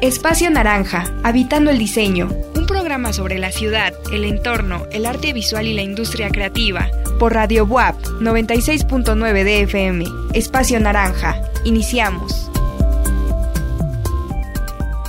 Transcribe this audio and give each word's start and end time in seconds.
Espacio 0.00 0.48
Naranja, 0.48 1.12
Habitando 1.24 1.72
el 1.72 1.78
Diseño, 1.78 2.28
un 2.54 2.66
programa 2.66 3.12
sobre 3.12 3.40
la 3.40 3.50
ciudad, 3.50 3.92
el 4.12 4.22
entorno, 4.22 4.86
el 4.92 5.04
arte 5.06 5.32
visual 5.32 5.66
y 5.66 5.74
la 5.74 5.82
industria 5.82 6.30
creativa, 6.30 6.88
por 7.18 7.34
Radio 7.34 7.66
WAP 7.66 7.96
96.9 8.20 9.42
de 9.42 9.62
FM. 9.62 10.04
Espacio 10.34 10.78
Naranja, 10.78 11.42
iniciamos. 11.64 12.48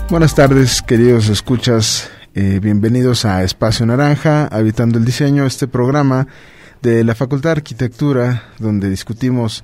Buenas 0.10 0.34
tardes, 0.34 0.82
queridos 0.82 1.30
escuchas. 1.30 2.10
Eh, 2.34 2.60
bienvenidos 2.60 3.26
a 3.26 3.44
Espacio 3.44 3.86
Naranja, 3.86 4.48
Habitando 4.48 4.98
el 4.98 5.06
Diseño, 5.06 5.46
este 5.46 5.68
programa 5.68 6.26
de 6.82 7.04
la 7.04 7.14
Facultad 7.14 7.52
de 7.52 7.58
Arquitectura, 7.58 8.42
donde 8.58 8.90
discutimos 8.90 9.64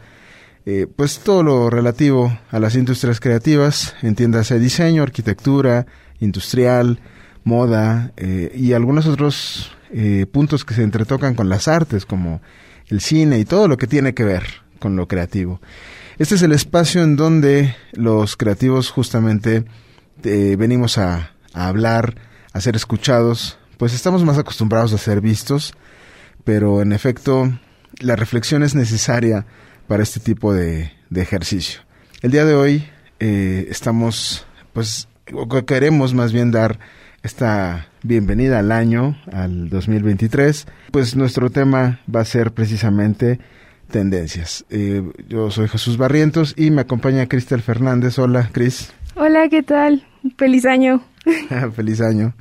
eh, 0.67 0.87
pues 0.93 1.19
todo 1.19 1.43
lo 1.43 1.69
relativo 1.69 2.35
a 2.49 2.59
las 2.59 2.75
industrias 2.75 3.19
creativas, 3.19 3.93
entiéndase 4.01 4.57
diseño, 4.57 5.03
arquitectura, 5.03 5.85
industrial, 6.19 6.99
moda 7.43 8.11
eh, 8.17 8.51
y 8.55 8.73
algunos 8.73 9.05
otros 9.05 9.71
eh, 9.91 10.25
puntos 10.31 10.65
que 10.65 10.73
se 10.73 10.81
entretocan 10.81 11.35
con 11.35 11.49
las 11.49 11.67
artes, 11.67 12.07
como 12.07 12.41
el 12.87 12.99
cine 12.99 13.37
y 13.37 13.45
todo 13.45 13.67
lo 13.67 13.77
que 13.77 13.85
tiene 13.85 14.15
que 14.15 14.23
ver 14.23 14.43
con 14.79 14.95
lo 14.95 15.07
creativo. 15.07 15.61
Este 16.17 16.33
es 16.33 16.41
el 16.41 16.51
espacio 16.51 17.03
en 17.03 17.15
donde 17.15 17.75
los 17.93 18.35
creativos 18.35 18.89
justamente 18.89 19.65
venimos 20.23 20.97
a, 20.97 21.33
a 21.53 21.67
hablar, 21.67 22.15
a 22.53 22.61
ser 22.61 22.75
escuchados, 22.75 23.59
pues 23.77 23.93
estamos 23.93 24.23
más 24.23 24.39
acostumbrados 24.39 24.93
a 24.93 24.97
ser 24.97 25.21
vistos, 25.21 25.73
pero 26.43 26.81
en 26.81 26.93
efecto 26.93 27.51
la 27.99 28.15
reflexión 28.15 28.63
es 28.63 28.73
necesaria 28.73 29.45
para 29.87 30.03
este 30.03 30.19
tipo 30.19 30.53
de, 30.53 30.91
ejercicio. 31.15 31.81
El 32.21 32.31
día 32.31 32.43
de 32.43 32.55
hoy 32.55 32.85
eh, 33.19 33.67
estamos, 33.69 34.45
pues, 34.73 35.07
queremos 35.65 36.13
más 36.13 36.33
bien 36.33 36.51
dar 36.51 36.79
esta 37.23 37.87
bienvenida 38.03 38.59
al 38.59 38.71
año, 38.71 39.17
al 39.31 39.69
2023. 39.69 40.67
Pues 40.91 41.15
nuestro 41.15 41.49
tema 41.49 42.01
va 42.13 42.21
a 42.21 42.25
ser 42.25 42.51
precisamente 42.51 43.39
tendencias. 43.89 44.65
Eh, 44.69 45.03
yo 45.29 45.51
soy 45.51 45.67
Jesús 45.67 45.97
Barrientos 45.97 46.53
y 46.57 46.69
me 46.71 46.81
acompaña 46.81 47.27
Cristel 47.27 47.61
Fernández. 47.61 48.19
Hola, 48.19 48.49
Cris. 48.51 48.91
Hola, 49.15 49.47
¿qué 49.49 49.63
tal? 49.63 50.05
Feliz 50.37 50.65
año. 50.65 51.03
Feliz 51.75 52.01
año. 52.01 52.33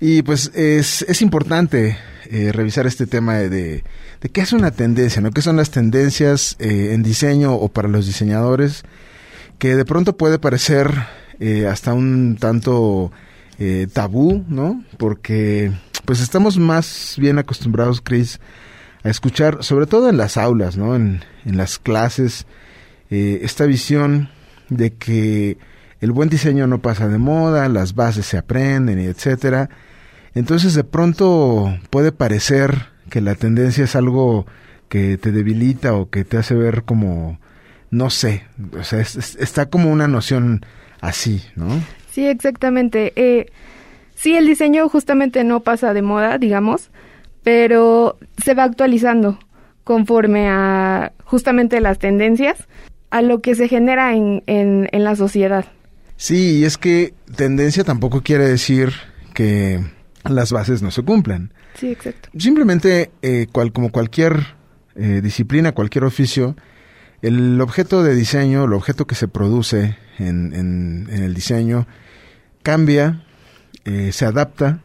Y 0.00 0.22
pues 0.22 0.52
es, 0.54 1.02
es 1.02 1.20
importante 1.20 1.98
eh, 2.30 2.52
revisar 2.52 2.86
este 2.86 3.06
tema 3.06 3.34
de, 3.34 3.50
de, 3.50 3.84
qué 4.28 4.42
es 4.42 4.52
una 4.52 4.70
tendencia, 4.70 5.22
¿no? 5.22 5.30
¿Qué 5.30 5.42
son 5.42 5.56
las 5.56 5.70
tendencias 5.70 6.56
eh, 6.58 6.90
en 6.92 7.02
diseño 7.02 7.54
o 7.54 7.68
para 7.68 7.88
los 7.88 8.06
diseñadores? 8.06 8.82
Que 9.58 9.76
de 9.76 9.84
pronto 9.84 10.16
puede 10.16 10.38
parecer 10.38 10.92
eh, 11.38 11.66
hasta 11.66 11.94
un 11.94 12.36
tanto 12.38 13.12
tabú, 13.92 14.42
¿no? 14.48 14.82
Porque 14.96 15.70
pues 16.06 16.22
estamos 16.22 16.56
más 16.56 17.16
bien 17.18 17.38
acostumbrados, 17.38 18.00
Chris, 18.00 18.40
a 19.04 19.10
escuchar, 19.10 19.62
sobre 19.62 19.84
todo 19.84 20.08
en 20.08 20.16
las 20.16 20.38
aulas, 20.38 20.78
¿no? 20.78 20.96
En, 20.96 21.22
en 21.44 21.58
las 21.58 21.78
clases, 21.78 22.46
esta 23.10 23.66
visión 23.66 24.30
de 24.70 24.94
que 24.94 25.58
el 26.00 26.12
buen 26.12 26.30
diseño 26.30 26.66
no 26.66 26.80
pasa 26.80 27.08
de 27.08 27.18
moda, 27.18 27.68
las 27.68 27.94
bases 27.94 28.24
se 28.26 28.38
aprenden 28.38 28.98
etcétera. 28.98 29.68
Entonces 30.34 30.74
de 30.74 30.84
pronto 30.84 31.76
puede 31.90 32.12
parecer 32.12 32.89
que 33.10 33.20
la 33.20 33.34
tendencia 33.34 33.84
es 33.84 33.94
algo 33.94 34.46
que 34.88 35.18
te 35.18 35.30
debilita 35.32 35.94
o 35.94 36.08
que 36.08 36.24
te 36.24 36.38
hace 36.38 36.54
ver 36.54 36.84
como, 36.84 37.38
no 37.90 38.08
sé, 38.10 38.44
o 38.78 38.82
sea, 38.82 39.00
está 39.00 39.66
como 39.66 39.92
una 39.92 40.08
noción 40.08 40.64
así, 41.00 41.42
¿no? 41.54 41.66
Sí, 42.10 42.26
exactamente. 42.26 43.12
Eh, 43.16 43.46
sí, 44.14 44.34
el 44.34 44.46
diseño 44.46 44.88
justamente 44.88 45.44
no 45.44 45.60
pasa 45.60 45.92
de 45.92 46.02
moda, 46.02 46.38
digamos, 46.38 46.90
pero 47.42 48.18
se 48.42 48.54
va 48.54 48.64
actualizando 48.64 49.38
conforme 49.84 50.48
a 50.48 51.12
justamente 51.24 51.80
las 51.80 51.98
tendencias, 51.98 52.66
a 53.10 53.22
lo 53.22 53.40
que 53.40 53.54
se 53.54 53.68
genera 53.68 54.14
en, 54.14 54.42
en, 54.46 54.88
en 54.92 55.04
la 55.04 55.16
sociedad. 55.16 55.66
Sí, 56.16 56.58
y 56.58 56.64
es 56.64 56.76
que 56.76 57.14
tendencia 57.36 57.82
tampoco 57.82 58.22
quiere 58.22 58.46
decir 58.46 58.92
que 59.34 59.80
las 60.24 60.52
bases 60.52 60.82
no 60.82 60.90
se 60.90 61.02
cumplen. 61.02 61.52
Simplemente, 62.36 63.10
eh, 63.22 63.46
cual, 63.50 63.72
como 63.72 63.90
cualquier 63.90 64.46
eh, 64.94 65.20
disciplina, 65.22 65.72
cualquier 65.72 66.04
oficio, 66.04 66.56
el 67.22 67.60
objeto 67.60 68.02
de 68.02 68.14
diseño, 68.14 68.64
el 68.64 68.72
objeto 68.72 69.06
que 69.06 69.14
se 69.14 69.28
produce 69.28 69.96
en, 70.18 70.54
en, 70.54 71.08
el 71.10 71.34
diseño, 71.34 71.86
cambia, 72.62 73.24
eh, 73.84 74.10
se 74.12 74.24
adapta 74.24 74.82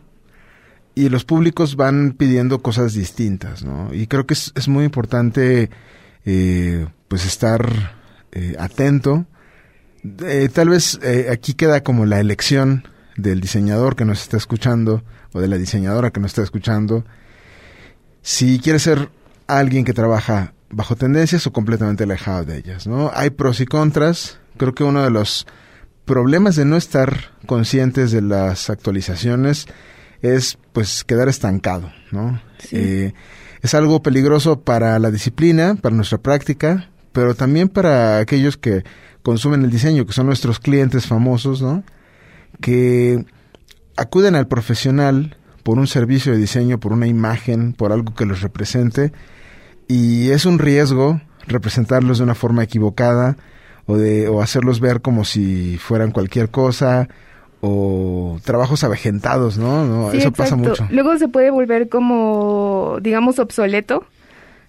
y 0.96 1.09
los 1.09 1.25
públicos 1.25 1.75
van 1.75 2.13
pidiendo 2.13 2.62
cosas 2.62 2.94
distintas, 2.94 3.63
¿no? 3.63 3.94
Y 3.94 4.07
creo 4.07 4.25
que 4.25 4.34
es, 4.34 4.53
es 4.56 4.67
muy 4.67 4.85
importante, 4.85 5.69
pues, 6.23 7.25
estar 7.25 7.96
atento. 8.57 9.25
tal 10.53 10.69
vez 10.69 11.00
aquí 11.29 11.53
queda 11.53 11.84
como 11.84 12.06
la 12.06 12.19
elección 12.22 12.88
del 13.17 13.41
diseñador 13.41 13.96
que 13.96 14.06
nos 14.06 14.22
está 14.22 14.38
escuchando 14.38 15.03
o 15.35 15.41
de 15.41 15.50
la 15.50 15.57
diseñadora 15.57 16.12
que 16.12 16.22
nos 16.22 16.31
está 16.31 16.44
escuchando, 16.44 17.03
si 18.22 18.57
quiere 18.59 18.79
ser 18.79 19.09
alguien 19.47 19.84
que 19.84 19.94
trabaja 19.94 20.53
bajo 20.69 20.96
tendencias 20.96 21.46
o 21.46 21.51
completamente 21.51 22.06
alejado 22.06 22.46
de 22.46 22.57
ellas, 22.57 22.88
¿no? 22.88 23.12
Hay 23.13 23.31
pros 23.31 23.59
y 23.59 23.66
contras. 23.66 24.40
Creo 24.56 24.73
que 24.73 24.85
uno 24.85 25.03
de 25.03 25.09
los 25.09 25.46
problemas 26.06 26.56
de 26.56 26.63
no 26.63 26.78
estar 26.78 27.31
conscientes 27.46 28.12
de 28.12 28.22
las 28.22 28.69
actualizaciones 28.69 29.68
es 30.22 30.57
pues 30.72 31.03
quedar 31.03 31.28
estancado, 31.28 31.91
¿no? 32.12 32.41
Eh, 32.72 33.12
es 33.62 33.73
algo 33.73 34.02
peligroso 34.02 34.62
para 34.62 34.97
la 35.00 35.12
disciplina, 35.12 35.75
para 35.75 35.94
nuestra 35.94 36.17
práctica, 36.17 36.90
pero 37.12 37.35
también 37.35 37.67
para 37.67 38.19
aquellos 38.19 38.56
que 38.56 38.85
consumen 39.22 39.66
el 39.66 39.69
diseño, 39.69 40.06
que 40.06 40.13
son 40.13 40.28
nuestros 40.28 40.59
clientes 40.59 41.07
famosos, 41.07 41.62
¿no? 41.62 41.84
que 42.62 43.25
acuden 43.97 44.35
al 44.35 44.47
profesional 44.47 45.38
por 45.63 45.79
un 45.79 45.88
servicio 45.88 46.31
de 46.31 46.38
diseño, 46.38 46.79
por 46.79 46.94
una 46.94 47.07
imagen, 47.07 47.73
por 47.73 47.91
algo 47.91 48.13
que 48.13 48.25
los 48.25 48.41
represente, 48.41 49.11
y 49.88 50.29
es 50.29 50.45
un 50.45 50.59
riesgo 50.59 51.22
representarlos 51.47 52.17
de 52.17 52.23
una 52.23 52.35
forma 52.35 52.63
equivocada 52.63 53.38
o 53.85 53.97
de 53.97 54.28
o 54.28 54.41
hacerlos 54.41 54.79
ver 54.79 55.01
como 55.01 55.25
si 55.25 55.78
fueran 55.78 56.11
cualquier 56.11 56.50
cosa 56.50 57.07
o 57.61 58.39
trabajos 58.44 58.84
avejentados, 58.84 59.57
¿no? 59.57 60.11
Eso 60.11 60.31
pasa 60.31 60.55
mucho. 60.55 60.88
Luego 60.91 61.17
se 61.17 61.28
puede 61.28 61.51
volver 61.51 61.89
como 61.89 62.97
digamos 63.01 63.39
obsoleto 63.39 64.05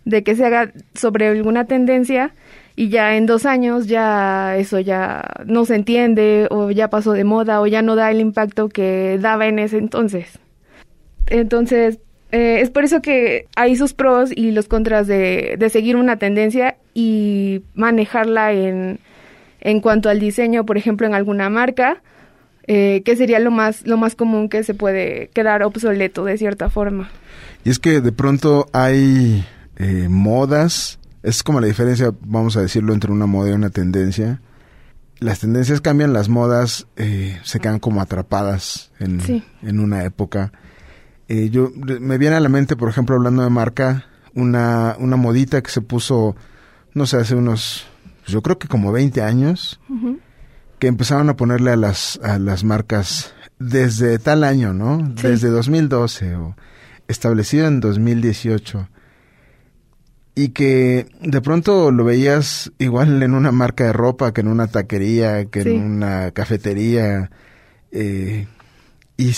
de 0.04 0.22
que 0.22 0.36
se 0.36 0.47
haga 0.47 0.72
sobre 0.94 1.28
alguna 1.28 1.66
tendencia 1.66 2.34
y 2.76 2.91
ya 2.91 3.16
en 3.16 3.25
dos 3.25 3.47
años 3.47 3.87
ya 3.87 4.56
eso 4.59 4.78
ya 4.78 5.25
no 5.47 5.64
se 5.64 5.75
entiende 5.75 6.47
o 6.50 6.70
ya 6.70 6.88
pasó 6.88 7.12
de 7.12 7.25
moda 7.25 7.62
o 7.62 7.66
ya 7.66 7.81
no 7.81 7.97
da 7.97 8.10
el 8.10 8.20
impacto 8.20 8.69
que 8.69 9.19
daba 9.20 9.47
en 9.47 9.59
ese 9.59 9.78
entonces. 9.78 10.38
Entonces, 11.26 11.98
eh, 12.32 12.60
es 12.60 12.70
por 12.70 12.84
eso 12.84 13.00
que 13.00 13.47
hay 13.56 13.76
sus 13.76 13.94
pros 13.94 14.31
y 14.34 14.53
los 14.53 14.69
contras 14.69 15.06
de, 15.06 15.56
de 15.59 15.70
seguir 15.70 15.97
una 15.97 16.19
tendencia 16.19 16.76
y 16.92 17.62
manejarla 17.75 18.53
en, 18.53 19.00
en 19.60 19.81
cuanto 19.81 20.10
al 20.10 20.20
diseño, 20.20 20.66
por 20.66 20.76
ejemplo, 20.76 21.06
en 21.06 21.15
alguna 21.15 21.48
marca, 21.48 22.03
eh, 22.66 23.03
que 23.04 23.16
sería 23.16 23.38
lo 23.38 23.50
más, 23.50 23.86
lo 23.86 23.97
más 23.97 24.15
común 24.15 24.48
que 24.48 24.62
se 24.65 24.75
puede 24.75 25.31
quedar 25.32 25.62
obsoleto 25.62 26.25
de 26.25 26.36
cierta 26.36 26.69
forma. 26.69 27.09
Y 27.65 27.70
es 27.70 27.78
que 27.78 28.00
de 28.00 28.12
pronto 28.12 28.66
hay 28.72 29.47
eh, 29.78 30.09
modas 30.10 30.98
es 31.26 31.42
como 31.42 31.60
la 31.60 31.66
diferencia, 31.66 32.12
vamos 32.20 32.56
a 32.56 32.60
decirlo, 32.60 32.94
entre 32.94 33.10
una 33.10 33.26
moda 33.26 33.50
y 33.50 33.54
una 33.54 33.70
tendencia. 33.70 34.41
Las 35.19 35.41
tendencias 35.41 35.81
cambian, 35.81 36.12
las 36.12 36.28
modas 36.28 36.86
eh, 36.95 37.41
se 37.42 37.59
quedan 37.59 37.80
como 37.80 38.00
atrapadas 38.00 38.92
en, 39.00 39.21
en 39.62 39.80
una 39.80 40.04
época. 40.04 40.53
Eh, 41.27 41.50
yo 41.50 41.72
me 41.74 42.16
viene 42.18 42.36
a 42.36 42.41
la 42.41 42.48
mente, 42.48 42.77
por 42.77 42.89
ejemplo, 42.89 43.16
hablando 43.16 43.42
de 43.42 43.50
marca, 43.50 44.06
una, 44.34 44.95
una 45.00 45.16
modita 45.16 45.62
que 45.62 45.71
se 45.71 45.80
puso, 45.80 46.36
no 46.95 47.06
sé, 47.06 47.16
hace 47.16 47.34
unos, 47.34 47.86
yo 48.28 48.41
creo 48.41 48.60
que 48.60 48.68
como 48.68 48.92
20 48.92 49.21
años, 49.22 49.80
que 50.78 50.86
empezaron 50.86 51.28
a 51.28 51.36
ponerle 51.36 51.72
a 51.72 51.77
las, 51.77 52.21
a 52.22 52.39
las 52.39 52.62
marcas 52.62 53.34
desde 53.59 54.21
tal 54.21 54.45
año, 54.45 54.72
¿no? 54.72 54.98
Desde 54.98 55.48
2012 55.48 56.36
o 56.36 56.56
establecido 57.09 57.66
en 57.66 57.80
2018 57.80 58.91
y 60.38 60.50
que 60.50 61.06
de 61.22 61.41
pronto 61.41 61.91
lo 61.91 62.04
veías 62.04 62.71
igual 62.78 63.22
en 63.22 63.33
una 63.33 63.53
marca 63.53 63.84
de 63.84 63.94
ropa 63.94 64.34
que 64.34 64.42
en 64.42 64.48
una 64.48 64.66
taquería, 64.66 65.47
que 65.47 65.62
en 65.62 65.83
una 65.83 66.30
cafetería, 66.33 67.30
eh, 67.91 68.47
y 69.16 69.33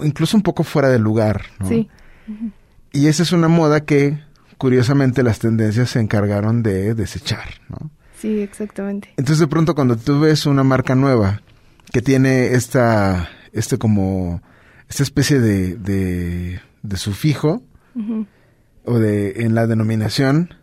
incluso 0.00 0.36
un 0.36 0.44
poco 0.44 0.62
fuera 0.62 0.90
de 0.90 1.00
lugar. 1.00 1.42
¿no? 1.58 1.68
Sí. 1.68 1.88
Y 2.92 3.08
esa 3.08 3.24
es 3.24 3.32
una 3.32 3.48
moda 3.48 3.84
que, 3.84 4.20
curiosamente, 4.58 5.24
las 5.24 5.40
tendencias 5.40 5.90
se 5.90 5.98
encargaron 5.98 6.62
de 6.62 6.94
desechar. 6.94 7.48
¿no? 7.68 7.90
Sí, 8.16 8.40
exactamente. 8.40 9.08
Entonces, 9.16 9.40
de 9.40 9.48
pronto, 9.48 9.74
cuando 9.74 9.96
tú 9.96 10.20
ves 10.20 10.46
una 10.46 10.62
marca 10.62 10.94
nueva 10.94 11.42
que 11.92 12.00
tiene 12.00 12.54
esta, 12.54 13.28
este 13.52 13.76
como, 13.76 14.40
esta 14.88 15.02
especie 15.02 15.40
de, 15.40 15.74
de, 15.74 16.60
de 16.82 16.96
sufijo 16.96 17.64
o 18.88 18.98
de, 18.98 19.42
en 19.42 19.54
la 19.54 19.66
denominación, 19.66 20.54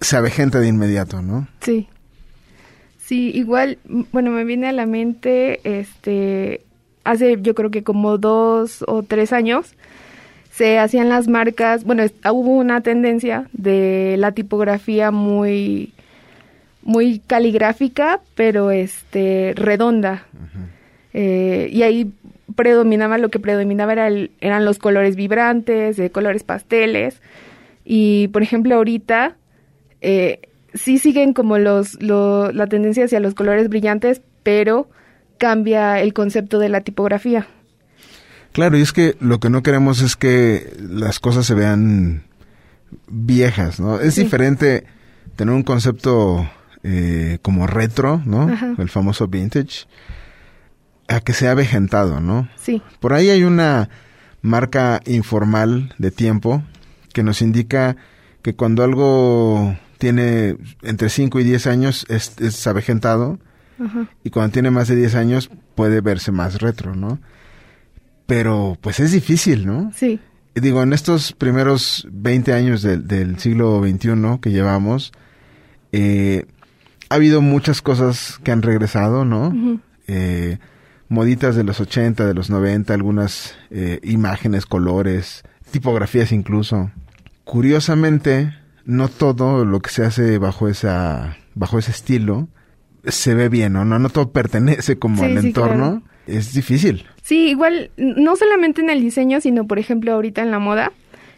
se 0.00 0.16
avejenta 0.16 0.60
de 0.60 0.68
inmediato, 0.68 1.22
¿no? 1.22 1.48
Sí. 1.60 1.88
Sí, 2.98 3.30
igual, 3.34 3.78
bueno, 4.12 4.30
me 4.30 4.44
viene 4.44 4.68
a 4.68 4.72
la 4.72 4.86
mente, 4.86 5.60
este, 5.64 6.60
hace 7.04 7.38
yo 7.40 7.54
creo 7.54 7.70
que 7.70 7.82
como 7.82 8.18
dos 8.18 8.84
o 8.86 9.02
tres 9.02 9.32
años, 9.32 9.74
se 10.52 10.78
hacían 10.78 11.08
las 11.08 11.26
marcas, 11.26 11.84
bueno, 11.84 12.04
hubo 12.32 12.56
una 12.56 12.80
tendencia 12.80 13.48
de 13.52 14.16
la 14.18 14.32
tipografía 14.32 15.10
muy, 15.10 15.92
muy 16.82 17.20
caligráfica, 17.20 18.20
pero 18.34 18.70
este, 18.70 19.52
redonda. 19.56 20.26
Eh, 21.14 21.68
y 21.72 21.82
ahí 21.82 22.12
predominaba, 22.56 23.18
lo 23.18 23.30
que 23.30 23.38
predominaba 23.38 23.92
era 23.92 24.08
eran 24.40 24.64
los 24.64 24.78
colores 24.78 25.16
vibrantes, 25.16 25.96
de 25.96 26.10
colores 26.10 26.42
pasteles. 26.42 27.20
Y, 27.90 28.28
por 28.28 28.42
ejemplo, 28.42 28.74
ahorita 28.74 29.38
eh, 30.02 30.42
sí 30.74 30.98
siguen 30.98 31.32
como 31.32 31.56
los, 31.56 31.96
la 32.02 32.66
tendencia 32.66 33.06
hacia 33.06 33.18
los 33.18 33.32
colores 33.32 33.70
brillantes, 33.70 34.20
pero 34.42 34.90
cambia 35.38 35.98
el 36.02 36.12
concepto 36.12 36.58
de 36.58 36.68
la 36.68 36.82
tipografía. 36.82 37.46
Claro, 38.52 38.76
y 38.76 38.82
es 38.82 38.92
que 38.92 39.16
lo 39.20 39.40
que 39.40 39.48
no 39.48 39.62
queremos 39.62 40.02
es 40.02 40.16
que 40.16 40.70
las 40.78 41.18
cosas 41.18 41.46
se 41.46 41.54
vean 41.54 42.24
viejas, 43.06 43.80
¿no? 43.80 43.98
Es 43.98 44.16
diferente 44.16 44.84
tener 45.36 45.54
un 45.54 45.62
concepto 45.62 46.46
eh, 46.82 47.38
como 47.40 47.66
retro, 47.66 48.20
¿no? 48.26 48.54
El 48.76 48.90
famoso 48.90 49.28
vintage, 49.28 49.86
a 51.08 51.20
que 51.20 51.32
sea 51.32 51.52
avejentado, 51.52 52.20
¿no? 52.20 52.50
Sí. 52.56 52.82
Por 53.00 53.14
ahí 53.14 53.30
hay 53.30 53.44
una 53.44 53.88
marca 54.42 55.00
informal 55.06 55.94
de 55.96 56.10
tiempo 56.10 56.62
que 57.12 57.22
nos 57.22 57.42
indica 57.42 57.96
que 58.42 58.54
cuando 58.54 58.82
algo 58.82 59.76
tiene 59.98 60.56
entre 60.82 61.08
5 61.08 61.40
y 61.40 61.44
10 61.44 61.66
años 61.66 62.06
es, 62.08 62.36
es 62.40 62.66
avejentado 62.66 63.38
y 64.24 64.30
cuando 64.30 64.52
tiene 64.52 64.70
más 64.70 64.88
de 64.88 64.96
10 64.96 65.14
años 65.14 65.50
puede 65.74 66.00
verse 66.00 66.32
más 66.32 66.60
retro, 66.60 66.96
¿no? 66.96 67.20
Pero 68.26 68.76
pues 68.80 68.98
es 68.98 69.12
difícil, 69.12 69.66
¿no? 69.66 69.92
Sí. 69.94 70.20
Digo, 70.54 70.82
en 70.82 70.92
estos 70.92 71.32
primeros 71.32 72.06
20 72.10 72.52
años 72.52 72.82
del 72.82 73.38
siglo 73.38 73.80
XXI 73.80 74.40
que 74.40 74.50
llevamos, 74.50 75.12
eh, 75.92 76.46
ha 77.08 77.14
habido 77.14 77.40
muchas 77.40 77.80
cosas 77.80 78.40
que 78.42 78.50
han 78.50 78.62
regresado, 78.62 79.24
¿no? 79.24 79.80
eh, 80.08 80.58
moditas 81.08 81.54
de 81.54 81.64
los 81.64 81.80
80, 81.80 82.26
de 82.26 82.34
los 82.34 82.50
90, 82.50 82.92
algunas 82.92 83.54
eh, 83.70 84.00
imágenes, 84.02 84.66
colores, 84.66 85.44
tipografías 85.70 86.32
incluso. 86.32 86.90
Curiosamente, 87.44 88.54
no 88.84 89.08
todo 89.08 89.64
lo 89.64 89.80
que 89.80 89.90
se 89.90 90.04
hace 90.04 90.38
bajo 90.38 90.68
esa 90.68 91.36
bajo 91.54 91.78
ese 91.78 91.90
estilo 91.90 92.48
se 93.04 93.34
ve 93.34 93.48
bien, 93.48 93.72
¿no? 93.72 93.84
No, 93.84 93.98
no 93.98 94.08
todo 94.08 94.30
pertenece 94.30 94.98
como 94.98 95.22
al 95.22 95.38
entorno. 95.38 96.02
Es 96.26 96.52
difícil. 96.52 97.06
Sí, 97.22 97.48
igual, 97.48 97.90
no 97.96 98.36
solamente 98.36 98.82
en 98.82 98.90
el 98.90 99.00
diseño, 99.00 99.40
sino 99.40 99.66
por 99.66 99.78
ejemplo 99.78 100.12
ahorita 100.12 100.42
en 100.42 100.50
la 100.50 100.58
moda. 100.58 100.92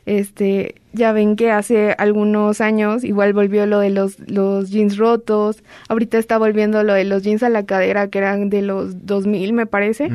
Este, 0.07 0.77
ya 0.93 1.13
ven 1.13 1.37
que 1.37 1.53
hace 1.53 1.95
algunos 1.99 2.61
años 2.61 3.05
igual 3.05 3.33
volvió 3.33 3.67
lo 3.67 3.79
de 3.79 3.91
los, 3.91 4.19
los 4.29 4.71
jeans 4.71 4.97
rotos, 4.97 5.63
ahorita 5.89 6.19
está 6.19 6.39
volviendo 6.39 6.83
lo 6.83 6.95
de 6.95 7.05
los 7.05 7.23
jeans 7.23 7.43
a 7.43 7.51
la 7.51 7.65
cadera 7.65 8.09
que 8.09 8.19
eran 8.19 8.49
de 8.49 8.63
los 8.63 9.07
2000 9.07 9.53
me 9.53 9.67
parece. 9.67 10.11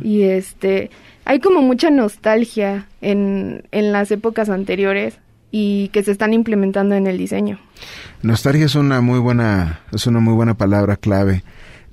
Y 0.00 0.22
este, 0.22 0.90
hay 1.24 1.40
como 1.40 1.62
mucha 1.62 1.90
nostalgia 1.90 2.86
en, 3.00 3.64
en 3.70 3.92
las 3.92 4.10
épocas 4.10 4.48
anteriores 4.48 5.18
y 5.50 5.88
que 5.88 6.02
se 6.02 6.12
están 6.12 6.32
implementando 6.32 6.94
en 6.94 7.06
el 7.06 7.18
diseño. 7.18 7.58
Nostalgia 8.22 8.66
es 8.66 8.74
una 8.74 9.00
muy 9.00 9.18
buena, 9.18 9.80
es 9.92 10.06
una 10.06 10.20
muy 10.20 10.34
buena 10.34 10.54
palabra 10.54 10.96
clave. 10.96 11.44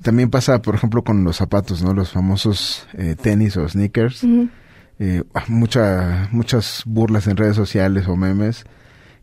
También 0.01 0.29
pasa, 0.29 0.61
por 0.61 0.75
ejemplo, 0.75 1.03
con 1.03 1.23
los 1.23 1.35
zapatos, 1.37 1.83
¿no? 1.83 1.93
Los 1.93 2.11
famosos 2.11 2.87
eh, 2.93 3.15
tenis 3.21 3.57
o 3.57 3.67
sneakers. 3.67 4.23
Eh, 4.99 5.23
ah, 5.33 5.43
mucha, 5.47 6.29
muchas 6.31 6.83
burlas 6.85 7.27
en 7.27 7.37
redes 7.37 7.55
sociales 7.55 8.07
o 8.07 8.15
memes 8.15 8.65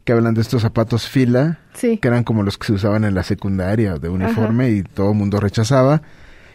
que 0.06 0.12
hablan 0.12 0.34
de 0.34 0.40
estos 0.40 0.62
zapatos 0.62 1.08
fila, 1.08 1.58
que 1.80 1.98
eran 2.00 2.22
como 2.22 2.44
los 2.44 2.58
que 2.58 2.68
se 2.68 2.74
usaban 2.74 3.04
en 3.04 3.16
la 3.16 3.24
secunda 3.24 3.74
de 3.74 4.08
uniforme 4.08 4.70
y 4.70 4.82
todo 4.84 5.10
el 5.10 5.16
mundo 5.16 5.40
rechazaba. 5.40 6.00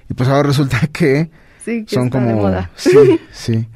Y 0.10 0.14
pues 0.14 0.30
ahora 0.30 0.44
resulta 0.44 0.80
que, 0.94 1.30
son 1.88 2.10
como... 2.10 2.52
Sí, 2.76 3.20
sí. 3.32 3.68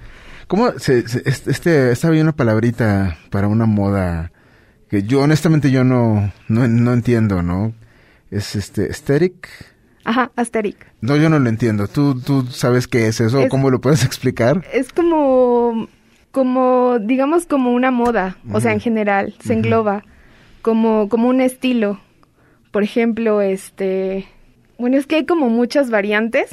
¿Cómo 0.48 0.78
se, 0.78 1.00
este, 1.00 1.92
estaba 1.92 2.12
bien 2.12 2.26
una 2.26 2.36
palabrita 2.36 3.18
para 3.32 3.48
una 3.48 3.66
moda 3.66 4.32
que 4.90 5.04
yo 5.04 5.22
honestamente 5.22 5.72
yo 5.72 5.84
no, 5.84 6.32
no, 6.48 6.94
entiendo, 6.94 7.42
¿no? 7.42 7.74
Es 8.30 8.56
este, 8.56 8.84
aesthetic. 8.84 9.50
Ajá, 10.04 10.32
aesthetic. 10.36 10.78
No, 11.02 11.16
yo 11.16 11.30
no 11.30 11.40
lo 11.40 11.50
entiendo. 11.50 11.88
¿Tú, 11.88 12.20
tú 12.22 12.46
sabes 12.48 12.88
qué 12.88 13.08
es 13.08 13.20
eso? 13.22 13.48
¿Cómo 13.50 13.72
lo 13.72 13.82
puedes 13.82 14.04
explicar? 14.04 14.64
Es 14.72 14.94
como, 14.94 15.88
como, 16.32 17.00
digamos, 17.00 17.48
como 17.48 17.74
una 17.74 17.90
moda, 17.90 18.38
o 18.52 18.60
sea, 18.60 18.74
en 18.74 18.80
general, 18.80 19.34
se 19.40 19.54
engloba, 19.54 20.04
como, 20.62 21.10
como 21.10 21.28
un 21.28 21.42
estilo. 21.42 22.00
Por 22.72 22.84
ejemplo, 22.84 23.42
este, 23.42 24.28
bueno, 24.78 24.98
es 24.98 25.08
que 25.08 25.16
hay 25.16 25.26
como 25.26 25.50
muchas 25.50 25.90
variantes, 25.90 26.52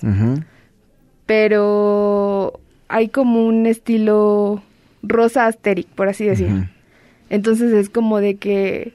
pero 1.27 2.61
hay 2.89 3.09
como 3.09 3.47
un 3.47 3.67
estilo 3.67 4.63
rosa 5.03 5.47
asteric, 5.47 5.87
por 5.89 6.09
así 6.09 6.25
decirlo. 6.25 6.67
Entonces 7.31 7.73
es 7.73 7.89
como 7.89 8.21
de 8.21 8.37
que 8.37 8.93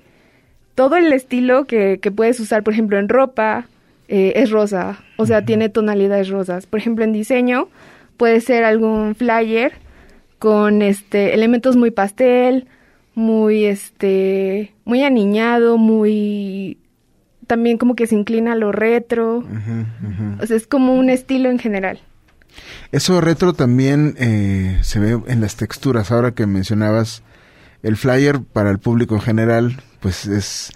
todo 0.75 0.95
el 0.95 1.11
estilo 1.11 1.65
que, 1.65 1.99
que 1.99 2.11
puedes 2.11 2.39
usar, 2.39 2.63
por 2.63 2.73
ejemplo, 2.73 2.99
en 2.99 3.09
ropa, 3.09 3.65
eh, 4.09 4.33
es 4.37 4.51
rosa, 4.51 4.99
o 5.17 5.25
sea, 5.25 5.43
tiene 5.43 5.69
tonalidades 5.69 6.29
rosas. 6.29 6.65
Por 6.65 6.79
ejemplo, 6.79 7.03
en 7.03 7.11
diseño 7.11 7.67
puede 8.15 8.39
ser 8.39 8.63
algún 8.63 9.15
flyer 9.15 9.73
con 10.39 10.81
este 10.81 11.33
elementos 11.33 11.75
muy 11.75 11.91
pastel, 11.91 12.67
muy 13.15 13.65
este 13.65 14.73
muy 14.85 15.03
aniñado, 15.03 15.77
muy 15.77 16.77
también 17.47 17.77
como 17.77 17.95
que 17.95 18.07
se 18.07 18.15
inclina 18.15 18.53
a 18.53 18.55
lo 18.55 18.71
retro. 18.71 19.43
O 20.39 20.45
sea, 20.45 20.55
es 20.55 20.67
como 20.67 20.95
un 20.95 21.09
estilo 21.09 21.49
en 21.49 21.59
general. 21.59 21.99
Eso 22.91 23.19
retro 23.21 23.53
también 23.53 24.15
eh, 24.17 24.79
se 24.81 24.99
ve 24.99 25.19
en 25.27 25.41
las 25.41 25.55
texturas. 25.55 26.11
Ahora 26.11 26.31
que 26.31 26.45
mencionabas 26.45 27.23
el 27.83 27.97
flyer 27.97 28.41
para 28.41 28.69
el 28.69 28.79
público 28.79 29.15
en 29.15 29.21
general, 29.21 29.81
pues 29.99 30.25
es 30.25 30.71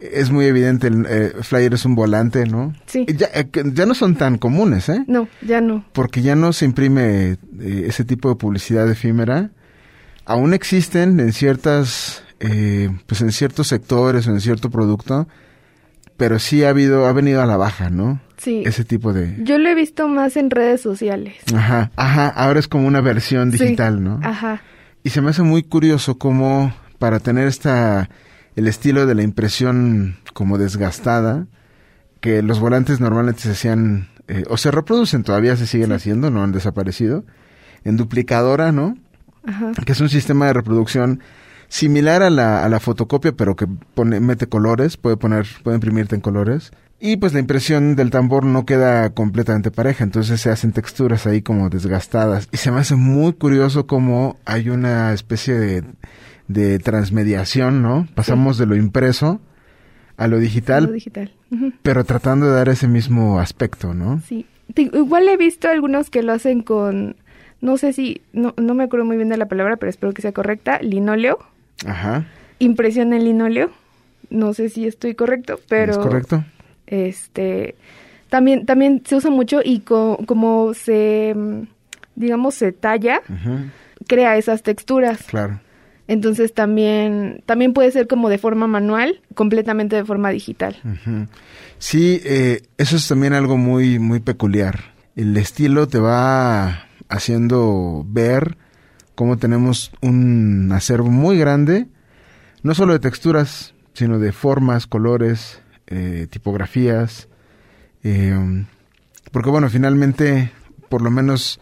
es 0.00 0.30
muy 0.30 0.44
evidente, 0.44 0.88
el 0.88 1.06
eh, 1.08 1.32
flyer 1.40 1.72
es 1.72 1.86
un 1.86 1.94
volante, 1.94 2.44
¿no? 2.44 2.74
Sí. 2.84 3.06
Ya, 3.08 3.28
eh, 3.32 3.48
ya, 3.72 3.86
no 3.86 3.94
son 3.94 4.16
tan 4.16 4.36
comunes, 4.36 4.88
¿eh? 4.90 5.02
No, 5.06 5.28
ya 5.40 5.62
no. 5.62 5.84
Porque 5.92 6.20
ya 6.20 6.36
no 6.36 6.52
se 6.52 6.66
imprime 6.66 7.38
ese 7.60 8.04
tipo 8.04 8.28
de 8.28 8.34
publicidad 8.34 8.90
efímera. 8.90 9.50
Aún 10.26 10.52
existen 10.52 11.20
en 11.20 11.32
ciertas, 11.32 12.22
pues 13.06 13.20
en 13.22 13.32
ciertos 13.32 13.68
sectores 13.68 14.26
o 14.26 14.30
en 14.30 14.40
cierto 14.40 14.68
producto, 14.68 15.26
pero 16.16 16.38
sí 16.38 16.64
ha 16.64 16.70
habido, 16.70 17.06
ha 17.06 17.12
venido 17.12 17.42
a 17.42 17.46
la 17.46 17.56
baja, 17.56 17.90
¿no? 17.90 18.20
Sí. 18.36 18.62
Ese 18.66 18.84
tipo 18.84 19.12
de... 19.12 19.36
Yo 19.42 19.58
lo 19.58 19.68
he 19.68 19.74
visto 19.74 20.08
más 20.08 20.36
en 20.36 20.50
redes 20.50 20.80
sociales. 20.80 21.34
Ajá, 21.54 21.90
ajá, 21.96 22.28
ahora 22.28 22.60
es 22.60 22.68
como 22.68 22.86
una 22.86 23.00
versión 23.00 23.50
digital, 23.50 24.02
¿no? 24.02 24.20
Ajá. 24.22 24.60
Y 25.02 25.10
se 25.10 25.20
me 25.20 25.30
hace 25.30 25.42
muy 25.42 25.62
curioso 25.62 26.18
cómo 26.18 26.72
para 26.98 27.20
tener 27.20 27.48
esta, 27.48 28.08
el 28.56 28.68
estilo 28.68 29.06
de 29.06 29.14
la 29.14 29.22
impresión 29.22 30.16
como 30.32 30.58
desgastada, 30.58 31.46
que 32.20 32.42
los 32.42 32.60
volantes 32.60 33.00
normalmente 33.00 33.42
se 33.42 33.50
hacían, 33.50 34.08
eh, 34.28 34.44
o 34.48 34.56
se 34.56 34.70
reproducen, 34.70 35.24
todavía 35.24 35.56
se 35.56 35.66
siguen 35.66 35.92
haciendo, 35.92 36.30
no 36.30 36.42
han 36.42 36.52
desaparecido, 36.52 37.24
en 37.84 37.96
duplicadora, 37.96 38.72
¿no? 38.72 38.96
Ajá. 39.46 39.72
Que 39.84 39.92
es 39.92 40.00
un 40.00 40.08
sistema 40.08 40.46
de 40.46 40.54
reproducción 40.54 41.20
similar 41.68 42.22
a 42.22 42.30
la, 42.30 42.64
a 42.64 42.68
la 42.68 42.80
fotocopia, 42.80 43.32
pero 43.32 43.56
que 43.56 43.66
pone, 43.66 44.20
mete 44.20 44.46
colores, 44.46 44.96
puede 44.96 45.16
poner, 45.16 45.46
puede 45.62 45.76
imprimirte 45.76 46.14
en 46.14 46.20
colores. 46.20 46.72
Y 47.00 47.16
pues 47.16 47.34
la 47.34 47.40
impresión 47.40 47.96
del 47.96 48.10
tambor 48.10 48.44
no 48.44 48.64
queda 48.64 49.10
completamente 49.10 49.70
pareja, 49.70 50.04
entonces 50.04 50.40
se 50.40 50.50
hacen 50.50 50.72
texturas 50.72 51.26
ahí 51.26 51.42
como 51.42 51.68
desgastadas. 51.68 52.48
Y 52.52 52.56
se 52.56 52.70
me 52.70 52.80
hace 52.80 52.96
muy 52.96 53.34
curioso 53.34 53.86
cómo 53.86 54.38
hay 54.46 54.70
una 54.70 55.12
especie 55.12 55.54
de, 55.54 55.84
de 56.48 56.78
transmediación, 56.78 57.82
¿no? 57.82 58.08
Pasamos 58.14 58.58
de 58.58 58.66
lo 58.66 58.76
impreso 58.76 59.40
a 60.16 60.28
lo 60.28 60.38
digital, 60.38 60.92
digital. 60.92 61.32
pero 61.82 62.04
tratando 62.04 62.46
de 62.46 62.52
dar 62.52 62.68
ese 62.68 62.88
mismo 62.88 63.38
aspecto, 63.40 63.94
¿no? 63.94 64.20
Sí. 64.20 64.46
Igual 64.76 65.28
he 65.28 65.36
visto 65.36 65.68
algunos 65.68 66.08
que 66.08 66.22
lo 66.22 66.32
hacen 66.32 66.62
con, 66.62 67.16
no 67.60 67.76
sé 67.76 67.92
si, 67.92 68.22
no, 68.32 68.54
no 68.56 68.74
me 68.74 68.84
acuerdo 68.84 69.04
muy 69.04 69.16
bien 69.16 69.28
de 69.28 69.36
la 69.36 69.46
palabra, 69.46 69.76
pero 69.76 69.90
espero 69.90 70.14
que 70.14 70.22
sea 70.22 70.32
correcta, 70.32 70.78
linóleo. 70.80 71.38
Ajá. 71.86 72.26
Impresión 72.58 73.12
en 73.12 73.24
linóleo. 73.24 73.70
No 74.30 74.54
sé 74.54 74.68
si 74.68 74.86
estoy 74.86 75.14
correcto, 75.14 75.60
pero... 75.68 75.92
¿Es 75.92 75.98
correcto? 75.98 76.44
Este, 76.86 77.76
también, 78.28 78.66
también 78.66 79.02
se 79.04 79.16
usa 79.16 79.30
mucho 79.30 79.60
y 79.64 79.80
como 79.80 80.74
se, 80.74 81.34
digamos, 82.14 82.54
se 82.54 82.72
talla, 82.72 83.20
crea 84.06 84.36
esas 84.36 84.62
texturas. 84.62 85.22
Claro. 85.24 85.60
Entonces 86.06 86.52
también, 86.52 87.42
también 87.46 87.72
puede 87.72 87.90
ser 87.90 88.06
como 88.06 88.28
de 88.28 88.38
forma 88.38 88.66
manual, 88.66 89.20
completamente 89.34 89.96
de 89.96 90.04
forma 90.04 90.30
digital. 90.30 90.76
Sí, 91.78 92.20
eh, 92.24 92.62
eso 92.76 92.96
es 92.96 93.08
también 93.08 93.32
algo 93.32 93.56
muy, 93.56 93.98
muy 93.98 94.20
peculiar. 94.20 94.94
El 95.16 95.36
estilo 95.36 95.88
te 95.88 95.98
va 95.98 96.86
haciendo 97.08 98.04
ver 98.06 98.58
cómo 99.14 99.36
tenemos 99.36 99.92
un 100.00 100.70
acervo 100.72 101.10
muy 101.10 101.38
grande, 101.38 101.86
no 102.62 102.74
solo 102.74 102.92
de 102.92 102.98
texturas, 102.98 103.74
sino 103.92 104.18
de 104.18 104.32
formas, 104.32 104.86
colores, 104.86 105.60
eh, 105.86 106.26
tipografías. 106.30 107.28
Eh, 108.02 108.64
porque 109.32 109.50
bueno, 109.50 109.68
finalmente, 109.68 110.50
por 110.88 111.02
lo 111.02 111.10
menos 111.10 111.60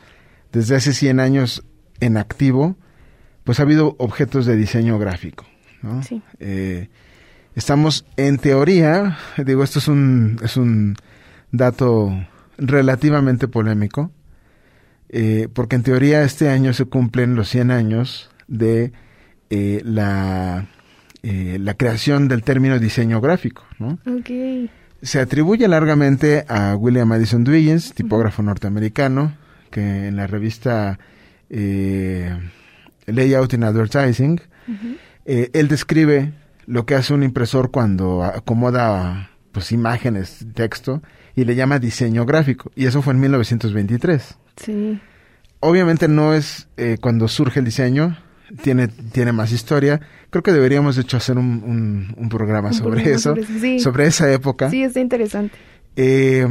desde 0.52 0.76
hace 0.76 0.92
100 0.92 1.20
años 1.20 1.64
en 2.00 2.16
activo, 2.16 2.76
pues 3.44 3.60
ha 3.60 3.64
habido 3.64 3.96
objetos 3.98 4.46
de 4.46 4.56
diseño 4.56 4.98
gráfico. 4.98 5.46
¿no? 5.82 6.02
Sí. 6.02 6.22
Eh, 6.38 6.88
estamos 7.54 8.04
en 8.16 8.38
teoría, 8.38 9.18
digo, 9.44 9.64
esto 9.64 9.78
es 9.78 9.88
un, 9.88 10.38
es 10.42 10.56
un 10.56 10.96
dato 11.50 12.12
relativamente 12.58 13.48
polémico, 13.48 14.10
eh, 15.12 15.48
porque 15.52 15.76
en 15.76 15.82
teoría 15.82 16.22
este 16.22 16.48
año 16.48 16.72
se 16.72 16.86
cumplen 16.86 17.34
los 17.34 17.48
100 17.48 17.70
años 17.70 18.30
de 18.48 18.92
eh, 19.50 19.80
la, 19.84 20.66
la 21.22 21.74
creación 21.74 22.28
del 22.28 22.42
término 22.42 22.78
diseño 22.78 23.20
gráfico. 23.20 23.64
¿no? 23.78 23.98
Okay. 24.20 24.70
Se 25.02 25.20
atribuye 25.20 25.66
largamente 25.68 26.44
a 26.48 26.76
William 26.76 27.08
Madison 27.08 27.44
Dwiggins, 27.44 27.92
tipógrafo 27.92 28.42
norteamericano, 28.42 29.36
que 29.70 30.06
en 30.06 30.16
la 30.16 30.28
revista 30.28 30.98
eh, 31.50 32.32
Layout 33.06 33.52
in 33.52 33.64
Advertising, 33.64 34.40
eh, 35.24 35.50
él 35.52 35.66
describe 35.66 36.32
lo 36.66 36.86
que 36.86 36.94
hace 36.94 37.12
un 37.14 37.24
impresor 37.24 37.72
cuando 37.72 38.22
acomoda 38.22 39.30
pues 39.50 39.72
imágenes, 39.72 40.46
texto, 40.54 41.02
y 41.34 41.44
le 41.44 41.56
llama 41.56 41.78
diseño 41.78 42.24
gráfico. 42.24 42.70
Y 42.76 42.86
eso 42.86 43.02
fue 43.02 43.12
en 43.12 43.20
1923. 43.20 44.38
Sí. 44.56 45.00
Obviamente 45.60 46.08
no 46.08 46.34
es 46.34 46.68
eh, 46.76 46.98
cuando 47.00 47.28
surge 47.28 47.60
el 47.60 47.64
diseño, 47.64 48.18
tiene, 48.62 48.88
tiene 48.88 49.32
más 49.32 49.52
historia. 49.52 50.00
Creo 50.30 50.42
que 50.42 50.52
deberíamos, 50.52 50.96
de 50.96 51.02
hecho, 51.02 51.16
hacer 51.16 51.38
un, 51.38 52.14
un, 52.16 52.28
programa 52.28 52.72
sobre 52.72 53.12
eso, 53.12 53.34
sobre, 53.78 54.06
esa 54.06 54.32
época. 54.32 54.70
Sí, 54.70 54.82
está 54.82 55.00
interesante. 55.00 55.56
Eh, 55.96 56.46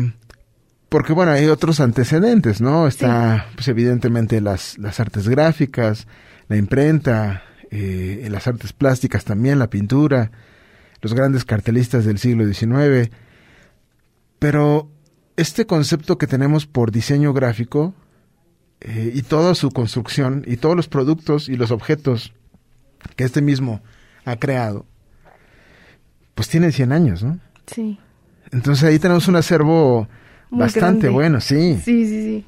porque, 0.89 1.13
bueno, 1.13 1.31
hay 1.31 1.47
otros 1.47 1.79
antecedentes, 1.79 2.61
¿no? 2.61 2.87
Está, 2.87 3.47
pues, 3.55 3.67
evidentemente, 3.67 4.41
las, 4.41 4.77
las 4.77 4.99
artes 4.99 5.27
gráficas, 5.27 6.07
la 6.47 6.57
imprenta, 6.57 7.43
eh, 7.69 8.27
las 8.29 8.47
artes 8.47 8.73
plásticas 8.73 9.23
también, 9.23 9.57
la 9.57 9.69
pintura, 9.69 10.31
los 11.01 11.13
grandes 11.13 11.45
cartelistas 11.45 12.05
del 12.05 12.17
siglo 12.17 12.45
XIX. 12.45 13.09
Pero 14.37 14.90
este 15.37 15.65
concepto 15.65 16.17
que 16.17 16.27
tenemos 16.27 16.65
por 16.65 16.91
diseño 16.91 17.33
gráfico 17.33 17.93
eh, 18.81 19.11
y 19.13 19.21
toda 19.23 19.55
su 19.55 19.71
construcción 19.71 20.43
y 20.47 20.57
todos 20.57 20.75
los 20.75 20.87
productos 20.87 21.49
y 21.49 21.55
los 21.55 21.71
objetos 21.71 22.33
que 23.15 23.23
este 23.23 23.41
mismo 23.41 23.81
ha 24.25 24.35
creado, 24.35 24.85
pues 26.35 26.47
tiene 26.47 26.71
100 26.71 26.91
años, 26.91 27.23
¿no? 27.23 27.39
Sí. 27.67 27.99
Entonces 28.51 28.83
ahí 28.83 28.99
tenemos 28.99 29.27
un 29.27 29.35
acervo 29.35 30.07
bastante 30.49 31.09
bueno, 31.09 31.41
sí. 31.41 31.79
Sí, 31.83 32.05
sí, 32.05 32.23
sí. 32.23 32.45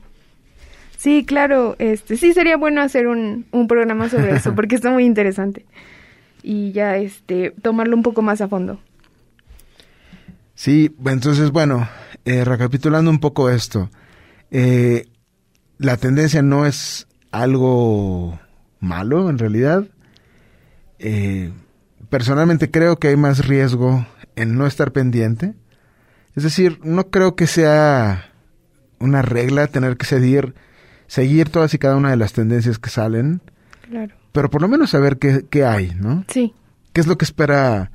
Sí, 0.97 1.25
claro, 1.25 1.75
este, 1.79 2.15
sí 2.15 2.33
sería 2.33 2.55
bueno 2.55 2.81
hacer 2.81 3.07
un, 3.07 3.45
un 3.51 3.67
programa 3.67 4.09
sobre 4.09 4.35
eso, 4.35 4.55
porque 4.55 4.75
está 4.75 4.89
muy 4.89 5.05
interesante. 5.05 5.65
Y 6.41 6.71
ya, 6.71 6.97
este, 6.97 7.51
tomarlo 7.61 7.95
un 7.95 8.03
poco 8.03 8.21
más 8.21 8.41
a 8.41 8.47
fondo. 8.47 8.79
Sí, 10.55 10.95
entonces, 11.05 11.51
bueno, 11.51 11.87
eh, 12.25 12.43
recapitulando 12.45 13.09
un 13.09 13.19
poco 13.19 13.49
esto, 13.49 13.89
eh, 14.51 15.07
la 15.77 15.97
tendencia 15.97 16.41
no 16.41 16.65
es 16.65 17.07
algo 17.31 18.39
malo, 18.79 19.29
en 19.29 19.37
realidad. 19.37 19.85
Eh, 20.99 21.51
personalmente 22.09 22.71
creo 22.71 22.97
que 22.97 23.09
hay 23.09 23.17
más 23.17 23.47
riesgo 23.47 24.05
en 24.35 24.57
no 24.57 24.67
estar 24.67 24.91
pendiente. 24.91 25.53
Es 26.35 26.43
decir, 26.43 26.79
no 26.83 27.09
creo 27.09 27.35
que 27.35 27.47
sea 27.47 28.31
una 28.99 29.21
regla 29.21 29.67
tener 29.67 29.97
que 29.97 30.05
seguir 30.05 30.55
seguir 31.13 31.49
todas 31.49 31.71
y 31.75 31.77
cada 31.77 31.95
una 31.95 32.09
de 32.09 32.17
las 32.17 32.33
tendencias 32.33 32.79
que 32.79 32.89
salen. 32.89 33.41
Claro. 33.87 34.15
Pero 34.31 34.49
por 34.49 34.61
lo 34.61 34.67
menos 34.67 34.89
saber 34.89 35.19
qué, 35.19 35.45
qué 35.47 35.63
hay, 35.63 35.93
¿no? 35.95 36.25
Sí. 36.27 36.55
¿Qué 36.91 37.01
es 37.01 37.07
lo 37.07 37.19
que 37.19 37.25
espera 37.25 37.91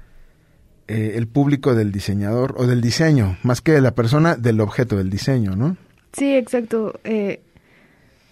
eh, 0.88 1.12
el 1.16 1.28
público 1.28 1.74
del 1.74 1.92
diseñador 1.92 2.54
o 2.56 2.66
del 2.66 2.80
diseño, 2.80 3.36
más 3.42 3.60
que 3.60 3.72
de 3.72 3.82
la 3.82 3.90
persona, 3.90 4.36
del 4.36 4.60
objeto 4.60 4.96
del 4.96 5.10
diseño, 5.10 5.54
¿no? 5.54 5.76
Sí, 6.14 6.34
exacto. 6.34 6.98
Eh, 7.04 7.42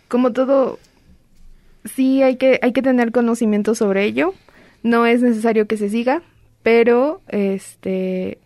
como 0.08 0.32
todo, 0.32 0.78
sí 1.84 2.22
hay 2.22 2.36
que, 2.36 2.58
hay 2.62 2.72
que 2.72 2.80
tener 2.80 3.12
conocimiento 3.12 3.74
sobre 3.74 4.04
ello. 4.04 4.32
No 4.82 5.04
es 5.04 5.20
necesario 5.20 5.66
que 5.66 5.76
se 5.76 5.90
siga, 5.90 6.22
pero 6.62 7.20
este 7.28 8.38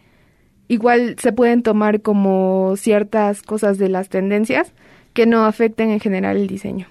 igual 0.66 1.16
se 1.20 1.32
pueden 1.32 1.62
tomar 1.62 2.00
como 2.00 2.74
ciertas 2.76 3.42
cosas 3.42 3.78
de 3.78 3.88
las 3.88 4.08
tendencias 4.08 4.72
que 5.12 5.26
no 5.26 5.44
afecten 5.44 5.90
en 5.90 6.00
general 6.00 6.36
el 6.36 6.46
diseño. 6.46 6.86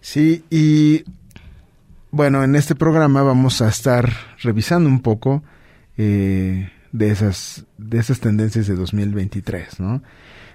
Sí, 0.00 0.44
y 0.50 1.04
bueno, 2.10 2.42
en 2.42 2.56
este 2.56 2.74
programa 2.74 3.22
vamos 3.22 3.60
a 3.60 3.68
estar 3.68 4.10
revisando 4.42 4.88
un 4.88 5.00
poco 5.00 5.42
eh, 6.02 6.70
de 6.92 7.10
esas 7.10 7.66
de 7.76 7.98
esas 7.98 8.20
tendencias 8.20 8.66
de 8.66 8.74
2023, 8.74 9.80
¿no? 9.80 10.02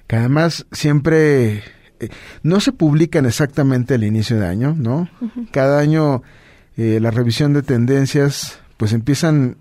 Que 0.07 0.15
además 0.15 0.65
siempre 0.71 1.57
eh, 1.99 2.09
no 2.41 2.59
se 2.59 2.71
publican 2.71 3.27
exactamente 3.27 3.93
al 3.93 4.03
inicio 4.03 4.39
de 4.39 4.47
año, 4.47 4.75
¿no? 4.75 5.07
Cada 5.51 5.79
año 5.79 6.23
eh, 6.77 6.99
la 6.99 7.11
revisión 7.11 7.53
de 7.53 7.61
tendencias, 7.61 8.59
pues 8.77 8.91
empiezan, 8.91 9.57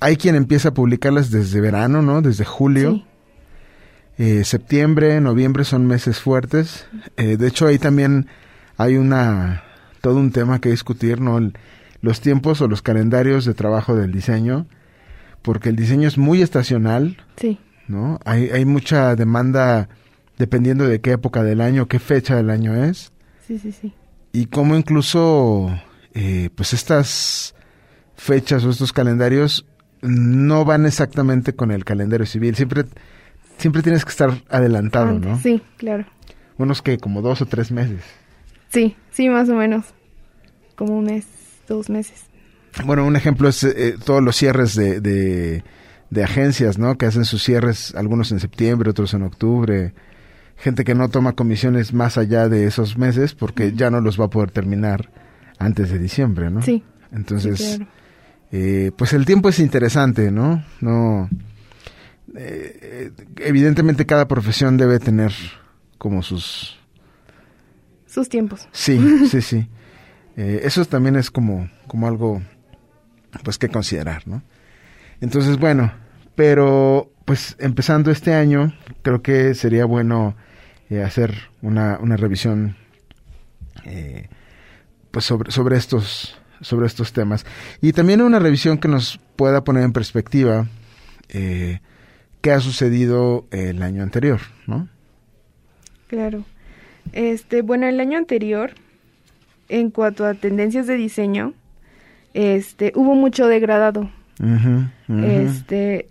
hay 0.00 0.16
quien 0.16 0.34
empieza 0.34 0.70
a 0.70 0.74
publicarlas 0.74 1.30
desde 1.30 1.60
verano, 1.60 2.00
¿no? 2.00 2.22
Desde 2.22 2.46
julio. 2.46 3.04
Eh, 4.16 4.44
septiembre, 4.44 5.20
noviembre 5.20 5.64
son 5.64 5.86
meses 5.86 6.20
fuertes. 6.20 6.86
Eh, 7.18 7.36
de 7.36 7.46
hecho, 7.46 7.66
ahí 7.66 7.78
también 7.78 8.28
hay 8.78 8.96
una 8.96 9.62
todo 10.00 10.16
un 10.16 10.32
tema 10.32 10.58
que 10.58 10.70
discutir, 10.70 11.20
¿no? 11.20 11.38
Los 12.00 12.20
tiempos 12.20 12.60
o 12.60 12.68
los 12.68 12.82
calendarios 12.82 13.44
de 13.44 13.54
trabajo 13.54 13.94
del 13.94 14.12
diseño, 14.12 14.66
porque 15.42 15.68
el 15.68 15.76
diseño 15.76 16.08
es 16.08 16.18
muy 16.18 16.42
estacional. 16.42 17.16
Sí. 17.36 17.58
¿No? 17.88 18.20
Hay, 18.24 18.50
hay 18.50 18.64
mucha 18.64 19.16
demanda 19.16 19.88
dependiendo 20.38 20.86
de 20.86 21.00
qué 21.00 21.12
época 21.12 21.42
del 21.42 21.60
año, 21.60 21.86
qué 21.86 21.98
fecha 21.98 22.36
del 22.36 22.50
año 22.50 22.74
es. 22.84 23.12
Sí, 23.46 23.58
sí, 23.58 23.72
sí. 23.72 23.92
Y 24.32 24.46
cómo 24.46 24.76
incluso, 24.76 25.68
eh, 26.14 26.50
pues 26.54 26.72
estas 26.72 27.54
fechas 28.14 28.64
o 28.64 28.70
estos 28.70 28.92
calendarios 28.92 29.66
no 30.02 30.64
van 30.64 30.86
exactamente 30.86 31.54
con 31.54 31.72
el 31.72 31.84
calendario 31.84 32.26
civil. 32.26 32.54
Siempre 32.54 32.84
siempre 33.60 33.82
tienes 33.82 34.04
que 34.04 34.10
estar 34.10 34.42
adelantado, 34.48 35.18
¿no? 35.18 35.38
Sí, 35.38 35.62
claro. 35.76 36.06
Unos 36.56 36.82
que 36.82 36.98
como 36.98 37.22
dos 37.22 37.42
o 37.42 37.46
tres 37.46 37.70
meses. 37.70 38.02
Sí, 38.68 38.96
sí, 39.10 39.28
más 39.28 39.48
o 39.48 39.54
menos. 39.54 39.86
Como 40.76 40.98
un 40.98 41.04
mes, 41.04 41.26
dos 41.70 41.88
meses. 41.88 42.24
Bueno, 42.84 43.06
un 43.06 43.16
ejemplo 43.16 43.48
es 43.48 43.64
eh, 43.64 43.96
todos 44.04 44.22
los 44.22 44.36
cierres 44.36 44.74
de, 44.74 45.00
de, 45.00 46.24
agencias, 46.24 46.78
¿no? 46.78 46.98
Que 46.98 47.06
hacen 47.06 47.24
sus 47.24 47.42
cierres, 47.42 47.94
algunos 47.94 48.30
en 48.32 48.40
septiembre, 48.40 48.90
otros 48.90 49.14
en 49.14 49.22
octubre. 49.22 49.94
Gente 50.56 50.84
que 50.84 50.94
no 50.94 51.08
toma 51.08 51.32
comisiones 51.32 51.94
más 51.94 52.18
allá 52.18 52.48
de 52.48 52.66
esos 52.66 52.98
meses 52.98 53.34
porque 53.34 53.72
ya 53.72 53.90
no 53.90 54.00
los 54.00 54.20
va 54.20 54.26
a 54.26 54.30
poder 54.30 54.50
terminar 54.50 55.10
antes 55.58 55.90
de 55.90 55.98
diciembre, 55.98 56.50
¿no? 56.50 56.60
Sí. 56.62 56.84
Entonces, 57.12 57.80
eh, 58.52 58.92
pues 58.96 59.12
el 59.14 59.24
tiempo 59.24 59.48
es 59.48 59.58
interesante, 59.58 60.30
¿no? 60.30 60.62
No 60.80 61.28
eh, 62.36 63.10
evidentemente 63.38 64.06
cada 64.06 64.28
profesión 64.28 64.76
debe 64.76 64.98
tener 64.98 65.32
como 65.98 66.22
sus... 66.22 66.78
Sus 68.06 68.28
tiempos. 68.28 68.68
Sí, 68.72 68.98
sí, 69.28 69.40
sí. 69.40 69.68
Eh, 70.40 70.62
eso 70.64 70.82
también 70.86 71.16
es 71.16 71.30
como, 71.30 71.68
como 71.86 72.08
algo 72.08 72.40
pues 73.44 73.58
que 73.58 73.68
considerar, 73.68 74.26
¿no? 74.26 74.42
Entonces, 75.20 75.58
bueno, 75.58 75.92
pero 76.34 77.12
pues 77.26 77.56
empezando 77.58 78.10
este 78.10 78.32
año, 78.32 78.72
creo 79.02 79.20
que 79.20 79.54
sería 79.54 79.84
bueno 79.84 80.34
eh, 80.88 81.02
hacer 81.02 81.34
una, 81.60 81.98
una 82.00 82.16
revisión 82.16 82.76
pues 85.10 85.24
sobre, 85.24 85.50
sobre 85.50 85.76
estos 85.76 86.38
sobre 86.60 86.86
estos 86.86 87.12
temas 87.12 87.44
y 87.80 87.92
también 87.92 88.20
una 88.20 88.38
revisión 88.38 88.78
que 88.78 88.88
nos 88.88 89.18
pueda 89.36 89.64
poner 89.64 89.82
en 89.82 89.92
perspectiva 89.92 90.66
eh, 91.28 91.80
qué 92.40 92.52
ha 92.52 92.60
sucedido 92.60 93.46
el 93.50 93.82
año 93.82 94.02
anterior, 94.02 94.40
¿no? 94.66 94.88
Claro. 96.06 96.44
Este, 97.12 97.62
bueno, 97.62 97.86
el 97.86 98.00
año 98.00 98.18
anterior, 98.18 98.72
en 99.70 99.90
cuanto 99.90 100.26
a 100.26 100.34
tendencias 100.34 100.86
de 100.86 100.96
diseño, 100.96 101.54
este, 102.34 102.92
hubo 102.94 103.14
mucho 103.14 103.46
degradado. 103.46 104.10
Este, 105.08 106.08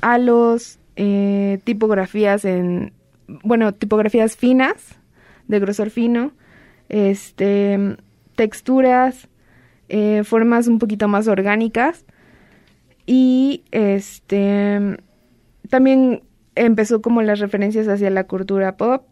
halos, 0.00 0.78
eh, 0.96 1.60
tipografías 1.64 2.44
en, 2.44 2.92
bueno, 3.42 3.72
tipografías 3.72 4.36
finas, 4.36 4.96
de 5.48 5.60
grosor 5.60 5.90
fino, 5.90 6.32
este, 6.88 7.96
texturas, 8.36 9.28
eh, 9.88 10.22
formas 10.24 10.68
un 10.68 10.78
poquito 10.78 11.08
más 11.08 11.28
orgánicas 11.28 12.04
y 13.06 13.62
este 13.70 14.98
también 15.68 16.22
empezó 16.54 17.02
como 17.02 17.22
las 17.22 17.38
referencias 17.38 17.88
hacia 17.88 18.10
la 18.10 18.24
cultura 18.24 18.76
pop, 18.76 19.04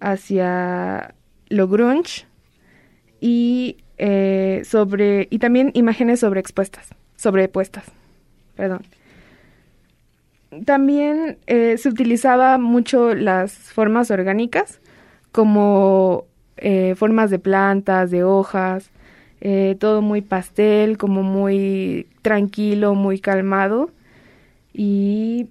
hacia 0.00 1.14
lo 1.48 1.68
grunge 1.68 2.26
y 3.26 3.78
eh, 3.96 4.60
sobre 4.66 5.28
y 5.30 5.38
también 5.38 5.70
imágenes 5.72 6.20
sobreexpuestas, 6.20 6.90
sobrepuestas, 7.16 7.86
perdón. 8.54 8.82
También 10.66 11.38
eh, 11.46 11.78
se 11.78 11.88
utilizaba 11.88 12.58
mucho 12.58 13.14
las 13.14 13.54
formas 13.54 14.10
orgánicas 14.10 14.78
como 15.32 16.26
eh, 16.58 16.94
formas 16.96 17.30
de 17.30 17.38
plantas, 17.38 18.10
de 18.10 18.24
hojas, 18.24 18.90
todo 19.78 20.00
muy 20.02 20.20
pastel, 20.20 20.96
como 20.98 21.22
muy 21.22 22.06
tranquilo, 22.22 22.94
muy 22.94 23.20
calmado 23.20 23.90
y 24.72 25.48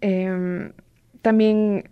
em, 0.00 0.72
también 1.22 1.90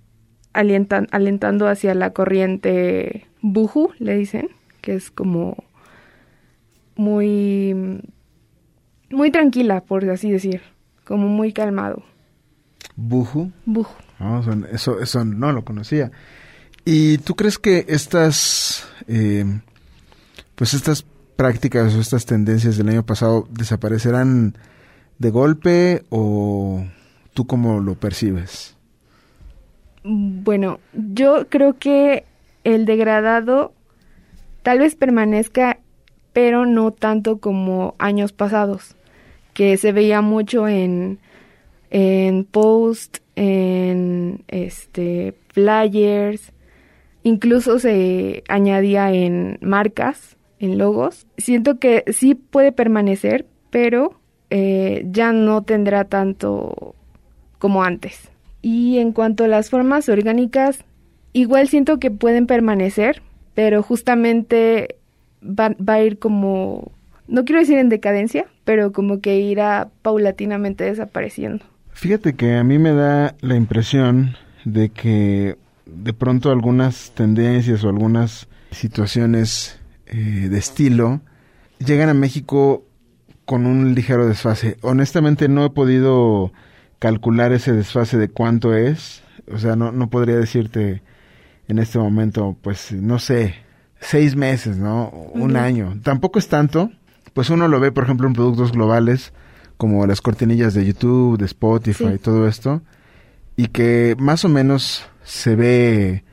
alentando 0.52 1.66
hacia 1.68 1.94
la 1.94 2.10
corriente 2.12 3.26
buju, 3.40 3.90
le 3.98 4.16
dicen, 4.16 4.50
que 4.82 4.94
es 4.94 5.10
como 5.10 5.56
muy, 6.96 8.02
muy 9.10 9.30
tranquila, 9.30 9.80
por 9.80 10.08
así 10.10 10.30
decir, 10.30 10.60
como 11.04 11.28
muy 11.28 11.52
calmado. 11.52 12.02
¿Buju? 12.96 13.50
Buju. 13.64 13.94
eso, 14.70 15.00
eso 15.00 15.24
no 15.24 15.52
lo 15.52 15.64
conocía. 15.64 16.10
¿Y 16.84 17.18
tú 17.18 17.34
crees 17.34 17.58
que 17.58 17.86
estas, 17.88 18.86
eh, 19.06 19.44
pues 20.54 20.74
estas 20.74 21.06
prácticas 21.36 21.94
o 21.94 22.00
estas 22.00 22.26
tendencias 22.26 22.76
del 22.76 22.88
año 22.88 23.06
pasado 23.06 23.46
desaparecerán 23.50 24.56
de 25.18 25.30
golpe 25.30 26.04
o 26.10 26.84
tú 27.34 27.46
cómo 27.46 27.80
lo 27.80 27.94
percibes? 27.94 28.76
Bueno, 30.04 30.80
yo 30.92 31.48
creo 31.48 31.78
que 31.78 32.24
el 32.64 32.84
degradado 32.86 33.72
tal 34.62 34.78
vez 34.78 34.94
permanezca, 34.94 35.78
pero 36.32 36.66
no 36.66 36.92
tanto 36.92 37.38
como 37.38 37.94
años 37.98 38.32
pasados, 38.32 38.96
que 39.54 39.76
se 39.76 39.92
veía 39.92 40.22
mucho 40.22 40.66
en, 40.68 41.18
en 41.90 42.44
post, 42.44 43.18
en 43.36 44.44
este 44.48 45.34
flyers, 45.48 46.52
incluso 47.22 47.78
se 47.78 48.42
añadía 48.48 49.12
en 49.12 49.58
marcas, 49.60 50.36
en 50.58 50.78
logos. 50.78 51.26
Siento 51.36 51.78
que 51.78 52.04
sí 52.12 52.34
puede 52.34 52.72
permanecer, 52.72 53.46
pero 53.70 54.20
eh, 54.50 55.04
ya 55.10 55.32
no 55.32 55.62
tendrá 55.62 56.04
tanto 56.04 56.94
como 57.58 57.84
antes. 57.84 58.30
Y 58.60 58.98
en 58.98 59.12
cuanto 59.12 59.44
a 59.44 59.48
las 59.48 59.70
formas 59.70 60.08
orgánicas, 60.08 60.84
igual 61.32 61.68
siento 61.68 61.98
que 61.98 62.10
pueden 62.10 62.46
permanecer, 62.46 63.22
pero 63.54 63.82
justamente 63.82 64.96
va, 65.42 65.70
va, 65.70 65.94
a 65.94 66.02
ir 66.02 66.18
como, 66.18 66.92
no 67.28 67.44
quiero 67.44 67.60
decir 67.60 67.78
en 67.78 67.88
decadencia, 67.88 68.46
pero 68.64 68.92
como 68.92 69.20
que 69.20 69.38
irá 69.40 69.88
paulatinamente 70.02 70.84
desapareciendo. 70.84 71.64
Fíjate 71.92 72.34
que 72.34 72.56
a 72.56 72.64
mí 72.64 72.78
me 72.78 72.92
da 72.92 73.34
la 73.40 73.56
impresión 73.56 74.36
de 74.64 74.88
que 74.88 75.56
de 75.86 76.12
pronto 76.12 76.50
algunas 76.50 77.12
tendencias 77.14 77.84
o 77.84 77.88
algunas 77.88 78.48
situaciones 78.70 79.78
eh, 80.06 80.48
de 80.50 80.58
estilo 80.58 81.20
llegan 81.78 82.08
a 82.08 82.14
México 82.14 82.84
con 83.44 83.66
un 83.66 83.94
ligero 83.94 84.26
desfase. 84.26 84.78
Honestamente 84.80 85.48
no 85.48 85.64
he 85.64 85.70
podido 85.70 86.52
calcular 86.98 87.52
ese 87.52 87.72
desfase 87.72 88.16
de 88.16 88.28
cuánto 88.28 88.74
es. 88.74 89.22
O 89.52 89.58
sea, 89.58 89.76
no, 89.76 89.92
no 89.92 90.08
podría 90.08 90.36
decirte 90.36 91.02
en 91.72 91.78
este 91.78 91.98
momento, 91.98 92.56
pues, 92.62 92.92
no 92.92 93.18
sé, 93.18 93.54
seis 93.98 94.36
meses, 94.36 94.76
¿no? 94.76 95.08
Un 95.08 95.56
año. 95.56 95.98
Tampoco 96.02 96.38
es 96.38 96.48
tanto. 96.48 96.90
Pues 97.32 97.48
uno 97.48 97.66
lo 97.66 97.80
ve, 97.80 97.90
por 97.90 98.04
ejemplo, 98.04 98.26
en 98.26 98.34
productos 98.34 98.72
globales, 98.72 99.32
como 99.78 100.06
las 100.06 100.20
cortinillas 100.20 100.74
de 100.74 100.84
YouTube, 100.84 101.38
de 101.38 101.46
Spotify, 101.46 102.14
y 102.14 102.18
todo 102.18 102.46
esto, 102.46 102.82
y 103.56 103.68
que 103.68 104.14
más 104.18 104.44
o 104.44 104.48
menos 104.48 105.04
se 105.24 105.56
ve 105.56 106.24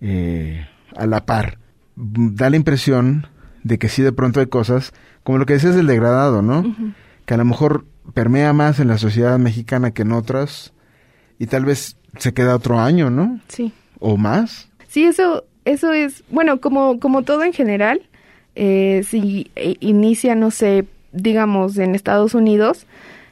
eh, 0.00 0.66
a 0.96 1.06
la 1.06 1.26
par. 1.26 1.58
Da 1.96 2.50
la 2.50 2.56
impresión 2.56 3.26
de 3.64 3.78
que 3.78 3.88
sí 3.88 4.02
de 4.02 4.12
pronto 4.12 4.38
hay 4.38 4.46
cosas, 4.46 4.92
como 5.24 5.38
lo 5.38 5.46
que 5.46 5.54
decías 5.54 5.74
del 5.74 5.88
degradado, 5.88 6.40
¿no? 6.40 6.62
Que 7.26 7.34
a 7.34 7.36
lo 7.36 7.44
mejor 7.44 7.84
permea 8.12 8.52
más 8.52 8.78
en 8.78 8.88
la 8.88 8.98
sociedad 8.98 9.38
mexicana 9.38 9.90
que 9.90 10.02
en 10.02 10.12
otras, 10.12 10.72
y 11.38 11.46
tal 11.46 11.64
vez 11.64 11.96
se 12.16 12.32
queda 12.32 12.54
otro 12.54 12.78
año, 12.78 13.10
¿no? 13.10 13.40
Sí. 13.48 13.72
O 13.98 14.16
más. 14.16 14.68
Sí, 14.94 15.02
eso, 15.02 15.42
eso 15.64 15.92
es, 15.92 16.22
bueno, 16.30 16.60
como, 16.60 17.00
como 17.00 17.24
todo 17.24 17.42
en 17.42 17.52
general, 17.52 18.02
eh, 18.54 19.02
si 19.04 19.50
eh, 19.56 19.74
inicia, 19.80 20.36
no 20.36 20.52
sé, 20.52 20.86
digamos, 21.10 21.76
en 21.78 21.96
Estados 21.96 22.32
Unidos, 22.32 22.86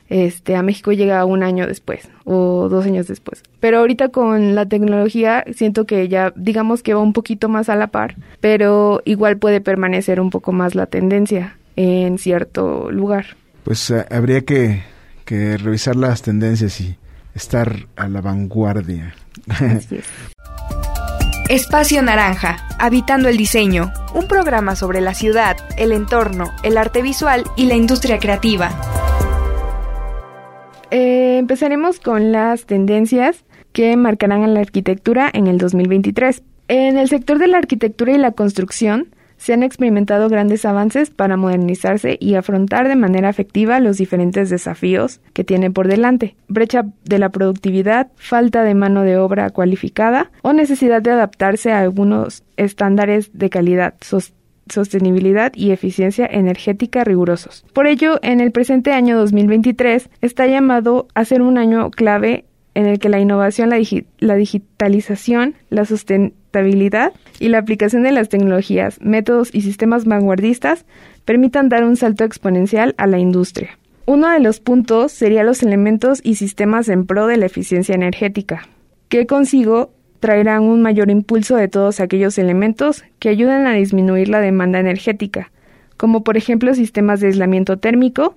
este, 0.09 0.57
a 0.57 0.63
México 0.65 0.91
llega 0.91 1.25
un 1.25 1.45
año 1.45 1.69
después 1.69 2.09
o 2.25 2.69
dos 2.69 2.85
años 2.85 3.07
después. 3.07 3.45
Pero 3.61 3.79
ahorita 3.79 4.09
con 4.09 4.57
la 4.57 4.67
tecnología 4.67 5.45
siento 5.55 5.85
que 5.87 6.09
ya, 6.09 6.33
digamos 6.35 6.83
que 6.83 6.95
va 6.95 7.01
un 7.01 7.13
poquito 7.13 7.49
más 7.49 7.69
a 7.69 7.77
la 7.77 7.87
par, 7.87 8.17
pero 8.41 9.01
igual 9.05 9.37
puede 9.37 9.61
permanecer 9.61 10.21
un 10.21 10.31
poco 10.31 10.51
más 10.51 10.75
la 10.75 10.87
tendencia 10.87 11.59
en 11.77 12.19
cierto 12.19 12.91
lugar. 12.91 13.37
Pues 13.63 13.89
eh, 13.89 14.05
habría 14.11 14.41
que, 14.41 14.83
que 15.25 15.59
revisar 15.59 15.95
las 15.95 16.23
tendencias 16.23 16.81
y 16.81 16.97
estar 17.37 17.87
a 17.95 18.09
la 18.09 18.21
vanguardia. 18.21 19.15
Espacio 21.53 22.01
Naranja, 22.01 22.67
Habitando 22.79 23.29
el 23.29 23.37
Diseño, 23.37 23.93
un 24.15 24.27
programa 24.27 24.75
sobre 24.75 25.03
la 25.03 25.13
ciudad, 25.13 25.59
el 25.77 25.93
entorno, 25.93 26.47
el 26.63 26.79
arte 26.79 27.03
visual 27.03 27.45
y 27.59 27.67
la 27.67 27.75
industria 27.75 28.19
creativa. 28.19 28.71
Eh, 30.91 31.37
empezaremos 31.37 32.01
con 32.01 32.33
las 32.33 32.65
tendencias 32.65 33.45
que 33.75 33.95
marcarán 33.99 34.45
a 34.45 34.47
la 34.47 34.61
arquitectura 34.61 35.29
en 35.31 35.47
el 35.47 35.59
2023. 35.59 36.43
En 36.69 36.97
el 36.97 37.11
sector 37.11 37.39
de 37.39 37.49
la 37.49 37.59
arquitectura 37.59 38.13
y 38.13 38.19
la 38.19 38.33
construcción 38.33 39.15
se 39.43 39.53
han 39.53 39.65
experimentado 39.65 40.29
grandes 40.29 40.65
avances 40.65 41.11
para 41.11 41.37
modernizarse 41.37 42.17
y 42.21 42.37
afrontar 42.37 42.87
de 42.87 42.95
manera 42.95 43.29
efectiva 43.29 43.81
los 43.81 43.97
diferentes 43.97 44.51
desafíos 44.51 45.21
que 45.33 45.43
tiene 45.43 45.69
por 45.69 45.89
delante. 45.89 46.37
Brecha 46.47 46.85
de 47.05 47.19
la 47.19 47.31
productividad, 47.31 48.13
falta 48.15 48.63
de 48.63 48.77
mano 48.77 49.03
de 49.03 49.19
obra 49.19 49.51
cualificada 49.51 50.31
o 50.43 50.53
necesidad 50.53 51.03
de 51.03 51.11
adaptarse 51.11 51.73
a 51.73 51.81
algunos 51.81 52.45
estándares 52.57 53.37
de 53.37 53.51
calidad, 53.51 53.95
sostenibilidad 54.69 55.53
y 55.57 55.73
eficiencia 55.73 56.25
energética 56.31 57.03
rigurosos. 57.03 57.65
Por 57.73 57.89
ello, 57.89 58.21
en 58.23 58.39
el 58.39 58.53
presente 58.53 58.93
año 58.93 59.19
2023 59.19 60.09
está 60.21 60.47
llamado 60.47 61.09
a 61.17 61.25
ser 61.25 61.43
un 61.43 61.59
año 61.59 61.91
clave 61.91 62.45
en 62.75 62.87
el 62.87 62.99
que 62.99 63.09
la 63.09 63.21
innovación, 63.21 63.71
la, 63.71 64.35
digitalización, 64.37 65.55
la 65.69 65.85
sustentabilidad 65.85 67.13
y 67.39 67.49
la 67.49 67.59
aplicación 67.59 68.03
de 68.03 68.13
las 68.13 68.29
tecnologías, 68.29 69.01
métodos 69.01 69.55
y 69.55 69.61
sistemas 69.61 70.05
vanguardistas 70.05 70.87
permitan 71.25 71.69
dar 71.69 71.85
un 71.85 71.97
salto 71.97 72.25
exponencial 72.25 72.95
a 72.99 73.07
la 73.07 73.19
industria. 73.19 73.79
Uno 74.07 74.29
de 74.31 74.41
los 74.41 74.61
puntos 74.61 75.13
sería 75.13 75.45
los 75.45 75.63
elementos 75.63 76.21
y 76.25 76.35
sistemas 76.35 76.89
en 76.89 77.07
pro 77.07 77.27
de 77.27 77.37
la 77.37 77.47
eficiencia 77.47 77.95
energética, 77.95 78.69
que 79.09 79.27
consigo 79.27 79.93
traerán 80.19 80.63
un 80.63 80.83
mayor 80.83 81.11
impulso 81.11 81.57
de 81.57 81.69
todos 81.69 82.01
aquellos 82.01 82.39
elementos 82.39 83.05
que 83.19 83.29
ayudan 83.29 83.67
a 83.67 83.73
disminuir 83.73 84.29
la 84.29 84.41
demanda 84.41 84.81
energética, 84.81 85.51
como 85.97 86.25
por 86.25 86.37
ejemplo 86.37 86.75
sistemas 86.75 87.21
de 87.21 87.29
aislamiento 87.29 87.79
térmico 87.79 88.37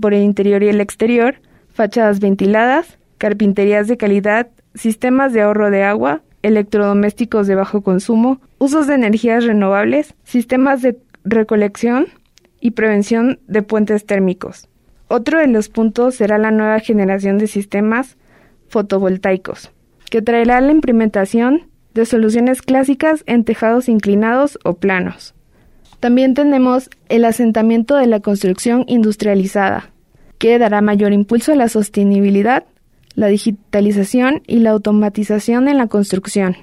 por 0.00 0.14
el 0.14 0.22
interior 0.22 0.62
y 0.62 0.68
el 0.68 0.80
exterior, 0.80 1.36
fachadas 1.72 2.20
ventiladas, 2.20 2.97
carpinterías 3.18 3.88
de 3.88 3.96
calidad, 3.96 4.48
sistemas 4.74 5.32
de 5.32 5.42
ahorro 5.42 5.70
de 5.70 5.82
agua, 5.82 6.22
electrodomésticos 6.42 7.46
de 7.46 7.54
bajo 7.54 7.82
consumo, 7.82 8.40
usos 8.58 8.86
de 8.86 8.94
energías 8.94 9.44
renovables, 9.44 10.14
sistemas 10.24 10.82
de 10.82 10.96
recolección 11.24 12.06
y 12.60 12.72
prevención 12.72 13.40
de 13.46 13.62
puentes 13.62 14.06
térmicos. 14.06 14.68
Otro 15.08 15.38
de 15.38 15.46
los 15.46 15.68
puntos 15.68 16.16
será 16.16 16.38
la 16.38 16.50
nueva 16.50 16.80
generación 16.80 17.38
de 17.38 17.46
sistemas 17.46 18.16
fotovoltaicos, 18.68 19.72
que 20.10 20.22
traerá 20.22 20.60
la 20.60 20.72
implementación 20.72 21.68
de 21.94 22.04
soluciones 22.04 22.62
clásicas 22.62 23.24
en 23.26 23.44
tejados 23.44 23.88
inclinados 23.88 24.58
o 24.64 24.74
planos. 24.74 25.34
También 26.00 26.34
tenemos 26.34 26.90
el 27.08 27.24
asentamiento 27.24 27.96
de 27.96 28.06
la 28.06 28.20
construcción 28.20 28.84
industrializada, 28.86 29.90
que 30.38 30.58
dará 30.58 30.80
mayor 30.80 31.12
impulso 31.12 31.52
a 31.52 31.56
la 31.56 31.68
sostenibilidad, 31.68 32.64
la 33.18 33.26
digitalización 33.26 34.42
y 34.46 34.60
la 34.60 34.70
automatización 34.70 35.66
en 35.66 35.76
la 35.76 35.88
construcción. 35.88 36.56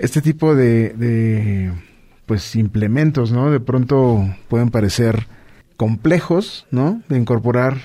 Este 0.00 0.20
tipo 0.20 0.56
de, 0.56 1.72
pues 2.26 2.56
implementos, 2.56 3.30
¿no? 3.30 3.48
De 3.48 3.60
pronto 3.60 4.28
pueden 4.48 4.70
parecer 4.70 5.28
complejos, 5.76 6.66
¿no? 6.72 7.00
De 7.08 7.16
incorporar 7.16 7.76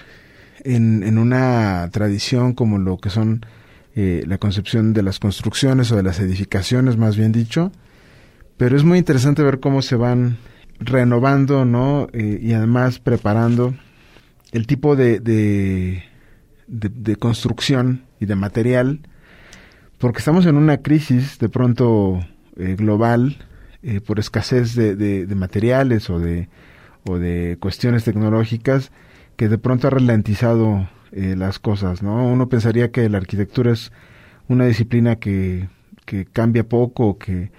en, 0.63 1.04
en 1.04 1.20
una 1.20 1.88
tradición 1.92 2.54
como 2.54 2.80
lo 2.80 2.98
que 2.98 3.12
son 3.12 3.46
eh, 3.96 4.24
la 4.26 4.40
concepción 4.40 4.94
de 4.94 5.04
las 5.04 5.20
construcciones 5.20 5.92
o 5.92 5.96
de 5.96 6.04
las 6.04 6.20
edificaciones, 6.20 6.98
más 6.98 7.16
bien 7.16 7.32
dicho. 7.32 7.72
Pero 8.58 8.76
es 8.76 8.84
muy 8.84 8.98
interesante 8.98 9.44
ver 9.44 9.60
cómo 9.60 9.84
se 9.84 9.96
van 9.96 10.38
renovando, 10.80 11.63
¿no? 11.63 12.08
Eh, 12.12 12.40
y 12.42 12.54
además 12.54 12.98
preparando 12.98 13.76
el 14.52 14.66
tipo 14.66 14.96
de, 14.96 15.20
de, 15.20 16.04
de, 16.67 17.15
construcción 17.15 18.03
y 18.19 18.25
de 18.25 18.36
material, 18.36 18.99
porque 19.97 20.19
estamos 20.19 20.45
en 20.45 20.58
una 20.58 20.77
crisis 20.77 21.39
de 21.39 21.49
pronto 21.49 22.19
eh, 22.58 22.75
global 22.77 23.38
por 24.06 24.19
escasez 24.19 24.75
de, 24.75 24.95
de, 24.95 25.36
materiales 25.36 26.10
o 26.10 26.19
de, 26.19 26.49
o 27.06 27.17
de 27.17 27.56
cuestiones 27.60 28.03
tecnológicas 28.03 28.91
que 29.38 29.47
de 29.47 29.58
pronto 29.58 29.88
ha 29.88 29.91
ralentizado 29.91 30.89
eh, 31.12 31.36
las 31.38 31.60
cosas, 31.60 32.03
¿no? 32.03 32.25
Uno 32.27 32.49
pensaría 32.49 32.91
que 32.91 33.08
la 33.08 33.19
arquitectura 33.19 33.71
es 33.71 33.91
una 34.49 34.65
disciplina 34.65 35.17
que, 35.17 35.69
que 36.06 36.25
cambia 36.25 36.67
poco, 36.67 37.17
que 37.17 37.51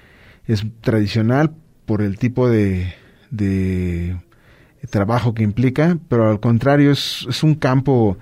es 0.46 0.66
tradicional 0.82 1.54
por 1.86 2.02
el 2.02 2.18
tipo 2.18 2.48
de, 2.50 2.94
de 3.30 4.16
trabajo 4.90 5.34
que 5.34 5.44
implica, 5.44 5.98
pero 6.08 6.28
al 6.28 6.40
contrario 6.40 6.90
es, 6.90 7.26
es, 7.28 7.42
un 7.42 7.54
campo 7.54 8.18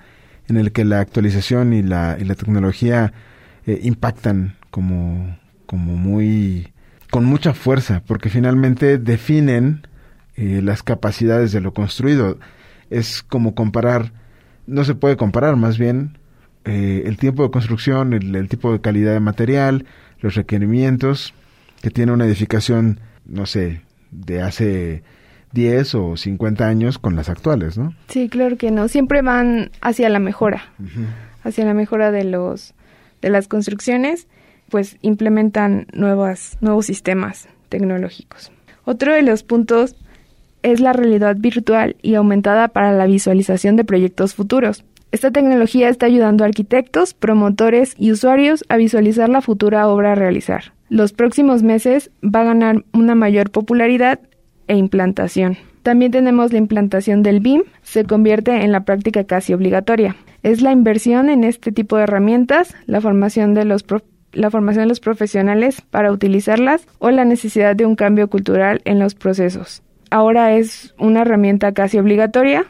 en 0.48 0.56
el 0.56 0.72
que 0.72 0.84
la 0.84 1.00
actualización 1.00 1.72
y 1.72 1.82
la, 1.82 2.16
y 2.20 2.24
la 2.24 2.34
tecnología 2.34 3.12
eh, 3.66 3.80
impactan 3.82 4.56
como, 4.70 5.38
como 5.66 5.96
muy 5.96 6.72
con 7.10 7.24
mucha 7.24 7.54
fuerza, 7.54 8.02
porque 8.06 8.30
finalmente 8.30 8.98
definen 8.98 9.86
eh, 10.36 10.60
las 10.62 10.82
capacidades 10.82 11.52
de 11.52 11.60
lo 11.60 11.72
construido. 11.72 12.38
Es 12.90 13.22
como 13.22 13.54
comparar 13.54 14.12
no 14.66 14.84
se 14.84 14.94
puede 14.94 15.16
comparar, 15.16 15.56
más 15.56 15.78
bien 15.78 16.18
eh, 16.64 17.04
el 17.06 17.16
tiempo 17.16 17.44
de 17.44 17.50
construcción, 17.50 18.12
el, 18.12 18.48
tipo 18.48 18.72
de 18.72 18.80
calidad 18.80 19.12
de 19.12 19.20
material, 19.20 19.86
los 20.20 20.34
requerimientos 20.34 21.34
que 21.82 21.90
tiene 21.90 22.12
una 22.12 22.26
edificación, 22.26 23.00
no 23.24 23.46
sé, 23.46 23.82
de 24.10 24.42
hace 24.42 25.02
10 25.52 25.94
o 25.94 26.16
50 26.16 26.66
años 26.66 26.98
con 26.98 27.16
las 27.16 27.28
actuales, 27.28 27.78
¿no? 27.78 27.94
Sí, 28.08 28.28
claro 28.28 28.56
que 28.56 28.70
no, 28.70 28.88
siempre 28.88 29.22
van 29.22 29.70
hacia 29.80 30.08
la 30.08 30.18
mejora, 30.18 30.64
hacia 31.42 31.64
la 31.64 31.74
mejora 31.74 32.10
de 32.10 32.24
los 32.24 32.74
de 33.22 33.30
las 33.30 33.48
construcciones, 33.48 34.28
pues 34.68 34.98
implementan 35.00 35.86
nuevas 35.92 36.58
nuevos 36.60 36.86
sistemas 36.86 37.48
tecnológicos. 37.68 38.52
Otro 38.84 39.14
de 39.14 39.22
los 39.22 39.42
puntos 39.42 39.96
es 40.62 40.80
la 40.80 40.92
realidad 40.92 41.36
virtual 41.38 41.96
y 42.02 42.14
aumentada 42.14 42.68
para 42.68 42.92
la 42.92 43.06
visualización 43.06 43.76
de 43.76 43.84
proyectos 43.84 44.34
futuros. 44.34 44.84
Esta 45.12 45.30
tecnología 45.30 45.88
está 45.88 46.06
ayudando 46.06 46.44
a 46.44 46.48
arquitectos, 46.48 47.14
promotores 47.14 47.94
y 47.96 48.12
usuarios 48.12 48.64
a 48.68 48.76
visualizar 48.76 49.28
la 49.28 49.40
futura 49.40 49.88
obra 49.88 50.12
a 50.12 50.14
realizar. 50.16 50.72
Los 50.88 51.12
próximos 51.12 51.62
meses 51.62 52.10
va 52.22 52.40
a 52.42 52.44
ganar 52.44 52.84
una 52.92 53.14
mayor 53.14 53.50
popularidad 53.50 54.20
e 54.68 54.76
implantación. 54.76 55.56
También 55.82 56.12
tenemos 56.12 56.52
la 56.52 56.58
implantación 56.58 57.22
del 57.22 57.40
BIM, 57.40 57.62
se 57.82 58.04
convierte 58.04 58.64
en 58.64 58.72
la 58.72 58.84
práctica 58.84 59.24
casi 59.24 59.54
obligatoria. 59.54 60.16
Es 60.42 60.62
la 60.62 60.72
inversión 60.72 61.28
en 61.28 61.44
este 61.44 61.72
tipo 61.72 61.96
de 61.96 62.04
herramientas, 62.04 62.74
la 62.86 63.00
formación 63.00 63.54
de 63.54 63.64
los 63.64 63.84
la 64.32 64.50
formación 64.50 64.84
de 64.84 64.88
los 64.88 65.00
profesionales 65.00 65.80
para 65.80 66.12
utilizarlas 66.12 66.86
o 66.98 67.10
la 67.10 67.24
necesidad 67.24 67.74
de 67.74 67.86
un 67.86 67.96
cambio 67.96 68.28
cultural 68.28 68.82
en 68.84 68.98
los 68.98 69.14
procesos 69.14 69.82
ahora 70.10 70.54
es 70.54 70.94
una 70.98 71.22
herramienta 71.22 71.72
casi 71.72 71.98
obligatoria 71.98 72.66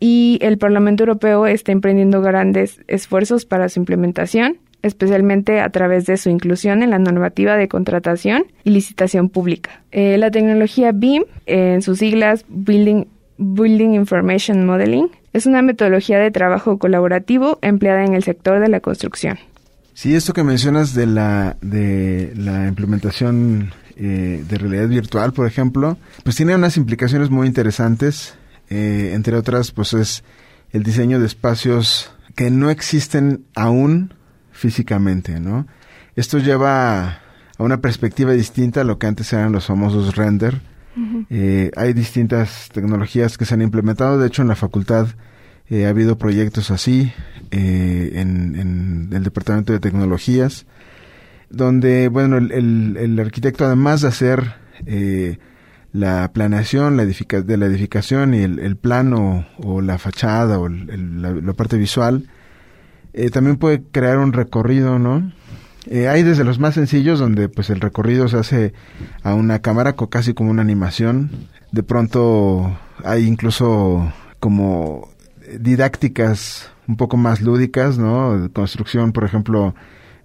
y 0.00 0.38
el 0.42 0.58
Parlamento 0.58 1.04
Europeo 1.04 1.46
está 1.46 1.72
emprendiendo 1.72 2.20
grandes 2.22 2.80
esfuerzos 2.86 3.44
para 3.44 3.68
su 3.68 3.80
implementación, 3.80 4.58
especialmente 4.82 5.60
a 5.60 5.70
través 5.70 6.06
de 6.06 6.16
su 6.16 6.30
inclusión 6.30 6.82
en 6.82 6.90
la 6.90 6.98
normativa 6.98 7.56
de 7.56 7.68
contratación 7.68 8.44
y 8.64 8.70
licitación 8.70 9.28
pública. 9.28 9.82
Eh, 9.90 10.18
la 10.18 10.30
tecnología 10.30 10.92
BIM, 10.92 11.24
en 11.46 11.82
sus 11.82 11.98
siglas 11.98 12.44
Building, 12.48 13.04
Building 13.38 13.94
Information 13.94 14.66
Modeling, 14.66 15.08
es 15.32 15.46
una 15.46 15.62
metodología 15.62 16.18
de 16.18 16.30
trabajo 16.30 16.78
colaborativo 16.78 17.58
empleada 17.62 18.04
en 18.04 18.14
el 18.14 18.22
sector 18.22 18.60
de 18.60 18.68
la 18.68 18.80
construcción. 18.80 19.38
Sí, 19.94 20.14
esto 20.14 20.32
que 20.32 20.44
mencionas 20.44 20.94
de 20.94 21.06
la, 21.06 21.56
de 21.60 22.32
la 22.36 22.68
implementación 22.68 23.72
eh, 23.96 24.44
de 24.48 24.58
realidad 24.58 24.86
virtual, 24.86 25.32
por 25.32 25.46
ejemplo, 25.46 25.98
pues 26.22 26.36
tiene 26.36 26.54
unas 26.54 26.76
implicaciones 26.76 27.30
muy 27.30 27.48
interesantes. 27.48 28.36
Eh, 28.70 29.10
entre 29.14 29.36
otras, 29.36 29.72
pues 29.72 29.94
es 29.94 30.22
el 30.70 30.84
diseño 30.84 31.18
de 31.18 31.26
espacios 31.26 32.12
que 32.36 32.50
no 32.50 32.70
existen 32.70 33.44
aún 33.56 34.14
físicamente, 34.58 35.40
¿no? 35.40 35.66
Esto 36.16 36.38
lleva 36.38 37.20
a 37.56 37.62
una 37.62 37.80
perspectiva 37.80 38.32
distinta 38.32 38.80
a 38.80 38.84
lo 38.84 38.98
que 38.98 39.06
antes 39.06 39.32
eran 39.32 39.52
los 39.52 39.66
famosos 39.66 40.16
render. 40.16 40.60
Eh, 41.30 41.70
hay 41.76 41.92
distintas 41.92 42.70
tecnologías 42.72 43.38
que 43.38 43.44
se 43.44 43.54
han 43.54 43.62
implementado. 43.62 44.18
De 44.18 44.26
hecho, 44.26 44.42
en 44.42 44.48
la 44.48 44.56
facultad 44.56 45.06
ha 45.70 45.88
habido 45.88 46.18
proyectos 46.18 46.72
así 46.72 47.12
en, 47.52 48.56
en, 48.56 49.10
el 49.12 49.22
Departamento 49.22 49.72
de 49.72 49.80
Tecnologías 49.80 50.66
donde, 51.50 52.08
bueno, 52.08 52.36
el, 52.38 52.96
el, 52.96 53.18
arquitecto 53.20 53.64
además 53.64 54.02
de 54.02 54.08
hacer 54.08 54.54
eh, 54.86 55.38
la 55.92 56.30
planeación 56.32 56.96
la 56.96 57.04
de 57.04 57.56
la 57.56 57.66
edificación 57.66 58.34
y 58.34 58.42
el, 58.42 58.76
plano 58.76 59.46
o 59.58 59.80
la 59.80 59.98
fachada 59.98 60.58
o 60.58 60.68
la, 60.68 61.52
parte 61.54 61.78
visual, 61.78 62.28
eh, 63.12 63.30
también 63.30 63.56
puede 63.56 63.82
crear 63.82 64.18
un 64.18 64.32
recorrido, 64.32 64.98
¿no? 64.98 65.32
Eh, 65.86 66.08
hay 66.08 66.22
desde 66.22 66.44
los 66.44 66.58
más 66.58 66.74
sencillos 66.74 67.18
donde 67.18 67.48
pues 67.48 67.70
el 67.70 67.80
recorrido 67.80 68.28
se 68.28 68.36
hace 68.36 68.72
a 69.22 69.34
una 69.34 69.60
cámara 69.60 69.94
casi 70.10 70.34
como 70.34 70.50
una 70.50 70.62
animación. 70.62 71.30
De 71.72 71.82
pronto 71.82 72.78
hay 73.04 73.26
incluso 73.26 74.12
como 74.40 75.08
didácticas 75.58 76.70
un 76.86 76.96
poco 76.96 77.16
más 77.16 77.40
lúdicas, 77.40 77.98
¿no? 77.98 78.50
Construcción, 78.52 79.12
por 79.12 79.24
ejemplo, 79.24 79.74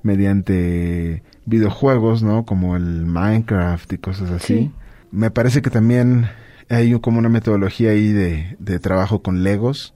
mediante 0.02 1.24
videojuegos, 1.46 2.24
¿no? 2.24 2.46
Como 2.46 2.76
el 2.76 3.06
Minecraft 3.06 3.94
y 3.94 3.98
cosas 3.98 4.32
así. 4.32 4.72
Me 5.12 5.30
parece 5.30 5.62
que 5.62 5.70
también 5.70 6.28
hay 6.70 6.98
como 7.00 7.20
una 7.20 7.30
metodología 7.30 7.92
ahí 7.92 8.12
de, 8.12 8.56
de 8.60 8.80
trabajo 8.80 9.22
con 9.22 9.44
Legos. 9.44 9.94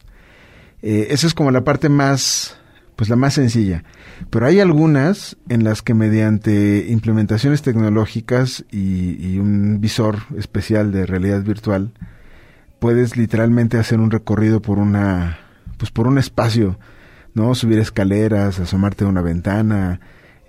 Eh, 0.82 1.08
esa 1.10 1.28
es 1.28 1.34
como 1.34 1.52
la 1.52 1.64
parte 1.64 1.90
más, 1.90 2.58
pues 2.98 3.10
la 3.10 3.16
más 3.16 3.36
sencilla. 3.36 3.86
Pero 4.30 4.46
hay 4.46 4.60
algunas 4.60 5.38
en 5.48 5.64
las 5.64 5.82
que 5.82 5.94
mediante 5.94 6.88
implementaciones 6.90 7.62
tecnológicas 7.62 8.66
y, 8.70 9.16
y 9.26 9.40
un 9.40 9.80
visor 9.80 10.18
especial 10.38 10.92
de 10.92 11.06
realidad 11.06 11.44
virtual, 11.44 11.92
puedes 12.80 13.16
literalmente 13.16 13.78
hacer 13.78 14.02
un 14.02 14.12
recorrido 14.12 14.62
por 14.62 14.78
una, 14.78 15.40
pues 15.78 15.92
por 15.92 16.08
un 16.08 16.18
espacio 16.18 16.78
¿no? 17.38 17.54
Subir 17.54 17.78
escaleras, 17.78 18.60
asomarte 18.60 19.06
a 19.06 19.08
una 19.08 19.22
ventana, 19.22 20.00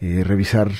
eh, 0.01 0.25
revisar 0.25 0.71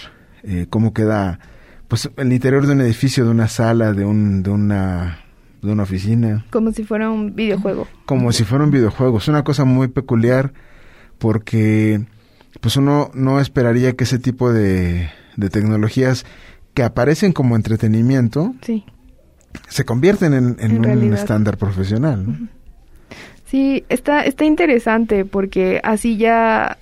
eh, 0.43 0.67
cómo 0.71 0.95
queda 0.95 1.39
pues 1.87 2.11
el 2.17 2.33
interior 2.33 2.67
de 2.67 2.73
un 2.73 2.81
edificio, 2.81 3.25
de 3.25 3.31
una 3.31 3.47
sala, 3.47 3.93
de 3.93 4.07
un 4.07 4.43
de 4.43 4.51
una 4.51 5.21
de 5.61 5.71
una 5.71 5.83
oficina. 5.83 6.47
Como 6.51 6.73
si 6.73 6.85
fuera 6.85 7.11
un 7.11 7.35
videojuego. 7.35 7.87
Como 8.07 8.33
si 8.33 8.45
fuera 8.45 8.65
un 8.65 8.71
videojuego. 8.71 9.19
Es 9.19 9.29
una 9.29 9.45
cosa 9.45 9.67
muy 9.67 9.89
peculiar 9.89 10.53
porque 11.19 12.01
pues 12.61 12.77
uno 12.77 13.11
no 13.15 13.41
esperaría 13.41 13.95
que 13.95 14.05
ese 14.05 14.19
tipo 14.19 14.53
de, 14.53 15.11
de 15.37 15.51
tecnologías 15.51 16.25
que 16.75 16.83
aparecen 16.83 17.33
como 17.33 17.57
entretenimiento 17.57 18.55
se 19.69 19.85
convierten 19.85 20.33
en, 20.35 20.79
un 20.79 21.13
estándar 21.15 21.57
profesional. 21.57 22.49
Sí, 23.47 23.85
está, 23.89 24.25
está 24.25 24.45
interesante 24.45 25.25
porque 25.25 25.81
así 25.83 26.17
ya 26.19 26.79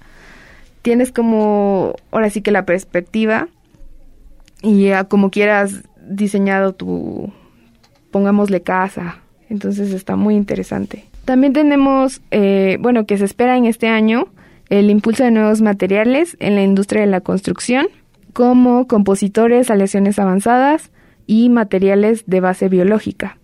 tienes 0.83 1.13
como, 1.13 1.95
ahora 2.11 2.31
sí 2.31 2.43
que 2.43 2.51
la 2.51 2.67
perspectiva 2.67 3.49
y 4.63 4.87
ya 4.87 5.05
como 5.05 5.31
quieras 5.31 5.83
diseñado 6.09 6.75
tu, 6.75 7.33
pongámosle 8.11 8.63
casa. 8.63 9.19
Entonces 9.49 9.93
está 9.93 10.17
muy 10.17 10.35
interesante. 10.35 11.05
También 11.27 11.53
tenemos, 11.53 12.23
eh, 12.31 12.79
bueno, 12.81 13.05
que 13.05 13.19
se 13.19 13.25
espera 13.25 13.57
en 13.57 13.67
este 13.67 13.89
año 13.89 14.29
el 14.69 14.91
impulso 14.91 15.25
de 15.25 15.33
nuevos 15.33 15.61
materiales 15.61 16.37
en 16.39 16.55
la 16.55 16.63
industria 16.63 17.01
de 17.01 17.09
la 17.09 17.21
construcción, 17.21 17.89
como 18.33 18.87
compositores, 18.87 19.69
aleaciones 19.69 20.21
avanzadas 20.21 20.93
y 21.27 21.49
materiales 21.49 22.23
de 22.27 22.39
base 22.39 22.69
biológica. 22.69 23.39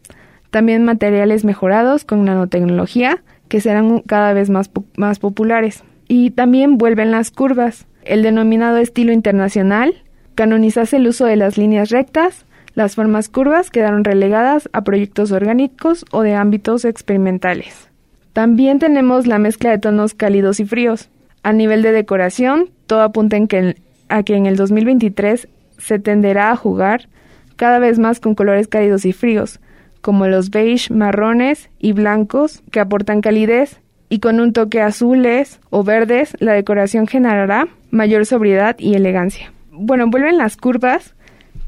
También 0.50 0.84
materiales 0.84 1.44
mejorados 1.44 2.04
con 2.04 2.24
nanotecnología 2.24 3.20
que 3.48 3.60
serán 3.60 3.98
cada 4.00 4.32
vez 4.32 4.48
más, 4.48 4.70
más 4.96 5.18
populares. 5.18 5.82
Y 6.06 6.30
también 6.30 6.78
vuelven 6.78 7.10
las 7.10 7.32
curvas. 7.32 7.86
El 8.04 8.22
denominado 8.22 8.76
estilo 8.76 9.12
internacional 9.12 10.04
canonizase 10.36 10.98
el 10.98 11.08
uso 11.08 11.24
de 11.24 11.36
las 11.36 11.58
líneas 11.58 11.90
rectas, 11.90 12.46
las 12.74 12.94
formas 12.94 13.28
curvas 13.28 13.70
quedaron 13.70 14.04
relegadas 14.04 14.68
a 14.72 14.82
proyectos 14.82 15.32
orgánicos 15.32 16.04
o 16.10 16.22
de 16.22 16.34
ámbitos 16.34 16.84
experimentales. 16.84 17.88
También 18.32 18.78
tenemos 18.78 19.26
la 19.26 19.38
mezcla 19.38 19.70
de 19.70 19.78
tonos 19.78 20.14
cálidos 20.14 20.58
y 20.60 20.64
fríos. 20.64 21.10
A 21.42 21.52
nivel 21.52 21.82
de 21.82 21.92
decoración, 21.92 22.70
todo 22.86 23.02
apunta 23.02 23.36
a 23.36 24.22
que 24.22 24.34
en 24.36 24.46
el 24.46 24.56
2023 24.56 25.48
se 25.78 25.98
tenderá 25.98 26.50
a 26.50 26.56
jugar 26.56 27.08
cada 27.56 27.78
vez 27.78 27.98
más 27.98 28.20
con 28.20 28.34
colores 28.34 28.68
cálidos 28.68 29.04
y 29.04 29.12
fríos, 29.12 29.60
como 30.00 30.26
los 30.26 30.50
beige, 30.50 30.92
marrones 30.92 31.70
y 31.78 31.92
blancos, 31.92 32.62
que 32.70 32.80
aportan 32.80 33.20
calidez, 33.20 33.80
y 34.08 34.18
con 34.18 34.40
un 34.40 34.52
toque 34.52 34.80
azules 34.80 35.60
o 35.70 35.84
verdes, 35.84 36.36
la 36.38 36.52
decoración 36.52 37.06
generará 37.06 37.68
mayor 37.90 38.26
sobriedad 38.26 38.76
y 38.78 38.94
elegancia. 38.94 39.52
Bueno, 39.70 40.06
vuelven 40.08 40.38
las 40.38 40.56
curvas, 40.56 41.14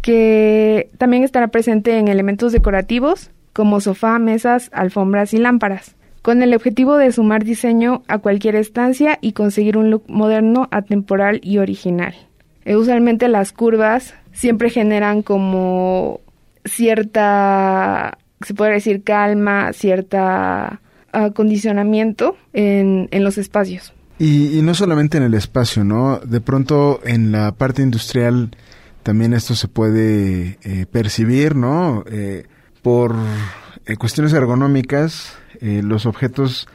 que 0.04 0.90
también 0.98 1.24
estará 1.24 1.48
presente 1.48 1.98
en 1.98 2.08
elementos 2.08 2.52
decorativos 2.52 3.30
como 3.54 3.80
sofá, 3.80 4.18
mesas, 4.18 4.68
alfombras 4.74 5.32
y 5.32 5.38
lámparas, 5.38 5.96
con 6.20 6.42
el 6.42 6.52
objetivo 6.52 6.98
de 6.98 7.10
sumar 7.10 7.42
diseño 7.42 8.02
a 8.06 8.18
cualquier 8.18 8.54
estancia 8.54 9.18
y 9.22 9.32
conseguir 9.32 9.78
un 9.78 9.90
look 9.90 10.04
moderno, 10.06 10.68
atemporal 10.72 11.40
y 11.42 11.56
original. 11.56 12.14
Eh, 12.66 12.76
usualmente 12.76 13.28
las 13.28 13.52
curvas 13.52 14.12
siempre 14.30 14.68
generan 14.68 15.22
como 15.22 16.20
cierta, 16.66 18.18
se 18.42 18.52
puede 18.52 18.72
decir, 18.72 19.04
calma, 19.04 19.72
cierta 19.72 20.82
acondicionamiento 21.12 22.36
en, 22.52 23.08
en 23.10 23.24
los 23.24 23.38
espacios. 23.38 23.94
Y, 24.18 24.58
y, 24.58 24.60
no 24.60 24.74
solamente 24.74 25.16
en 25.16 25.22
el 25.22 25.32
espacio, 25.32 25.82
¿no? 25.82 26.18
De 26.18 26.42
pronto 26.42 27.00
en 27.04 27.32
la 27.32 27.52
parte 27.52 27.80
industrial 27.80 28.50
también 29.04 29.34
esto 29.34 29.54
se 29.54 29.68
puede 29.68 30.58
eh, 30.62 30.86
percibir, 30.90 31.54
¿no? 31.54 32.04
Eh, 32.10 32.46
por 32.82 33.14
eh, 33.86 33.96
cuestiones 33.96 34.32
ergonómicas, 34.32 35.36
los 35.60 36.04
objetos 36.04 36.66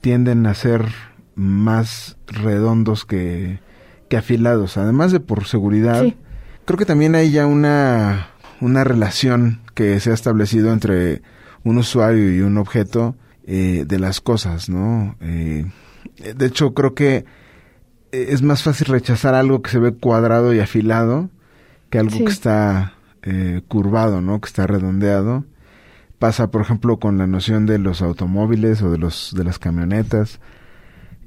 tienden 0.00 0.46
a 0.46 0.54
ser 0.54 0.86
más 1.34 2.16
redondos 2.26 3.04
que, 3.04 3.58
que 4.08 4.16
afilados, 4.16 4.78
además 4.78 5.12
de 5.12 5.20
por 5.20 5.44
seguridad. 5.44 6.04
Creo 6.64 6.78
que 6.78 6.86
también 6.86 7.14
hay 7.14 7.32
ya 7.32 7.46
una, 7.46 8.28
una 8.62 8.84
relación 8.84 9.60
que 9.74 10.00
se 10.00 10.10
ha 10.10 10.14
establecido 10.14 10.72
entre 10.72 11.20
un 11.64 11.76
usuario 11.76 12.34
y 12.34 12.40
un 12.40 12.56
objeto 12.56 13.14
de 13.44 13.98
las 13.98 14.22
cosas, 14.22 14.70
¿no? 14.70 15.16
de 15.20 16.46
hecho, 16.46 16.72
creo 16.72 16.94
que 16.94 17.26
es 18.12 18.40
más 18.42 18.62
fácil 18.62 18.86
rechazar 18.86 19.34
algo 19.34 19.60
que 19.60 19.70
se 19.70 19.80
ve 19.80 19.92
cuadrado 19.92 20.54
y 20.54 20.60
afilado 20.60 21.28
que 21.90 21.98
algo 21.98 22.18
que 22.18 22.32
está 22.32 22.94
eh, 23.22 23.62
curvado, 23.68 24.20
¿no? 24.20 24.40
Que 24.40 24.46
está 24.46 24.66
redondeado. 24.66 25.44
Pasa, 26.18 26.50
por 26.50 26.62
ejemplo, 26.62 26.98
con 26.98 27.18
la 27.18 27.26
noción 27.26 27.66
de 27.66 27.78
los 27.78 28.02
automóviles 28.02 28.82
o 28.82 28.90
de 28.90 28.98
los 28.98 29.34
de 29.36 29.44
las 29.44 29.58
camionetas. 29.58 30.40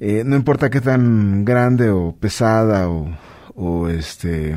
Eh, 0.00 0.22
no 0.24 0.36
importa 0.36 0.70
qué 0.70 0.80
tan 0.80 1.44
grande 1.44 1.90
o 1.90 2.16
pesada 2.18 2.88
o, 2.88 3.16
o 3.54 3.88
este 3.88 4.56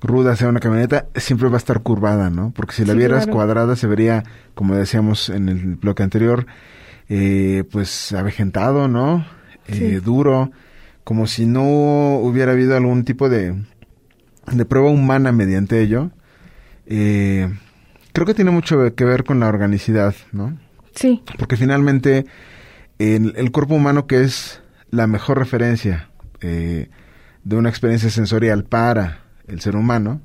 ruda 0.00 0.36
sea 0.36 0.48
una 0.48 0.60
camioneta, 0.60 1.06
siempre 1.14 1.48
va 1.48 1.56
a 1.56 1.58
estar 1.58 1.80
curvada, 1.80 2.30
¿no? 2.30 2.52
Porque 2.54 2.74
si 2.74 2.84
la 2.84 2.94
vieras 2.94 3.26
cuadrada 3.26 3.76
se 3.76 3.86
vería, 3.86 4.24
como 4.54 4.74
decíamos 4.74 5.28
en 5.28 5.48
el 5.48 5.76
bloque 5.76 6.02
anterior, 6.02 6.46
eh, 7.08 7.64
pues 7.70 8.12
avejentado, 8.12 8.88
¿no? 8.88 9.26
Eh, 9.68 10.00
duro, 10.04 10.50
como 11.04 11.26
si 11.26 11.46
no 11.46 12.18
hubiera 12.18 12.52
habido 12.52 12.76
algún 12.76 13.04
tipo 13.04 13.28
de 13.28 13.54
de 14.52 14.64
prueba 14.64 14.90
humana 14.90 15.32
mediante 15.32 15.80
ello, 15.80 16.10
eh, 16.86 17.52
creo 18.12 18.26
que 18.26 18.34
tiene 18.34 18.50
mucho 18.50 18.94
que 18.94 19.04
ver 19.04 19.24
con 19.24 19.40
la 19.40 19.48
organicidad, 19.48 20.14
¿no? 20.32 20.56
Sí. 20.94 21.22
Porque 21.38 21.56
finalmente 21.56 22.26
el, 22.98 23.50
cuerpo 23.52 23.74
humano 23.74 24.06
que 24.06 24.22
es 24.22 24.62
la 24.90 25.06
mejor 25.06 25.38
referencia 25.38 26.08
eh, 26.40 26.88
de 27.44 27.56
una 27.56 27.68
experiencia 27.68 28.08
sensorial 28.10 28.64
para 28.64 29.20
el 29.48 29.60
ser 29.60 29.76
humano, 29.76 30.20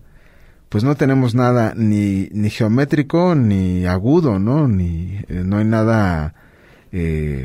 pues 0.70 0.84
no 0.84 0.96
tenemos 0.96 1.36
nada 1.36 1.74
ni, 1.76 2.30
ni 2.32 2.50
geométrico 2.50 3.36
ni 3.36 3.86
agudo, 3.86 4.40
¿no? 4.40 4.68
Ni 4.68 5.20
eh, 5.28 5.44
no 5.46 5.58
hay 5.58 5.66
nada 5.66 6.36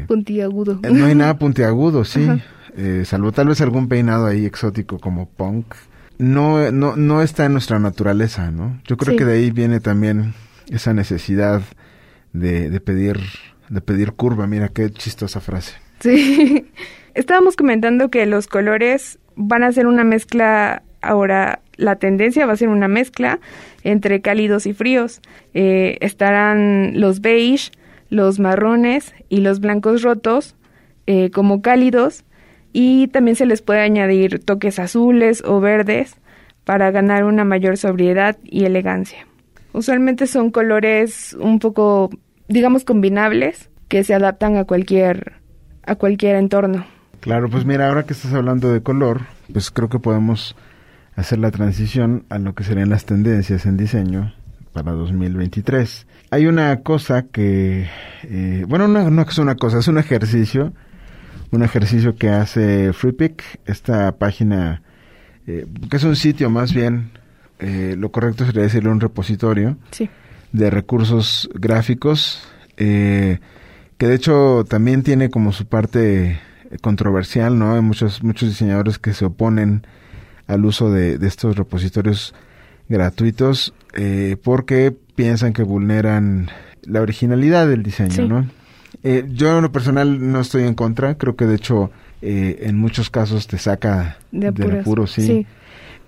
puntiagudo. 0.07 0.81
no 0.83 1.07
hay 1.07 1.15
nada 1.15 1.39
puntiagudo, 1.39 2.05
sí. 2.05 2.27
salvo 3.05 3.33
tal 3.33 3.49
vez 3.49 3.61
algún 3.61 3.89
peinado 3.89 4.27
ahí 4.27 4.45
exótico 4.45 4.99
como 4.99 5.29
punk 5.29 5.75
no, 6.19 6.71
no, 6.73 6.97
no 6.97 7.23
está 7.23 7.47
en 7.47 7.53
nuestra 7.53 7.79
naturaleza, 7.79 8.51
¿no? 8.51 8.81
Yo 8.85 8.97
creo 8.97 9.17
que 9.17 9.25
de 9.25 9.35
ahí 9.35 9.51
viene 9.51 9.81
también 9.81 10.35
esa 10.71 10.93
necesidad 10.95 11.63
de, 12.33 12.71
de 12.71 12.81
pedir, 12.81 13.19
de 13.69 13.81
pedir 13.81 14.13
curva. 14.13 14.47
Mira 14.47 14.69
qué 14.69 14.91
chistosa 14.91 15.41
frase. 15.41 15.75
Sí. 16.01 16.67
Estábamos 17.15 17.57
comentando 17.57 18.11
que 18.11 18.27
los 18.27 18.47
colores 18.47 19.19
van 19.37 19.63
a 19.63 19.73
ser 19.73 19.87
una 19.87 20.05
mezcla 20.05 20.83
ahora 21.03 21.61
la 21.77 21.97
tendencia 21.97 22.47
va 22.47 22.55
a 22.55 22.57
ser 22.57 22.69
una 22.69 22.89
mezcla 22.89 23.39
entre 23.83 24.21
cálidos 24.21 24.67
y 24.67 24.73
fríos. 24.73 25.21
Eh, 25.55 25.99
estarán 26.01 27.01
los 27.01 27.21
beige, 27.21 27.71
los 28.09 28.39
marrones 28.39 29.15
y 29.29 29.39
los 29.39 29.61
blancos 29.61 30.03
rotos 30.03 30.57
eh, 31.07 31.31
como 31.31 31.63
cálidos 31.63 32.25
y 32.79 33.09
también 33.09 33.37
se 33.37 33.47
les 33.47 33.63
puede 33.63 33.81
añadir 33.81 34.45
toques 34.45 34.79
azules 34.79 35.43
o 35.47 35.61
verdes 35.61 36.15
para 36.65 36.91
ganar 36.91 37.25
una 37.25 37.43
mayor 37.43 37.79
sobriedad 37.79 38.37
y 38.45 38.67
elegancia. 38.67 39.27
Usualmente 39.73 40.27
son 40.27 40.51
colores 40.51 41.35
un 41.41 41.59
poco, 41.59 42.11
digamos, 42.49 42.85
combinables 42.85 43.71
que 43.89 44.05
se 44.05 44.13
adaptan 44.13 44.59
a 44.59 44.65
cualquier 44.65 45.37
a 45.87 45.95
cualquier 45.95 46.37
entorno. 46.37 46.85
Claro, 47.21 47.49
pues 47.49 47.65
mira, 47.65 47.89
ahora 47.89 48.03
que 48.03 48.13
estás 48.13 48.35
hablando 48.35 48.71
de 48.71 48.83
color, 48.83 49.23
pues 49.51 49.71
creo 49.71 49.89
que 49.89 49.99
podemos 49.99 50.55
hacer 51.15 51.39
la 51.39 51.51
transición 51.53 52.27
a 52.29 52.39
lo 52.39 52.55
que 52.55 52.63
serían 52.63 52.91
las 52.91 53.07
tendencias 53.07 53.65
en 53.65 53.79
diseño 53.79 54.35
para 54.75 54.93
2023. 54.93 56.07
Hay 56.31 56.45
una 56.45 56.83
cosa 56.83 57.23
que, 57.23 57.89
eh, 58.25 58.67
bueno, 58.69 58.87
no, 58.87 59.09
no 59.09 59.23
es 59.23 59.39
una 59.39 59.55
cosa, 59.55 59.79
es 59.79 59.89
un 59.89 59.97
ejercicio 59.97 60.75
un 61.51 61.63
ejercicio 61.63 62.17
que 62.17 62.29
hace 62.29 62.93
FreePick, 62.93 63.61
esta 63.67 64.13
página, 64.13 64.83
eh, 65.47 65.67
que 65.91 65.97
es 65.97 66.05
un 66.05 66.17
sitio 66.17 66.51
más 66.51 66.73
bien, 66.73 67.11
eh, 67.59 67.95
lo 67.99 68.11
correcto 68.11 68.45
sería 68.45 68.63
decirle 68.63 68.91
un 68.91 69.01
repositorio 69.01 69.77
de 70.53 70.71
recursos 70.71 71.49
gráficos, 71.55 72.43
eh, 72.77 73.39
que 73.99 74.07
de 74.07 74.15
hecho 74.15 74.65
también 74.69 75.03
tiene 75.03 75.31
como 75.31 75.53
su 75.53 75.67
parte 75.67 76.39
controversial, 76.83 77.59
¿no? 77.59 77.75
Hay 77.75 77.81
muchos, 77.81 78.23
muchos 78.23 78.49
diseñadores 78.49 78.99
que 78.99 79.15
se 79.15 79.25
oponen 79.25 79.87
al 80.47 80.65
uso 80.65 80.93
de, 80.93 81.15
estos 81.27 81.57
repositorios 81.57 82.35
gratuitos 82.89 83.73
porque 84.45 84.95
piensan 85.15 85.53
que 85.53 85.63
vulneran 85.63 86.51
la 86.83 87.01
originalidad 87.01 87.67
del 87.67 87.83
diseño, 87.83 88.29
¿no? 88.29 88.47
Eh, 89.09 89.25
yo 89.33 89.57
en 89.57 89.63
lo 89.63 89.71
personal 89.71 90.33
no 90.33 90.41
estoy 90.41 90.65
en 90.65 90.75
contra, 90.75 91.17
creo 91.17 91.37
que 91.37 91.47
de 91.47 91.55
hecho 91.55 91.93
eh, 92.23 92.59
en 92.63 92.77
muchos 92.77 93.09
casos 93.09 93.47
te 93.47 93.57
saca 93.57 94.19
de, 94.33 94.49
apuro, 94.49 95.07
sí. 95.07 95.47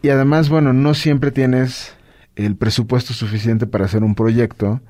Y 0.02 0.08
además, 0.08 0.48
bueno, 0.48 0.72
no 0.72 0.94
siempre 0.94 1.30
tienes 1.30 1.94
el 2.34 2.56
presupuesto 2.56 3.14
suficiente 3.14 3.68
para 3.68 3.84
hacer 3.84 4.02
un 4.02 4.16
proyecto 4.16 4.80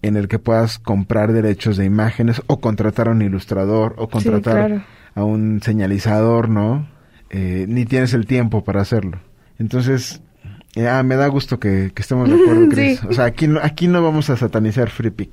en 0.00 0.16
el 0.16 0.28
que 0.28 0.38
puedas 0.38 0.78
comprar 0.78 1.34
derechos 1.34 1.76
de 1.76 1.84
imágenes 1.84 2.40
o 2.46 2.58
contratar 2.58 3.08
a 3.08 3.10
un 3.10 3.20
ilustrador 3.20 3.94
o 3.98 4.08
contratar 4.08 4.86
a 5.14 5.24
un 5.24 5.60
señalizador, 5.62 6.48
¿no? 6.48 6.88
Eh, 7.28 7.66
ni 7.68 7.84
tienes 7.84 8.14
el 8.14 8.24
tiempo 8.24 8.64
para 8.64 8.80
hacerlo. 8.80 9.18
Entonces, 9.58 10.22
Ah, 10.76 11.02
me 11.02 11.16
da 11.16 11.26
gusto 11.28 11.58
que, 11.58 11.90
estemos 11.96 12.28
de 12.28 12.36
acuerdo, 12.36 12.68
Chris. 12.70 13.02
O 13.04 13.12
sea, 13.12 13.24
aquí 13.24 13.46
no, 13.48 13.60
aquí 13.62 13.88
no 13.88 14.02
vamos 14.02 14.30
a 14.30 14.36
satanizar 14.36 14.90
FreePick. 14.90 15.30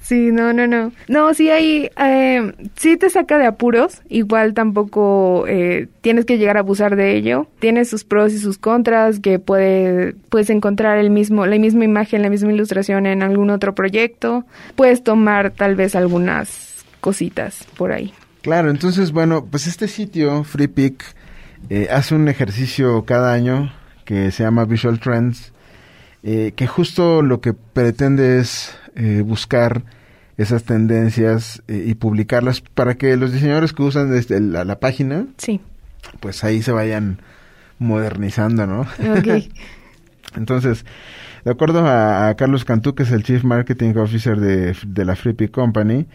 Sí, 0.00 0.30
no, 0.32 0.52
no, 0.52 0.66
no. 0.66 0.92
No, 1.08 1.34
sí 1.34 1.50
hay, 1.50 1.90
eh, 1.96 2.52
sí 2.76 2.96
te 2.96 3.10
saca 3.10 3.38
de 3.38 3.46
apuros. 3.46 4.02
Igual 4.08 4.54
tampoco 4.54 5.44
eh, 5.48 5.88
tienes 6.00 6.24
que 6.24 6.38
llegar 6.38 6.56
a 6.56 6.60
abusar 6.60 6.96
de 6.96 7.16
ello. 7.16 7.48
Tiene 7.58 7.84
sus 7.84 8.04
pros 8.04 8.32
y 8.32 8.38
sus 8.38 8.56
contras, 8.58 9.20
que 9.20 9.38
puede, 9.38 10.14
puedes 10.30 10.48
encontrar 10.48 10.98
el 10.98 11.10
mismo, 11.10 11.44
la 11.44 11.58
misma 11.58 11.84
imagen, 11.84 12.22
la 12.22 12.30
misma 12.30 12.52
ilustración 12.52 13.06
en 13.06 13.22
algún 13.22 13.50
otro 13.50 13.74
proyecto. 13.74 14.44
Puedes 14.76 15.02
tomar 15.02 15.50
tal 15.50 15.74
vez 15.74 15.96
algunas 15.96 16.84
cositas 17.00 17.66
por 17.76 17.92
ahí. 17.92 18.14
Claro, 18.42 18.70
entonces, 18.70 19.12
bueno, 19.12 19.44
pues 19.44 19.66
este 19.66 19.88
sitio, 19.88 20.44
FreePic, 20.44 21.04
eh, 21.68 21.88
hace 21.90 22.14
un 22.14 22.28
ejercicio 22.28 23.04
cada 23.04 23.32
año 23.32 23.72
que 24.08 24.30
se 24.30 24.42
llama 24.42 24.64
Visual 24.64 25.00
Trends, 25.00 25.52
eh, 26.22 26.54
que 26.56 26.66
justo 26.66 27.20
lo 27.20 27.42
que 27.42 27.52
pretende 27.52 28.38
es 28.38 28.74
eh, 28.96 29.22
buscar 29.22 29.82
esas 30.38 30.64
tendencias 30.64 31.62
y 31.68 31.92
publicarlas 31.94 32.62
para 32.62 32.94
que 32.94 33.14
los 33.18 33.34
diseñadores 33.34 33.74
que 33.74 33.82
usan 33.82 34.10
desde 34.10 34.40
la, 34.40 34.64
la, 34.64 34.80
página, 34.80 35.26
sí. 35.36 35.60
pues 36.20 36.42
ahí 36.42 36.62
se 36.62 36.72
vayan 36.72 37.20
modernizando, 37.78 38.66
¿no? 38.66 38.86
Okay. 39.18 39.52
Entonces, 40.36 40.86
de 41.44 41.50
acuerdo 41.50 41.86
a, 41.86 42.28
a, 42.28 42.34
Carlos 42.36 42.64
Cantú, 42.64 42.94
que 42.94 43.02
es 43.02 43.10
el 43.10 43.24
Chief 43.24 43.44
Marketing 43.44 43.94
Officer 43.96 44.40
de, 44.40 44.74
de 44.86 45.04
la 45.04 45.16
FreePic 45.16 45.50
Company, 45.50 46.06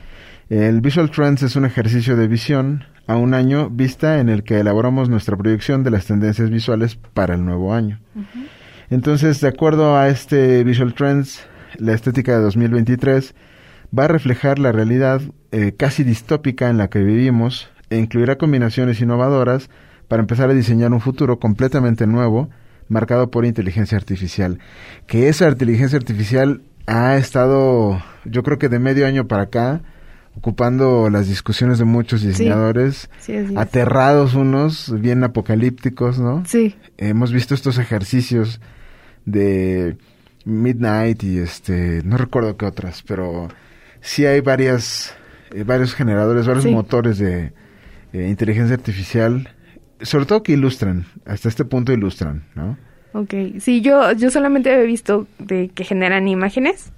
el 0.49 0.82
Visual 0.82 1.10
Trends 1.12 1.43
es 1.43 1.56
un 1.56 1.65
ejercicio 1.65 2.15
de 2.15 2.27
visión 2.27 2.86
a 3.08 3.15
un 3.15 3.34
año 3.34 3.69
vista 3.69 4.19
en 4.19 4.29
el 4.29 4.43
que 4.43 4.60
elaboramos 4.60 5.10
nuestra 5.10 5.36
proyección 5.38 5.84
de 5.84 5.91
las 5.91 6.06
tendencias 6.06 6.49
visuales 6.49 6.95
para 6.95 7.36
el 7.36 7.45
nuevo 7.45 7.73
año. 7.73 7.99
Entonces, 8.89 9.41
de 9.41 9.47
acuerdo 9.47 9.97
a 9.97 10.10
este 10.10 10.63
Visual 10.63 10.93
Trends, 10.93 11.45
la 11.77 11.93
estética 11.93 12.34
de 12.34 12.43
2023 12.43 13.34
va 13.97 14.06
a 14.06 14.08
reflejar 14.08 14.60
la 14.60 14.71
realidad 14.71 15.21
eh, 15.51 15.73
casi 15.75 16.03
distópica 16.03 16.69
en 16.69 16.77
la 16.77 16.89
que 16.89 16.99
vivimos 16.99 17.69
e 17.89 17.97
incluirá 17.97 18.38
combinaciones 18.38 19.01
innovadoras 19.01 19.69
para 20.08 20.21
empezar 20.21 20.49
a 20.49 20.53
diseñar 20.53 20.91
un 20.93 20.99
futuro 20.99 21.39
completamente 21.39 22.08
nuevo, 22.08 22.49
marcado 22.88 23.32
por 23.32 23.45
inteligencia 23.45 23.97
artificial. 23.97 24.60
Que 25.08 25.29
esa 25.29 25.47
inteligencia 25.49 25.97
artificial 25.97 26.62
ha 26.86 27.15
estado, 27.17 28.01
yo 28.25 28.43
creo 28.43 28.58
que 28.60 28.69
de 28.69 28.79
medio 28.79 29.08
año 29.08 29.27
para 29.27 29.43
acá, 29.43 29.82
ocupando 30.35 31.09
las 31.09 31.27
discusiones 31.27 31.77
de 31.77 31.85
muchos 31.85 32.21
diseñadores, 32.21 33.09
sí, 33.19 33.47
sí, 33.47 33.53
aterrados 33.55 34.33
unos, 34.33 34.99
bien 34.99 35.23
apocalípticos, 35.23 36.19
¿no? 36.19 36.43
Sí. 36.45 36.75
Hemos 36.97 37.31
visto 37.31 37.53
estos 37.53 37.77
ejercicios 37.77 38.59
de 39.25 39.97
Midnight 40.45 41.23
y 41.23 41.37
este, 41.37 42.01
no 42.03 42.17
recuerdo 42.17 42.57
qué 42.57 42.65
otras, 42.65 43.03
pero 43.03 43.47
sí 44.01 44.25
hay 44.25 44.41
varias, 44.41 45.15
eh, 45.53 45.63
varios 45.63 45.93
generadores, 45.93 46.47
varios 46.47 46.65
motores 46.65 47.17
de 47.17 47.53
eh, 48.11 48.27
inteligencia 48.27 48.75
artificial, 48.75 49.49
sobre 50.01 50.25
todo 50.25 50.43
que 50.43 50.53
ilustran, 50.53 51.05
hasta 51.25 51.47
este 51.47 51.63
punto 51.63 51.93
ilustran, 51.93 52.43
¿no? 52.55 52.77
Ok, 53.13 53.33
sí, 53.59 53.81
yo, 53.81 54.11
yo 54.13 54.31
solamente 54.31 54.73
he 54.73 54.85
visto 54.85 55.27
de 55.37 55.69
que 55.69 55.83
generan 55.83 56.27
imágenes, 56.27 56.91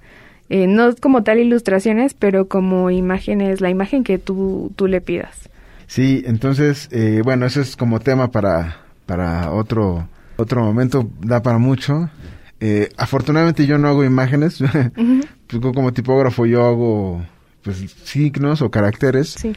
eh, 0.48 0.66
no 0.66 0.94
como 0.96 1.22
tal 1.22 1.38
ilustraciones, 1.38 2.14
pero 2.14 2.48
como 2.48 2.90
imágenes, 2.90 3.60
la 3.60 3.70
imagen 3.70 4.04
que 4.04 4.18
tú, 4.18 4.72
tú 4.76 4.86
le 4.86 5.00
pidas. 5.00 5.48
Sí, 5.86 6.22
entonces, 6.26 6.88
eh, 6.90 7.22
bueno, 7.24 7.46
eso 7.46 7.60
es 7.60 7.76
como 7.76 8.00
tema 8.00 8.30
para, 8.30 8.78
para 9.06 9.52
otro, 9.52 10.08
otro 10.36 10.64
momento, 10.64 11.08
da 11.20 11.42
para 11.42 11.58
mucho. 11.58 12.10
Eh, 12.60 12.88
afortunadamente 12.96 13.66
yo 13.66 13.78
no 13.78 13.88
hago 13.88 14.04
imágenes, 14.04 14.58
pues, 15.46 15.62
como 15.74 15.92
tipógrafo 15.92 16.46
yo 16.46 16.64
hago 16.64 17.24
pues 17.62 17.78
signos 18.04 18.62
o 18.62 18.70
caracteres. 18.70 19.34
Sí. 19.38 19.52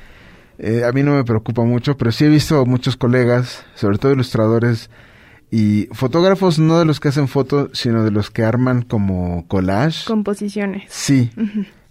Eh, 0.57 0.83
a 0.83 0.91
mí 0.91 1.03
no 1.03 1.15
me 1.15 1.23
preocupa 1.23 1.63
mucho, 1.63 1.95
pero 1.95 2.11
sí 2.11 2.25
he 2.25 2.29
visto 2.29 2.65
muchos 2.65 2.97
colegas, 2.97 3.63
sobre 3.75 3.97
todo 3.97 4.11
ilustradores, 4.11 4.89
y 5.51 5.87
fotógrafos 5.91 6.59
no 6.59 6.79
de 6.79 6.85
los 6.85 6.99
que 6.99 7.07
hacen 7.07 7.27
fotos, 7.27 7.71
sino 7.73 8.03
de 8.03 8.11
los 8.11 8.29
que 8.29 8.43
arman 8.43 8.83
como 8.83 9.47
collage. 9.47 10.05
Composiciones. 10.05 10.83
Sí, 10.89 11.31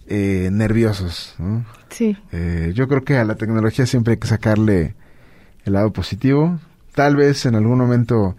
eh, 0.07 0.49
nerviosos. 0.51 1.35
¿no? 1.39 1.65
Sí. 1.89 2.17
Eh, 2.31 2.71
yo 2.73 2.87
creo 2.87 3.03
que 3.03 3.17
a 3.17 3.25
la 3.25 3.35
tecnología 3.35 3.85
siempre 3.85 4.13
hay 4.13 4.19
que 4.19 4.27
sacarle 4.27 4.95
el 5.65 5.73
lado 5.73 5.91
positivo. 5.91 6.59
Tal 6.95 7.15
vez 7.15 7.45
en 7.45 7.55
algún 7.55 7.77
momento 7.77 8.35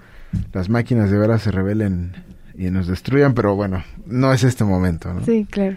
las 0.52 0.68
máquinas 0.68 1.11
de 1.11 1.18
veras 1.18 1.42
se 1.42 1.50
rebelen 1.50 2.14
y 2.56 2.70
nos 2.70 2.87
destruyan, 2.87 3.35
pero 3.35 3.54
bueno, 3.54 3.85
no 4.06 4.33
es 4.33 4.42
este 4.44 4.64
momento. 4.64 5.12
¿no? 5.12 5.24
Sí, 5.24 5.46
claro. 5.50 5.76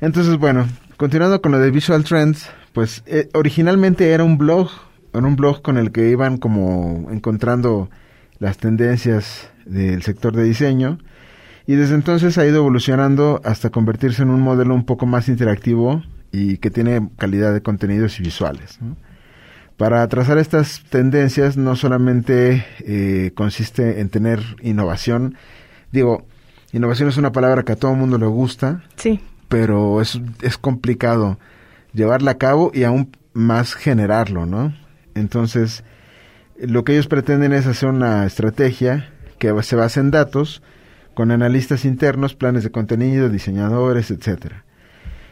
Entonces, 0.00 0.38
bueno, 0.38 0.66
continuando 0.96 1.40
con 1.40 1.52
lo 1.52 1.58
de 1.58 1.70
Visual 1.70 2.04
Trends, 2.04 2.48
pues 2.72 3.02
eh, 3.06 3.28
originalmente 3.34 4.10
era 4.10 4.24
un 4.24 4.38
blog, 4.38 4.70
era 5.12 5.26
un 5.26 5.36
blog 5.36 5.62
con 5.62 5.76
el 5.76 5.92
que 5.92 6.08
iban 6.10 6.38
como 6.38 7.08
encontrando 7.10 7.90
las 8.40 8.58
tendencias 8.58 9.48
del 9.64 10.02
sector 10.02 10.34
de 10.34 10.42
diseño 10.42 10.98
y 11.66 11.76
desde 11.76 11.94
entonces 11.94 12.36
ha 12.38 12.46
ido 12.46 12.56
evolucionando 12.56 13.40
hasta 13.44 13.70
convertirse 13.70 14.22
en 14.22 14.30
un 14.30 14.40
modelo 14.40 14.74
un 14.74 14.84
poco 14.84 15.06
más 15.06 15.28
interactivo 15.28 16.02
y 16.32 16.56
que 16.56 16.70
tiene 16.70 17.08
calidad 17.16 17.52
de 17.52 17.62
contenidos 17.62 18.18
y 18.18 18.24
visuales. 18.24 18.78
¿no? 18.80 18.96
Para 19.76 20.06
trazar 20.08 20.38
estas 20.38 20.82
tendencias 20.90 21.56
no 21.56 21.76
solamente 21.76 22.64
eh, 22.80 23.30
consiste 23.34 24.00
en 24.00 24.08
tener 24.08 24.40
innovación, 24.62 25.36
digo, 25.92 26.26
innovación 26.72 27.08
es 27.08 27.18
una 27.18 27.32
palabra 27.32 27.62
que 27.62 27.72
a 27.72 27.76
todo 27.76 27.92
el 27.92 27.98
mundo 27.98 28.18
le 28.18 28.26
gusta, 28.26 28.82
sí. 28.96 29.20
pero 29.48 30.00
es, 30.00 30.20
es 30.42 30.58
complicado 30.58 31.38
llevarla 31.92 32.32
a 32.32 32.38
cabo 32.38 32.70
y 32.74 32.84
aún 32.84 33.16
más 33.32 33.74
generarlo, 33.74 34.46
¿no? 34.46 34.74
Entonces, 35.14 35.84
lo 36.62 36.84
que 36.84 36.92
ellos 36.92 37.06
pretenden 37.06 37.52
es 37.52 37.66
hacer 37.66 37.88
una 37.88 38.26
estrategia 38.26 39.10
que 39.38 39.54
se 39.62 39.76
base 39.76 40.00
en 40.00 40.10
datos, 40.10 40.62
con 41.14 41.30
analistas 41.30 41.84
internos, 41.84 42.34
planes 42.34 42.64
de 42.64 42.70
contenido, 42.70 43.28
diseñadores, 43.28 44.10
etcétera. 44.10 44.64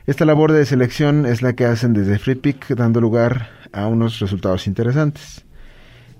Esta 0.06 0.24
labor 0.24 0.52
de 0.52 0.64
selección 0.64 1.26
es 1.26 1.42
la 1.42 1.52
que 1.52 1.66
hacen 1.66 1.92
desde 1.92 2.18
FreePic, 2.18 2.68
dando 2.74 3.00
lugar 3.00 3.50
a 3.72 3.86
unos 3.86 4.20
resultados 4.20 4.66
interesantes. 4.66 5.44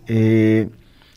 Eh, 0.07 0.69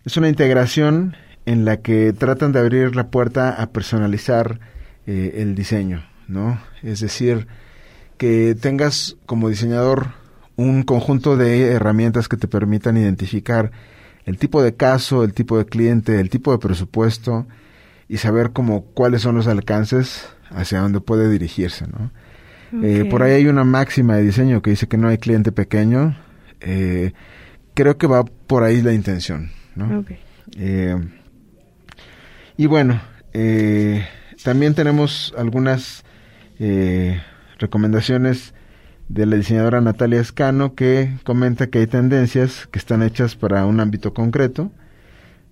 es 0.05 0.17
una 0.17 0.29
integración 0.29 1.15
en 1.45 1.65
la 1.65 1.77
que 1.77 2.13
tratan 2.13 2.53
de 2.53 2.59
abrir 2.59 2.95
la 2.95 3.09
puerta 3.09 3.49
a 3.49 3.71
personalizar 3.71 4.59
eh, 5.05 5.33
el 5.37 5.55
diseño, 5.55 6.05
¿no? 6.27 6.61
Es 6.81 7.01
decir, 7.01 7.47
que 8.17 8.55
tengas 8.55 9.17
como 9.25 9.49
diseñador 9.49 10.20
un 10.55 10.83
conjunto 10.83 11.37
de 11.37 11.71
herramientas 11.71 12.27
que 12.27 12.37
te 12.37 12.47
permitan 12.47 12.97
identificar 12.97 13.71
el 14.25 14.37
tipo 14.37 14.61
de 14.61 14.75
caso, 14.75 15.23
el 15.23 15.33
tipo 15.33 15.57
de 15.57 15.65
cliente, 15.65 16.19
el 16.19 16.29
tipo 16.29 16.51
de 16.51 16.59
presupuesto 16.59 17.47
y 18.07 18.17
saber 18.17 18.51
como 18.51 18.83
cuáles 18.85 19.21
son 19.21 19.35
los 19.35 19.47
alcances 19.47 20.27
hacia 20.49 20.79
dónde 20.79 20.99
puede 20.99 21.29
dirigirse, 21.29 21.85
¿no? 21.87 22.11
Eh, 22.83 23.05
por 23.09 23.21
ahí 23.21 23.33
hay 23.33 23.47
una 23.47 23.65
máxima 23.65 24.15
de 24.15 24.23
diseño 24.23 24.61
que 24.61 24.69
dice 24.69 24.87
que 24.87 24.97
no 24.97 25.09
hay 25.09 25.17
cliente 25.17 25.51
pequeño. 25.51 26.15
Eh, 26.61 27.11
creo 27.73 27.97
que 27.97 28.07
va 28.07 28.23
por 28.23 28.63
ahí 28.63 28.81
la 28.81 28.93
intención, 28.93 29.51
¿no? 29.75 30.05
Eh, 30.57 30.95
y 32.57 32.65
bueno, 32.67 33.01
eh, 33.33 34.05
también 34.43 34.73
tenemos 34.73 35.33
algunas 35.37 36.03
eh, 36.59 37.21
recomendaciones 37.59 38.53
de 39.13 39.25
la 39.25 39.35
diseñadora 39.35 39.81
Natalia 39.81 40.21
Escano 40.21 40.73
que 40.73 41.17
comenta 41.25 41.67
que 41.67 41.79
hay 41.79 41.87
tendencias 41.87 42.67
que 42.71 42.79
están 42.79 43.03
hechas 43.03 43.35
para 43.35 43.65
un 43.65 43.81
ámbito 43.81 44.13
concreto 44.13 44.71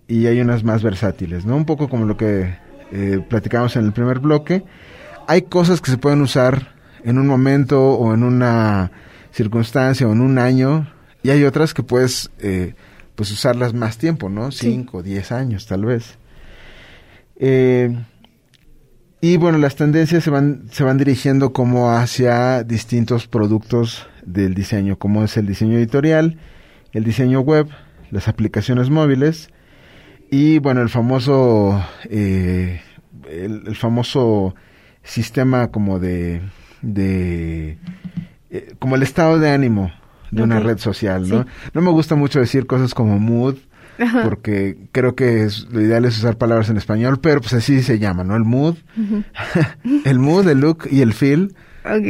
y 0.07 0.27
hay 0.27 0.39
unas 0.39 0.63
más 0.63 0.81
versátiles, 0.81 1.45
¿no? 1.45 1.57
Un 1.57 1.65
poco 1.65 1.89
como 1.89 2.05
lo 2.05 2.15
que 2.15 2.55
eh, 2.91 3.23
platicamos 3.27 3.75
en 3.75 3.85
el 3.85 3.91
primer 3.91 4.19
bloque. 4.19 4.63
Hay 5.27 5.43
cosas 5.43 5.81
que 5.81 5.91
se 5.91 5.97
pueden 5.97 6.21
usar 6.21 6.73
en 7.03 7.17
un 7.17 7.27
momento 7.27 7.91
o 7.91 8.13
en 8.13 8.23
una 8.23 8.91
circunstancia 9.31 10.07
o 10.07 10.13
en 10.13 10.21
un 10.21 10.39
año 10.39 10.87
y 11.21 11.29
hay 11.31 11.43
otras 11.43 11.73
que 11.73 11.83
puedes 11.83 12.31
eh, 12.39 12.75
pues 13.15 13.29
usarlas 13.29 13.73
más 13.73 13.97
tiempo, 13.97 14.29
¿no? 14.29 14.51
Sí. 14.51 14.71
Cinco, 14.71 15.03
diez 15.03 15.33
años 15.33 15.67
tal 15.67 15.83
vez. 15.83 16.17
Eh, 17.35 17.93
y 19.21 19.37
bueno, 19.37 19.57
las 19.57 19.75
tendencias 19.75 20.23
se 20.23 20.29
van, 20.29 20.63
se 20.71 20.83
van 20.83 20.97
dirigiendo 20.97 21.51
como 21.51 21.91
hacia 21.91 22.63
distintos 22.63 23.27
productos 23.27 24.07
del 24.25 24.53
diseño, 24.53 24.97
como 24.97 25.23
es 25.23 25.35
el 25.37 25.45
diseño 25.45 25.77
editorial, 25.77 26.37
el 26.93 27.03
diseño 27.03 27.41
web, 27.41 27.67
las 28.11 28.27
aplicaciones 28.27 28.89
móviles 28.89 29.49
y 30.31 30.59
bueno, 30.59 30.81
el 30.81 30.89
famoso, 30.89 31.83
eh, 32.09 32.81
el, 33.29 33.63
el 33.67 33.75
famoso 33.75 34.55
sistema 35.03 35.69
como 35.69 35.99
de, 35.99 36.41
de 36.81 37.77
eh, 38.49 38.73
como 38.79 38.95
el 38.95 39.03
estado 39.03 39.39
de 39.39 39.49
ánimo 39.51 39.91
de 40.31 40.43
una 40.43 40.59
red 40.59 40.77
social, 40.77 41.27
¿no? 41.27 41.43
Sí. 41.43 41.49
No 41.73 41.81
me 41.81 41.89
gusta 41.91 42.15
mucho 42.15 42.39
decir 42.39 42.67
cosas 42.67 42.93
como 42.93 43.19
mood, 43.19 43.55
Ajá. 43.99 44.23
porque 44.23 44.77
creo 44.91 45.13
que 45.15 45.43
es, 45.43 45.67
lo 45.71 45.81
ideal 45.81 46.05
es 46.05 46.17
usar 46.17 46.37
palabras 46.37 46.69
en 46.69 46.77
español, 46.77 47.19
pero 47.21 47.41
pues 47.41 47.53
así 47.53 47.83
se 47.83 47.99
llama, 47.99 48.23
¿no? 48.23 48.35
El 48.35 48.45
mood, 48.45 48.75
el 50.05 50.19
mood, 50.19 50.47
el 50.47 50.59
look 50.59 50.87
y 50.89 51.01
el 51.01 51.13
feel. 51.13 51.53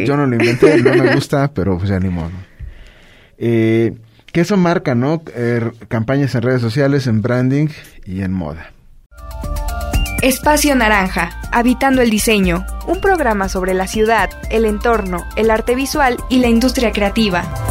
Yo 0.05 0.17
no 0.17 0.25
lo 0.25 0.35
inventé, 0.35 0.81
no 0.81 0.95
me 0.95 1.13
gusta, 1.15 1.51
pero 1.53 1.77
pues 1.77 1.89
ya 1.89 1.99
ni 1.99 2.09
modo. 2.09 2.31
Eh, 3.37 3.93
que 4.31 4.41
eso 4.41 4.57
marca, 4.57 4.95
¿no? 4.95 5.21
Eh, 5.35 5.71
campañas 5.87 6.35
en 6.35 6.41
redes 6.41 6.61
sociales, 6.61 7.07
en 7.07 7.21
branding 7.21 7.67
y 8.05 8.21
en 8.21 8.33
moda. 8.33 8.71
Espacio 10.21 10.75
Naranja, 10.75 11.29
Habitando 11.53 12.01
el 12.01 12.09
Diseño, 12.09 12.65
un 12.87 12.99
programa 12.99 13.47
sobre 13.47 13.73
la 13.73 13.87
ciudad, 13.87 14.29
el 14.51 14.65
entorno, 14.65 15.25
el 15.37 15.49
arte 15.49 15.75
visual 15.75 16.17
y 16.29 16.39
la 16.39 16.49
industria 16.49 16.91
creativa. 16.91 17.68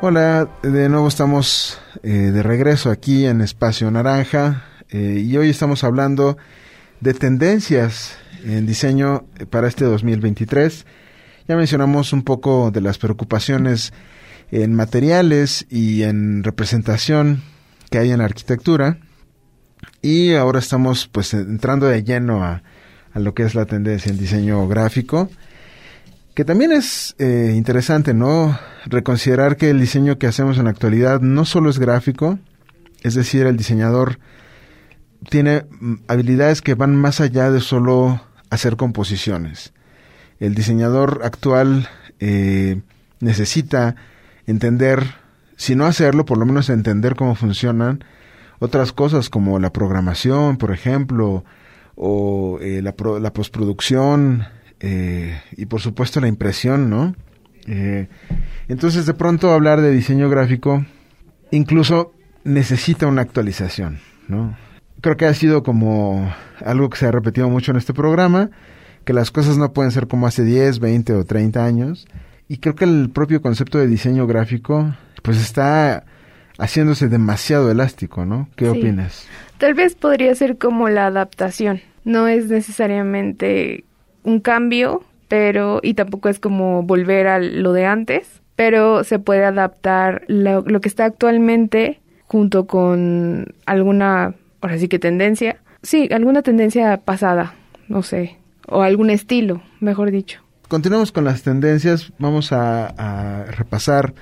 Hola, 0.00 0.48
de 0.62 0.88
nuevo 0.88 1.08
estamos 1.08 1.76
eh, 2.04 2.08
de 2.08 2.44
regreso 2.44 2.92
aquí 2.92 3.26
en 3.26 3.40
Espacio 3.40 3.90
Naranja 3.90 4.62
eh, 4.90 5.24
y 5.26 5.36
hoy 5.36 5.50
estamos 5.50 5.82
hablando 5.82 6.38
de 7.00 7.14
tendencias 7.14 8.16
en 8.44 8.64
diseño 8.64 9.24
para 9.50 9.66
este 9.66 9.84
2023. 9.84 10.86
Ya 11.48 11.56
mencionamos 11.56 12.12
un 12.12 12.22
poco 12.22 12.70
de 12.70 12.80
las 12.80 12.96
preocupaciones 12.98 13.92
en 14.52 14.72
materiales 14.72 15.66
y 15.68 16.04
en 16.04 16.44
representación 16.44 17.42
que 17.90 17.98
hay 17.98 18.12
en 18.12 18.18
la 18.18 18.26
arquitectura 18.26 19.00
y 20.00 20.34
ahora 20.34 20.60
estamos 20.60 21.08
pues 21.08 21.34
entrando 21.34 21.86
de 21.86 22.04
lleno 22.04 22.44
a, 22.44 22.62
a 23.14 23.18
lo 23.18 23.34
que 23.34 23.42
es 23.42 23.56
la 23.56 23.66
tendencia 23.66 24.12
en 24.12 24.18
diseño 24.18 24.68
gráfico 24.68 25.28
que 26.38 26.44
también 26.44 26.70
es 26.70 27.16
eh, 27.18 27.52
interesante, 27.56 28.14
¿no? 28.14 28.56
Reconsiderar 28.86 29.56
que 29.56 29.70
el 29.70 29.80
diseño 29.80 30.18
que 30.18 30.28
hacemos 30.28 30.56
en 30.56 30.66
la 30.66 30.70
actualidad 30.70 31.20
no 31.20 31.44
solo 31.44 31.68
es 31.68 31.80
gráfico, 31.80 32.38
es 33.02 33.14
decir, 33.14 33.44
el 33.46 33.56
diseñador 33.56 34.20
tiene 35.30 35.64
mm, 35.68 35.94
habilidades 36.06 36.62
que 36.62 36.76
van 36.76 36.94
más 36.94 37.20
allá 37.20 37.50
de 37.50 37.60
solo 37.60 38.20
hacer 38.50 38.76
composiciones. 38.76 39.72
El 40.38 40.54
diseñador 40.54 41.22
actual 41.24 41.88
eh, 42.20 42.82
necesita 43.18 43.96
entender, 44.46 45.16
si 45.56 45.74
no 45.74 45.86
hacerlo, 45.86 46.24
por 46.24 46.38
lo 46.38 46.46
menos 46.46 46.70
entender 46.70 47.16
cómo 47.16 47.34
funcionan 47.34 48.04
otras 48.60 48.92
cosas 48.92 49.28
como 49.28 49.58
la 49.58 49.72
programación, 49.72 50.56
por 50.56 50.70
ejemplo, 50.70 51.44
o 51.96 52.60
eh, 52.62 52.80
la, 52.80 52.94
la 53.18 53.32
postproducción, 53.32 54.46
eh, 54.80 55.40
y 55.56 55.66
por 55.66 55.80
supuesto 55.80 56.20
la 56.20 56.28
impresión, 56.28 56.90
¿no? 56.90 57.14
Eh, 57.66 58.08
entonces 58.68 59.06
de 59.06 59.14
pronto 59.14 59.52
hablar 59.52 59.80
de 59.80 59.90
diseño 59.90 60.30
gráfico 60.30 60.84
incluso 61.50 62.12
necesita 62.44 63.06
una 63.06 63.22
actualización, 63.22 64.00
¿no? 64.28 64.56
Creo 65.00 65.16
que 65.16 65.26
ha 65.26 65.34
sido 65.34 65.62
como 65.62 66.32
algo 66.64 66.88
que 66.90 66.98
se 66.98 67.06
ha 67.06 67.12
repetido 67.12 67.48
mucho 67.48 67.70
en 67.70 67.76
este 67.76 67.94
programa, 67.94 68.50
que 69.04 69.12
las 69.12 69.30
cosas 69.30 69.56
no 69.56 69.72
pueden 69.72 69.92
ser 69.92 70.08
como 70.08 70.26
hace 70.26 70.44
10, 70.44 70.80
20 70.80 71.12
o 71.14 71.24
30 71.24 71.64
años, 71.64 72.08
y 72.48 72.58
creo 72.58 72.74
que 72.74 72.84
el 72.84 73.10
propio 73.10 73.42
concepto 73.42 73.78
de 73.78 73.86
diseño 73.86 74.26
gráfico 74.26 74.94
pues 75.22 75.38
está 75.38 76.04
haciéndose 76.58 77.08
demasiado 77.08 77.70
elástico, 77.70 78.24
¿no? 78.24 78.48
¿Qué 78.56 78.68
opinas? 78.68 79.26
Tal 79.58 79.74
vez 79.74 79.94
podría 79.94 80.34
ser 80.34 80.58
como 80.58 80.88
la 80.88 81.06
adaptación, 81.06 81.80
no 82.04 82.26
es 82.26 82.48
necesariamente 82.48 83.84
un 84.24 84.40
cambio, 84.40 85.02
pero 85.28 85.80
y 85.82 85.94
tampoco 85.94 86.28
es 86.28 86.38
como 86.38 86.82
volver 86.82 87.26
a 87.26 87.38
lo 87.38 87.72
de 87.72 87.86
antes, 87.86 88.40
pero 88.56 89.04
se 89.04 89.18
puede 89.18 89.44
adaptar 89.44 90.24
lo, 90.26 90.64
que 90.80 90.88
está 90.88 91.04
actualmente 91.04 92.00
junto 92.26 92.66
con 92.66 93.54
alguna, 93.66 94.34
ahora 94.60 94.78
sí 94.78 94.88
que 94.88 94.98
tendencia, 94.98 95.58
sí, 95.82 96.08
alguna 96.12 96.42
tendencia 96.42 96.96
pasada, 96.96 97.54
no 97.88 98.02
sé, 98.02 98.36
o 98.66 98.82
algún 98.82 99.10
estilo, 99.10 99.62
mejor 99.80 100.10
dicho. 100.10 100.40
Continuamos 100.66 101.12
con 101.12 101.24
las 101.24 101.42
tendencias, 101.42 102.12
vamos 102.18 102.52
a, 102.52 103.44
repasar 103.56 104.12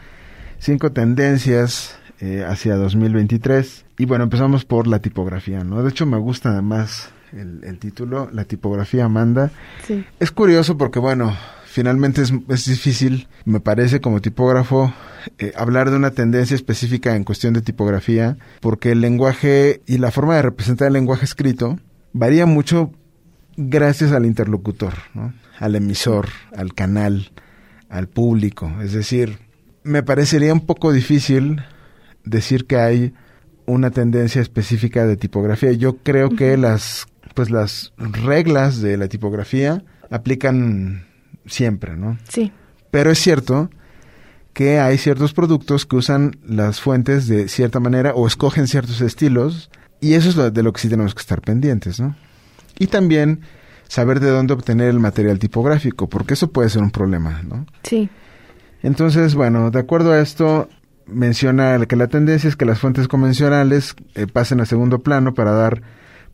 cinco 0.58 0.92
tendencias 0.92 1.98
eh, 2.20 2.44
hacia 2.46 2.76
2023 2.76 3.86
y 3.98 4.04
bueno, 4.04 4.24
empezamos 4.24 4.64
por 4.64 4.86
la 4.86 5.00
tipografía, 5.00 5.64
¿no? 5.64 5.82
De 5.82 5.88
hecho 5.88 6.06
me 6.06 6.18
gusta 6.18 6.50
además 6.50 7.10
el, 7.32 7.78
título, 7.78 8.28
La 8.32 8.44
tipografía 8.44 9.08
manda. 9.08 9.50
Es 10.20 10.30
curioso 10.30 10.76
porque, 10.76 10.98
bueno, 10.98 11.36
finalmente 11.64 12.22
es, 12.22 12.32
es, 12.48 12.66
difícil, 12.66 13.28
me 13.44 13.60
parece, 13.60 14.00
como 14.00 14.20
tipógrafo, 14.20 14.92
eh, 15.38 15.52
hablar 15.56 15.90
de 15.90 15.96
una 15.96 16.12
tendencia 16.12 16.54
específica 16.54 17.16
en 17.16 17.24
cuestión 17.24 17.54
de 17.54 17.62
tipografía, 17.62 18.36
porque 18.60 18.92
el 18.92 19.00
lenguaje 19.00 19.82
y 19.86 19.98
la 19.98 20.10
forma 20.10 20.36
de 20.36 20.42
representar 20.42 20.88
el 20.88 20.94
lenguaje 20.94 21.24
escrito 21.24 21.78
varía 22.12 22.46
mucho 22.46 22.92
gracias 23.56 24.12
al 24.12 24.26
interlocutor, 24.26 24.94
al 25.58 25.74
emisor, 25.74 26.28
al 26.54 26.74
canal, 26.74 27.32
al 27.88 28.08
público. 28.08 28.70
Es 28.82 28.92
decir, 28.92 29.38
me 29.82 30.02
parecería 30.02 30.52
un 30.52 30.66
poco 30.66 30.92
difícil 30.92 31.62
decir 32.24 32.66
que 32.66 32.76
hay 32.76 33.14
una 33.66 33.90
tendencia 33.90 34.40
específica 34.40 35.06
de 35.06 35.16
tipografía. 35.16 35.72
Yo 35.72 35.98
creo 35.98 36.30
que 36.30 36.56
las 36.56 37.06
pues 37.36 37.50
las 37.50 37.92
reglas 37.98 38.80
de 38.80 38.96
la 38.96 39.08
tipografía 39.08 39.84
aplican 40.10 41.06
siempre, 41.44 41.96
¿no? 41.96 42.18
Sí. 42.28 42.50
Pero 42.90 43.10
es 43.10 43.18
cierto 43.18 43.70
que 44.54 44.80
hay 44.80 44.96
ciertos 44.96 45.34
productos 45.34 45.84
que 45.84 45.96
usan 45.96 46.38
las 46.48 46.80
fuentes 46.80 47.28
de 47.28 47.48
cierta 47.48 47.78
manera 47.78 48.14
o 48.14 48.26
escogen 48.26 48.66
ciertos 48.66 49.02
estilos 49.02 49.70
y 50.00 50.14
eso 50.14 50.30
es 50.30 50.54
de 50.54 50.62
lo 50.62 50.72
que 50.72 50.80
sí 50.80 50.88
tenemos 50.88 51.14
que 51.14 51.20
estar 51.20 51.42
pendientes, 51.42 52.00
¿no? 52.00 52.16
Y 52.78 52.86
también 52.86 53.42
saber 53.86 54.18
de 54.18 54.30
dónde 54.30 54.54
obtener 54.54 54.88
el 54.88 54.98
material 54.98 55.38
tipográfico, 55.38 56.08
porque 56.08 56.34
eso 56.34 56.50
puede 56.50 56.70
ser 56.70 56.82
un 56.82 56.90
problema, 56.90 57.42
¿no? 57.46 57.66
Sí. 57.82 58.08
Entonces, 58.82 59.34
bueno, 59.34 59.70
de 59.70 59.78
acuerdo 59.78 60.12
a 60.12 60.20
esto, 60.20 60.70
menciona 61.06 61.84
que 61.84 61.96
la 61.96 62.06
tendencia 62.06 62.48
es 62.48 62.56
que 62.56 62.64
las 62.64 62.78
fuentes 62.78 63.08
convencionales 63.08 63.94
eh, 64.14 64.26
pasen 64.26 64.60
a 64.60 64.66
segundo 64.66 65.02
plano 65.02 65.34
para 65.34 65.52
dar 65.52 65.82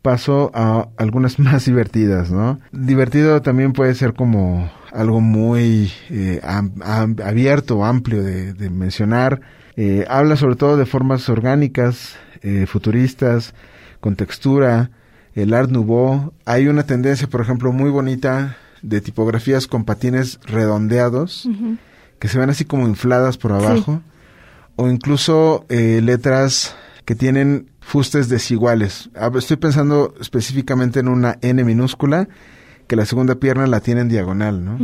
paso 0.03 0.51
a 0.53 0.89
algunas 0.97 1.39
más 1.39 1.65
divertidas, 1.65 2.29
¿no? 2.29 2.59
Divertido 2.71 3.41
también 3.41 3.73
puede 3.73 3.95
ser 3.95 4.13
como 4.13 4.69
algo 4.91 5.19
muy 5.21 5.91
eh, 6.11 6.39
abierto, 6.43 7.83
amplio 7.83 8.21
de, 8.21 8.69
mencionar. 8.69 9.41
Eh, 9.75 10.05
habla 10.07 10.35
sobre 10.35 10.55
todo 10.55 10.77
de 10.77 10.85
formas 10.85 11.27
orgánicas, 11.29 12.15
eh, 12.43 12.67
futuristas, 12.67 13.55
con 13.99 14.15
textura, 14.15 14.91
el 15.33 15.53
Art 15.55 15.71
Nouveau. 15.71 16.33
Hay 16.45 16.67
una 16.67 16.83
tendencia, 16.83 17.27
por 17.27 17.41
ejemplo, 17.41 17.71
muy 17.71 17.89
bonita 17.89 18.57
de 18.83 19.01
tipografías 19.01 19.65
con 19.65 19.85
patines 19.85 20.39
redondeados, 20.45 21.49
que 22.19 22.27
se 22.27 22.37
ven 22.37 22.49
así 22.49 22.65
como 22.65 22.87
infladas 22.87 23.37
por 23.37 23.53
abajo, 23.53 24.01
o 24.75 24.89
incluso 24.89 25.65
letras 25.69 26.75
que 27.05 27.15
tienen 27.15 27.69
fustes 27.83 28.29
desiguales. 28.29 29.09
Estoy 29.37 29.57
pensando 29.57 30.13
específicamente 30.19 30.99
en 30.99 31.07
una 31.07 31.37
N 31.41 31.63
minúscula, 31.63 32.27
que 32.87 32.95
la 32.95 33.05
segunda 33.05 33.35
pierna 33.35 33.67
la 33.67 33.79
tiene 33.81 34.01
en 34.01 34.09
diagonal, 34.09 34.63
¿no? 34.63 34.77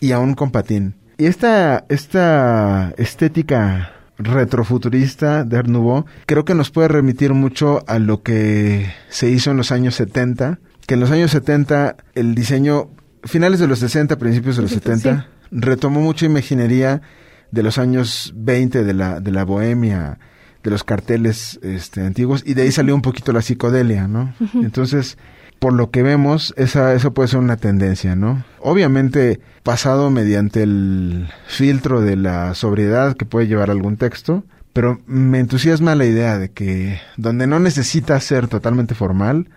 Y 0.00 0.12
aún 0.12 0.34
con 0.34 0.50
patín. 0.50 0.94
Y 1.18 1.26
esta, 1.26 1.84
esta 1.88 2.94
estética 2.96 3.92
retrofuturista 4.16 5.44
de 5.44 5.58
Art 5.58 5.68
Nouveau 5.68 6.04
creo 6.26 6.44
que 6.44 6.54
nos 6.54 6.70
puede 6.70 6.88
remitir 6.88 7.34
mucho 7.34 7.82
a 7.86 7.98
lo 7.98 8.22
que 8.22 8.90
se 9.08 9.30
hizo 9.30 9.50
en 9.50 9.56
los 9.56 9.72
años 9.72 9.94
70, 9.96 10.60
que 10.86 10.94
en 10.94 11.00
los 11.00 11.10
años 11.10 11.30
70 11.30 11.96
el 12.14 12.34
diseño, 12.34 12.90
finales 13.24 13.60
de 13.60 13.66
los 13.66 13.80
60, 13.80 14.16
principios 14.16 14.56
de 14.56 14.62
los 14.62 14.70
70, 14.70 15.28
retomó 15.50 16.00
mucha 16.00 16.26
imaginería 16.26 17.02
de 17.50 17.62
los 17.62 17.78
años 17.78 18.32
20 18.36 18.84
de 18.84 18.94
la, 18.94 19.20
de 19.20 19.30
la 19.30 19.44
bohemia, 19.44 20.18
de 20.62 20.70
los 20.70 20.84
carteles 20.84 21.58
este, 21.62 22.02
antiguos 22.02 22.42
y 22.46 22.54
de 22.54 22.62
ahí 22.62 22.72
salió 22.72 22.94
un 22.94 23.02
poquito 23.02 23.32
la 23.32 23.42
psicodelia, 23.42 24.08
¿no? 24.08 24.34
Entonces, 24.54 25.16
por 25.58 25.72
lo 25.72 25.90
que 25.90 26.02
vemos, 26.02 26.54
esa, 26.56 26.94
eso 26.94 27.12
puede 27.12 27.28
ser 27.28 27.38
una 27.38 27.56
tendencia, 27.56 28.16
¿no? 28.16 28.44
Obviamente, 28.60 29.40
pasado 29.62 30.10
mediante 30.10 30.62
el 30.62 31.28
filtro 31.46 32.00
de 32.00 32.16
la 32.16 32.54
sobriedad 32.54 33.16
que 33.16 33.26
puede 33.26 33.46
llevar 33.46 33.70
algún 33.70 33.96
texto, 33.96 34.44
pero 34.72 35.00
me 35.06 35.38
entusiasma 35.38 35.94
la 35.94 36.06
idea 36.06 36.38
de 36.38 36.50
que 36.50 37.00
donde 37.16 37.46
no 37.46 37.58
necesita 37.58 38.18
ser 38.20 38.48
totalmente 38.48 38.94
formal, 38.94 39.48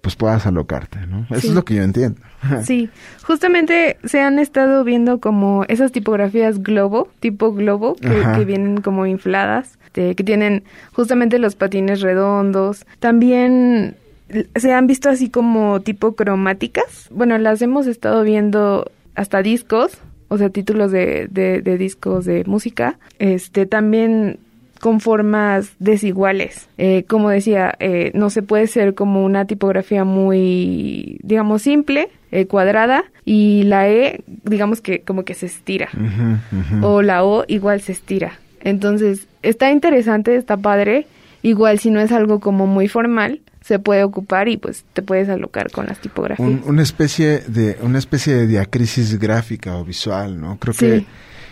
pues 0.00 0.16
puedas 0.16 0.46
alocarte, 0.46 1.06
¿no? 1.06 1.26
Eso 1.30 1.48
es 1.48 1.54
lo 1.54 1.64
que 1.64 1.74
yo 1.74 1.82
entiendo. 1.82 2.20
sí, 2.64 2.88
justamente 3.24 3.98
se 4.04 4.20
han 4.20 4.38
estado 4.38 4.84
viendo 4.84 5.18
como 5.20 5.64
esas 5.68 5.92
tipografías 5.92 6.62
globo, 6.62 7.08
tipo 7.20 7.52
globo, 7.52 7.96
que 7.96 8.44
vienen 8.44 8.80
como 8.80 9.06
infladas 9.06 9.78
que 10.14 10.24
tienen 10.24 10.64
justamente 10.92 11.38
los 11.38 11.56
patines 11.56 12.00
redondos. 12.00 12.86
También 13.00 13.96
se 14.54 14.72
han 14.72 14.86
visto 14.86 15.08
así 15.08 15.28
como 15.28 15.80
tipo 15.80 16.14
cromáticas. 16.14 17.08
Bueno, 17.10 17.38
las 17.38 17.62
hemos 17.62 17.86
estado 17.86 18.22
viendo 18.22 18.90
hasta 19.14 19.42
discos, 19.42 19.98
o 20.28 20.38
sea, 20.38 20.50
títulos 20.50 20.92
de, 20.92 21.28
de, 21.30 21.78
discos 21.78 22.24
de 22.24 22.44
música. 22.44 22.98
Este, 23.18 23.66
también 23.66 24.38
con 24.80 25.00
formas 25.00 25.72
desiguales. 25.78 26.68
Eh, 26.78 27.04
como 27.08 27.30
decía, 27.30 27.74
eh, 27.80 28.10
no 28.14 28.30
se 28.30 28.42
puede 28.42 28.66
ser 28.66 28.94
como 28.94 29.24
una 29.24 29.44
tipografía 29.44 30.04
muy, 30.04 31.18
digamos, 31.22 31.62
simple, 31.62 32.08
eh, 32.30 32.46
cuadrada, 32.46 33.04
y 33.24 33.64
la 33.64 33.88
E, 33.88 34.22
digamos 34.44 34.80
que 34.80 35.00
como 35.00 35.24
que 35.24 35.34
se 35.34 35.46
estira. 35.46 35.88
O 36.82 37.02
la 37.02 37.24
O 37.24 37.44
igual 37.48 37.80
se 37.80 37.92
estira. 37.92 38.38
Entonces, 38.60 39.26
está 39.42 39.70
interesante, 39.70 40.34
está 40.36 40.56
padre. 40.56 41.06
Igual 41.42 41.78
si 41.78 41.90
no 41.90 42.00
es 42.00 42.10
algo 42.10 42.40
como 42.40 42.66
muy 42.66 42.88
formal, 42.88 43.40
se 43.62 43.78
puede 43.78 44.02
ocupar 44.02 44.48
y 44.48 44.56
pues 44.56 44.84
te 44.92 45.02
puedes 45.02 45.28
alocar 45.28 45.70
con 45.70 45.86
las 45.86 46.00
tipografías. 46.00 46.48
una 46.64 46.82
especie 46.82 47.40
de 47.40 47.76
una 47.82 47.98
especie 47.98 48.34
de 48.34 48.46
diacrisis 48.46 49.18
gráfica 49.18 49.76
o 49.76 49.84
visual, 49.84 50.40
¿no? 50.40 50.58
Creo 50.58 50.74
que 50.74 51.04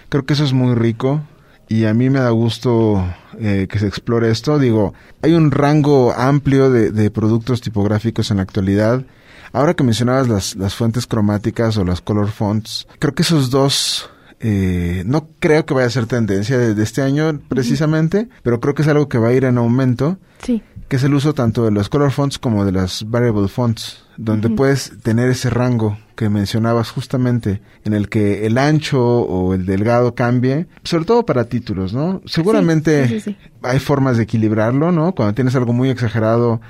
creo 0.09 0.25
que 0.25 0.33
eso 0.33 0.45
es 0.45 0.53
muy 0.53 0.75
rico 0.75 1.23
y 1.69 1.85
a 1.85 1.95
mí 1.95 2.11
me 2.11 2.21
da 2.21 2.31
gusto 2.31 3.05
eh, 3.39 3.67
que 3.69 3.79
se 3.79 3.87
explore 3.87 4.31
esto. 4.31 4.59
Digo, 4.59 4.95
hay 5.23 5.35
un 5.35 5.51
rango 5.51 6.13
amplio 6.13 6.71
de, 6.71 6.91
de, 6.91 7.11
productos 7.11 7.61
tipográficos 7.61 8.31
en 8.31 8.39
la 8.39 8.45
actualidad. 8.45 9.05
Ahora 9.53 9.75
que 9.75 9.85
mencionabas 9.85 10.29
las, 10.29 10.57
las 10.57 10.75
fuentes 10.75 11.07
cromáticas 11.07 11.77
o 11.77 11.85
las 11.85 12.01
color 12.01 12.29
fonts, 12.29 12.87
creo 12.99 13.15
que 13.15 13.23
esos 13.23 13.51
dos 13.51 14.11
eh, 14.41 15.03
no 15.07 15.29
creo 15.39 15.65
que 15.65 15.75
vaya 15.75 15.87
a 15.87 15.91
ser 15.91 16.07
tendencia 16.07 16.59
de, 16.59 16.83
este 16.83 17.03
año 17.03 17.41
precisamente, 17.49 18.29
pero 18.43 18.61
creo 18.61 18.75
que 18.75 18.83
es 18.83 18.89
algo 18.89 19.09
que 19.09 19.19
va 19.19 19.29
a 19.29 19.33
ir 19.33 19.45
en 19.45 19.59
aumento. 19.59 20.19
Sí. 20.43 20.63
Que 20.89 20.97
es 20.97 21.05
el 21.05 21.15
uso 21.15 21.35
tanto 21.35 21.65
de 21.65 21.73
los 21.73 21.89
color 21.89 22.13
fonts 22.13 22.39
como 22.39 22.65
de 22.65 22.71
las 22.71 23.11
variable 23.11 23.49
fonts, 23.49 24.05
donde 24.17 24.51
puedes 24.51 24.93
tener 25.03 25.29
ese 25.29 25.51
rango 25.51 25.99
que 26.15 26.29
mencionabas 26.29 26.91
justamente, 26.91 27.61
en 27.85 27.93
el 27.93 28.09
que 28.09 28.47
el 28.47 28.57
ancho 28.57 29.03
o 29.03 29.53
el 29.55 29.67
delgado 29.67 30.15
cambie, 30.15 30.69
sobre 30.85 31.05
todo 31.05 31.27
para 31.27 31.47
títulos, 31.47 31.93
¿no? 31.93 32.23
Seguramente 32.25 33.21
hay 33.63 33.79
formas 33.81 34.17
de 34.17 34.23
equilibrarlo, 34.23 34.93
¿no? 34.93 35.13
Cuando 35.13 35.35
tienes 35.35 35.57
algo 35.57 35.73
muy 35.73 35.91
exagerado, 35.91 36.61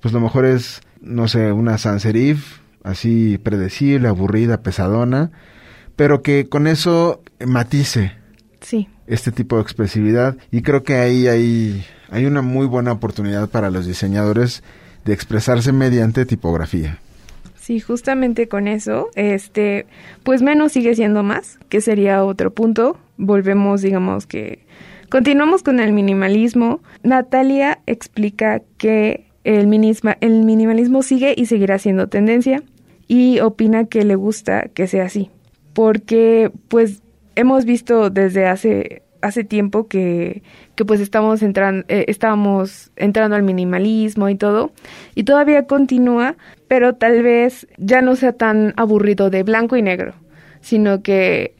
pues 0.00 0.14
lo 0.14 0.20
mejor 0.20 0.46
es, 0.46 0.80
no 1.02 1.28
sé, 1.28 1.52
una 1.52 1.76
sans 1.76 2.00
serif, 2.00 2.60
así 2.82 3.36
predecible, 3.36 4.08
aburrida, 4.08 4.62
pesadona, 4.62 5.32
pero 5.96 6.22
que 6.22 6.48
con 6.48 6.66
eso 6.66 7.22
matice 7.44 8.12
sí. 8.60 8.88
este 9.06 9.32
tipo 9.32 9.56
de 9.56 9.62
expresividad 9.62 10.36
y 10.50 10.62
creo 10.62 10.82
que 10.82 10.96
ahí 10.96 11.26
hay, 11.26 11.84
hay 12.10 12.26
una 12.26 12.42
muy 12.42 12.66
buena 12.66 12.92
oportunidad 12.92 13.48
para 13.48 13.70
los 13.70 13.86
diseñadores 13.86 14.62
de 15.04 15.14
expresarse 15.14 15.72
mediante 15.72 16.26
tipografía. 16.26 16.98
Sí, 17.54 17.80
justamente 17.80 18.46
con 18.46 18.68
eso, 18.68 19.08
este, 19.16 19.86
pues 20.22 20.42
menos 20.42 20.72
sigue 20.72 20.94
siendo 20.94 21.24
más, 21.24 21.58
que 21.68 21.80
sería 21.80 22.24
otro 22.24 22.52
punto. 22.52 22.96
Volvemos, 23.16 23.82
digamos 23.82 24.26
que 24.26 24.64
continuamos 25.08 25.64
con 25.64 25.80
el 25.80 25.92
minimalismo. 25.92 26.80
Natalia 27.02 27.80
explica 27.86 28.62
que 28.78 29.26
el, 29.42 29.72
el 30.20 30.44
minimalismo 30.44 31.02
sigue 31.02 31.34
y 31.36 31.46
seguirá 31.46 31.78
siendo 31.78 32.08
tendencia 32.08 32.62
y 33.08 33.40
opina 33.40 33.86
que 33.86 34.04
le 34.04 34.14
gusta 34.14 34.68
que 34.72 34.86
sea 34.86 35.04
así 35.06 35.30
porque 35.76 36.50
pues 36.68 37.02
hemos 37.34 37.66
visto 37.66 38.08
desde 38.08 38.46
hace 38.46 39.02
hace 39.20 39.44
tiempo 39.44 39.88
que, 39.88 40.42
que 40.74 40.86
pues 40.86 41.00
estamos 41.00 41.42
entrando 41.42 41.84
eh, 41.88 42.06
estábamos 42.08 42.92
entrando 42.96 43.36
al 43.36 43.42
minimalismo 43.42 44.30
y 44.30 44.36
todo 44.36 44.72
y 45.14 45.24
todavía 45.24 45.66
continúa 45.66 46.36
pero 46.66 46.94
tal 46.94 47.22
vez 47.22 47.68
ya 47.76 48.00
no 48.00 48.16
sea 48.16 48.32
tan 48.32 48.72
aburrido 48.78 49.28
de 49.28 49.42
blanco 49.42 49.76
y 49.76 49.82
negro 49.82 50.14
sino 50.62 51.02
que 51.02 51.54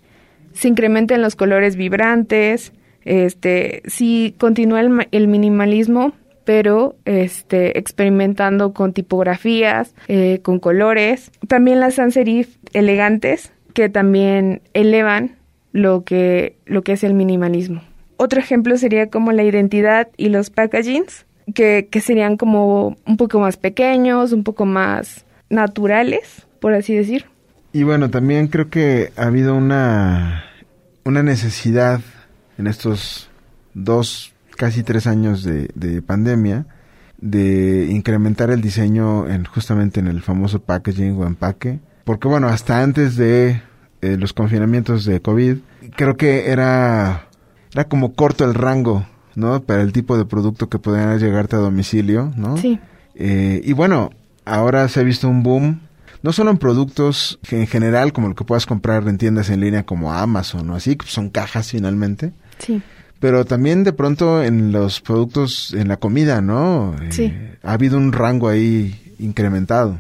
se 0.55 0.69
incrementen 0.69 1.21
los 1.21 1.37
colores 1.37 1.77
vibrantes 1.77 2.73
este 3.05 3.83
sí 3.85 4.35
continúa 4.39 4.81
el, 4.81 5.09
el 5.11 5.29
minimalismo 5.29 6.15
pero 6.45 6.97
este 7.05 7.79
experimentando 7.79 8.73
con 8.73 8.93
tipografías 8.93 9.97
eh, 10.07 10.39
con 10.43 10.61
colores. 10.61 11.33
También 11.49 11.81
las 11.81 11.95
sans 11.95 12.15
serif 12.15 12.57
elegantes 12.73 13.53
que 13.77 13.91
también 13.91 14.63
elevan 14.73 15.37
lo 15.73 16.03
que, 16.03 16.57
lo 16.65 16.81
que 16.81 16.93
es 16.93 17.05
el 17.05 17.13
minimalismo. 17.13 17.83
Otro 18.17 18.41
ejemplo 18.41 18.79
sería 18.79 19.11
como 19.11 19.33
la 19.33 19.43
identidad 19.43 20.09
y 20.17 20.31
los 20.31 20.49
packagings, 20.49 21.27
que, 21.55 21.87
que 21.91 22.01
serían 22.01 22.39
como 22.39 22.97
un 23.07 23.17
poco 23.19 23.39
más 23.39 23.59
pequeños, 23.59 24.33
un 24.33 24.45
poco 24.45 24.65
más 24.65 25.27
naturales, 25.51 26.47
por 26.59 26.73
así 26.73 26.95
decir. 26.95 27.27
Y 27.75 27.83
bueno, 27.83 28.09
también 28.09 28.49
creo 28.49 28.71
que 28.71 29.13
ha 29.15 29.25
habido 29.25 29.55
una, 29.55 30.47
una 31.05 31.23
necesidad 31.23 32.01
en 32.57 32.69
estos 32.69 33.29
dos, 33.75 34.33
casi 34.57 34.85
tres 34.85 35.07
años 35.07 35.45
de, 35.45 35.69
de 35.75 36.01
pandemia 36.01 36.65
de 37.19 37.89
incrementar 37.91 38.51
el 38.51 38.63
diseño 38.63 39.29
en 39.29 39.45
justamente 39.45 40.01
en 40.01 40.07
el 40.07 40.23
famoso 40.23 40.63
packaging 40.63 41.19
o 41.19 41.27
empaque 41.27 41.79
porque 42.07 42.29
bueno, 42.29 42.47
hasta 42.47 42.85
antes 42.85 43.17
de 43.17 43.61
eh, 44.01 44.17
los 44.17 44.33
confinamientos 44.33 45.05
de 45.05 45.21
COVID, 45.21 45.57
creo 45.97 46.17
que 46.17 46.53
era, 46.53 47.27
era 47.73 47.89
como 47.89 48.15
corto 48.15 48.45
el 48.45 48.55
rango, 48.55 49.05
¿no? 49.35 49.61
Para 49.61 49.83
el 49.83 49.93
tipo 49.93 50.17
de 50.17 50.25
producto 50.25 50.69
que 50.69 50.79
podían 50.79 51.19
llegarte 51.19 51.57
a 51.57 51.59
domicilio, 51.59 52.33
¿no? 52.37 52.59
Sí. 52.59 52.79
Eh, 53.17 53.61
y 53.65 53.73
bueno, 53.73 54.13
ahora 54.45 54.87
se 54.89 55.01
ha 55.01 55.03
visto 55.03 55.29
un 55.29 55.43
boom, 55.43 55.81
no 56.23 56.33
solo 56.33 56.53
en 56.53 56.59
productos 56.59 57.41
en 57.51 57.67
general, 57.67 58.13
como 58.13 58.29
lo 58.29 58.37
que 58.37 58.45
puedas 58.45 58.67
comprar 58.67 59.09
en 59.09 59.19
tiendas 59.19 59.51
en 59.51 59.59
línea 59.59 59.85
como 59.85 60.13
Amazon 60.13 60.71
o 60.71 60.77
así, 60.77 60.95
que 60.95 61.09
son 61.09 61.29
cajas 61.29 61.73
finalmente. 61.73 62.33
Sí. 62.59 62.83
Pero 63.19 63.47
también 63.47 63.83
de 63.83 63.93
pronto 63.93 64.45
en 64.45 64.71
los 64.71 65.01
productos, 65.01 65.75
en 65.75 65.89
la 65.89 65.97
comida, 65.97 66.41
¿no? 66.41 66.95
Sí. 67.11 67.33
Eh, 67.35 67.59
ha 67.65 67.73
habido 67.73 67.99
un 67.99 68.13
rango 68.13 68.49
ahí 68.49 69.17
incrementado. 69.19 69.99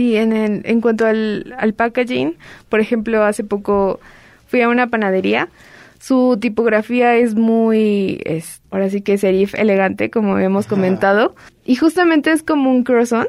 Sí, 0.00 0.16
en, 0.16 0.32
en 0.32 0.80
cuanto 0.80 1.04
al, 1.04 1.54
al 1.58 1.74
packaging, 1.74 2.38
por 2.70 2.80
ejemplo, 2.80 3.22
hace 3.22 3.44
poco 3.44 4.00
fui 4.46 4.62
a 4.62 4.70
una 4.70 4.86
panadería. 4.86 5.50
Su 5.98 6.38
tipografía 6.40 7.16
es 7.16 7.34
muy, 7.34 8.18
es, 8.24 8.62
ahora 8.70 8.88
sí 8.88 9.02
que 9.02 9.18
serif 9.18 9.54
elegante, 9.54 10.08
como 10.08 10.38
hemos 10.38 10.66
comentado. 10.66 11.34
Y 11.66 11.76
justamente 11.76 12.32
es 12.32 12.42
como 12.42 12.70
un 12.70 12.82
croissant, 12.82 13.28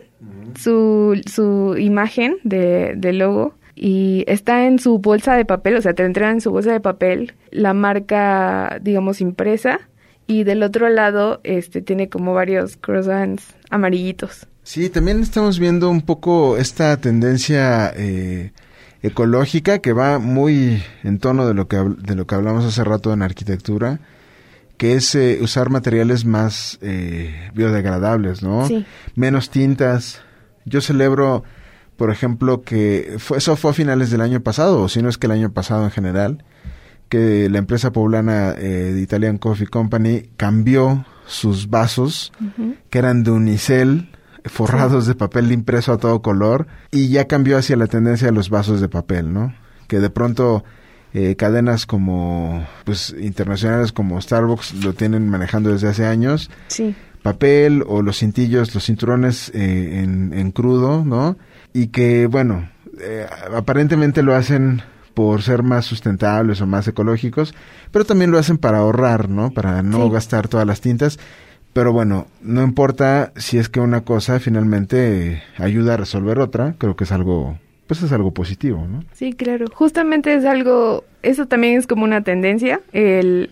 su, 0.57 1.21
su 1.29 1.75
imagen 1.77 2.37
de, 2.45 2.93
de 2.95 3.11
logo. 3.11 3.53
Y 3.75 4.23
está 4.27 4.65
en 4.65 4.79
su 4.79 4.99
bolsa 4.99 5.35
de 5.35 5.43
papel, 5.43 5.75
o 5.75 5.81
sea, 5.81 5.93
te 5.93 6.05
entra 6.05 6.31
en 6.31 6.39
su 6.39 6.51
bolsa 6.51 6.71
de 6.71 6.79
papel 6.79 7.33
la 7.49 7.73
marca, 7.73 8.79
digamos, 8.81 9.19
impresa. 9.19 9.81
Y 10.25 10.45
del 10.45 10.63
otro 10.63 10.87
lado, 10.87 11.41
este, 11.43 11.81
tiene 11.81 12.07
como 12.07 12.33
varios 12.33 12.77
croissants 12.77 13.57
amarillitos. 13.69 14.47
Sí, 14.71 14.89
también 14.89 15.19
estamos 15.19 15.59
viendo 15.59 15.89
un 15.89 16.01
poco 16.01 16.55
esta 16.55 16.95
tendencia 16.95 17.91
eh, 17.93 18.53
ecológica 19.01 19.79
que 19.79 19.91
va 19.91 20.17
muy 20.17 20.81
en 21.03 21.19
tono 21.19 21.45
de 21.45 21.53
lo 21.53 21.67
que 21.67 21.75
de 21.75 22.15
lo 22.15 22.25
que 22.25 22.35
hablamos 22.35 22.63
hace 22.63 22.81
rato 22.85 23.11
en 23.11 23.21
arquitectura, 23.21 23.99
que 24.77 24.93
es 24.93 25.13
eh, 25.13 25.39
usar 25.41 25.71
materiales 25.71 26.23
más 26.23 26.79
eh, 26.81 27.51
biodegradables, 27.53 28.43
¿no? 28.43 28.65
Sí. 28.65 28.85
Menos 29.13 29.49
tintas. 29.49 30.21
Yo 30.63 30.79
celebro, 30.79 31.43
por 31.97 32.09
ejemplo, 32.09 32.61
que 32.61 33.15
fue, 33.17 33.39
eso 33.39 33.57
fue 33.57 33.71
a 33.71 33.73
finales 33.73 34.09
del 34.09 34.21
año 34.21 34.39
pasado, 34.39 34.83
o 34.83 34.87
si 34.87 35.01
no 35.01 35.09
es 35.09 35.17
que 35.17 35.27
el 35.27 35.33
año 35.33 35.51
pasado 35.51 35.83
en 35.83 35.91
general, 35.91 36.45
que 37.09 37.49
la 37.49 37.57
empresa 37.57 37.91
poblana 37.91 38.53
de 38.53 39.01
Italian 39.01 39.37
Coffee 39.37 39.67
Company 39.67 40.29
cambió 40.37 41.05
sus 41.27 41.69
vasos, 41.69 42.31
que 42.89 42.99
eran 42.99 43.23
de 43.23 43.31
unicel, 43.31 44.07
forrados 44.45 45.07
de 45.07 45.15
papel 45.15 45.51
impreso 45.51 45.93
a 45.93 45.97
todo 45.97 46.21
color 46.21 46.67
y 46.91 47.09
ya 47.09 47.27
cambió 47.27 47.57
hacia 47.57 47.75
la 47.77 47.87
tendencia 47.87 48.27
de 48.27 48.33
los 48.33 48.49
vasos 48.49 48.81
de 48.81 48.89
papel, 48.89 49.33
¿no? 49.33 49.53
Que 49.87 49.99
de 49.99 50.09
pronto 50.09 50.63
eh, 51.13 51.35
cadenas 51.35 51.85
como 51.85 52.65
pues 52.85 53.13
internacionales 53.19 53.91
como 53.91 54.19
Starbucks 54.21 54.73
lo 54.83 54.93
tienen 54.93 55.29
manejando 55.29 55.71
desde 55.71 55.89
hace 55.89 56.05
años. 56.05 56.49
Sí. 56.67 56.95
Papel 57.21 57.83
o 57.87 58.01
los 58.01 58.17
cintillos, 58.19 58.73
los 58.73 58.85
cinturones 58.85 59.51
eh, 59.53 60.01
en, 60.03 60.33
en, 60.33 60.51
crudo, 60.51 61.05
¿no? 61.05 61.37
Y 61.71 61.87
que, 61.87 62.25
bueno, 62.25 62.67
eh, 62.99 63.27
aparentemente 63.55 64.23
lo 64.23 64.33
hacen 64.35 64.81
por 65.13 65.41
ser 65.43 65.61
más 65.61 65.85
sustentables 65.85 66.61
o 66.61 66.65
más 66.67 66.87
ecológicos, 66.87 67.53
pero 67.91 68.05
también 68.05 68.31
lo 68.31 68.39
hacen 68.39 68.57
para 68.57 68.79
ahorrar, 68.79 69.29
¿no? 69.29 69.51
Para 69.51 69.83
no 69.83 70.05
Sí. 70.05 70.09
gastar 70.13 70.47
todas 70.47 70.65
las 70.65 70.81
tintas. 70.81 71.19
Pero 71.73 71.93
bueno, 71.93 72.27
no 72.41 72.63
importa 72.63 73.31
si 73.37 73.57
es 73.57 73.69
que 73.69 73.79
una 73.79 74.01
cosa 74.01 74.39
finalmente 74.39 75.41
ayuda 75.57 75.93
a 75.93 75.97
resolver 75.97 76.39
otra, 76.39 76.75
creo 76.77 76.95
que 76.95 77.05
es 77.05 77.11
algo, 77.11 77.57
pues 77.87 78.03
es 78.03 78.11
algo 78.11 78.31
positivo, 78.31 78.85
¿no? 78.87 79.03
Sí, 79.13 79.33
claro. 79.33 79.67
Justamente 79.73 80.33
es 80.33 80.45
algo, 80.45 81.05
eso 81.23 81.45
también 81.45 81.77
es 81.77 81.87
como 81.87 82.03
una 82.03 82.23
tendencia, 82.23 82.81
el 82.91 83.51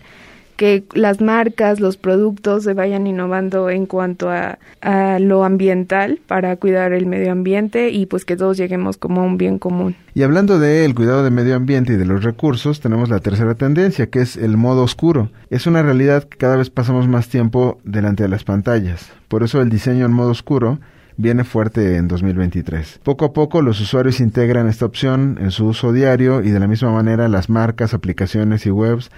que 0.60 0.84
las 0.92 1.22
marcas, 1.22 1.80
los 1.80 1.96
productos 1.96 2.64
se 2.64 2.74
vayan 2.74 3.06
innovando 3.06 3.70
en 3.70 3.86
cuanto 3.86 4.28
a, 4.28 4.58
a 4.82 5.18
lo 5.18 5.42
ambiental 5.42 6.20
para 6.26 6.54
cuidar 6.56 6.92
el 6.92 7.06
medio 7.06 7.32
ambiente 7.32 7.88
y 7.88 8.04
pues 8.04 8.26
que 8.26 8.36
todos 8.36 8.58
lleguemos 8.58 8.98
como 8.98 9.22
a 9.22 9.24
un 9.24 9.38
bien 9.38 9.58
común. 9.58 9.96
Y 10.12 10.22
hablando 10.22 10.58
del 10.58 10.94
cuidado 10.94 11.24
del 11.24 11.32
medio 11.32 11.56
ambiente 11.56 11.94
y 11.94 11.96
de 11.96 12.04
los 12.04 12.22
recursos, 12.22 12.80
tenemos 12.80 13.08
la 13.08 13.20
tercera 13.20 13.54
tendencia, 13.54 14.10
que 14.10 14.20
es 14.20 14.36
el 14.36 14.58
modo 14.58 14.82
oscuro. 14.82 15.30
Es 15.48 15.66
una 15.66 15.82
realidad 15.82 16.24
que 16.24 16.36
cada 16.36 16.56
vez 16.56 16.68
pasamos 16.68 17.08
más 17.08 17.30
tiempo 17.30 17.80
delante 17.84 18.24
de 18.24 18.28
las 18.28 18.44
pantallas. 18.44 19.10
Por 19.28 19.42
eso 19.42 19.62
el 19.62 19.70
diseño 19.70 20.04
en 20.04 20.12
modo 20.12 20.32
oscuro 20.32 20.78
viene 21.16 21.44
fuerte 21.44 21.96
en 21.96 22.06
2023. 22.06 23.00
Poco 23.02 23.24
a 23.24 23.32
poco 23.32 23.62
los 23.62 23.80
usuarios 23.80 24.20
integran 24.20 24.68
esta 24.68 24.84
opción 24.84 25.38
en 25.40 25.52
su 25.52 25.64
uso 25.68 25.94
diario 25.94 26.42
y 26.42 26.50
de 26.50 26.60
la 26.60 26.68
misma 26.68 26.92
manera 26.92 27.28
las 27.28 27.48
marcas, 27.48 27.94
aplicaciones 27.94 28.66
y 28.66 28.70
webs 28.70 29.10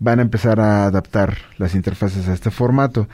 van 0.00 0.18
a 0.18 0.22
empezar 0.22 0.58
a 0.60 0.86
adaptar 0.86 1.36
las 1.58 1.74
interfaces 1.74 2.26
a 2.26 2.34
este 2.34 2.50
formato. 2.50 3.06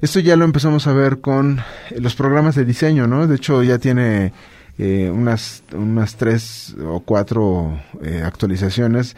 Esto 0.00 0.20
ya 0.20 0.36
lo 0.36 0.44
empezamos 0.44 0.86
a 0.86 0.92
ver 0.92 1.20
con 1.20 1.60
los 1.98 2.14
programas 2.14 2.54
de 2.54 2.64
diseño, 2.64 3.06
¿no? 3.06 3.26
De 3.26 3.36
hecho 3.36 3.62
ya 3.62 3.78
tiene 3.78 4.32
eh, 4.78 5.10
unas, 5.12 5.64
unas 5.72 6.16
tres 6.16 6.76
o 6.84 7.00
cuatro 7.00 7.80
eh, 8.02 8.22
actualizaciones 8.24 9.16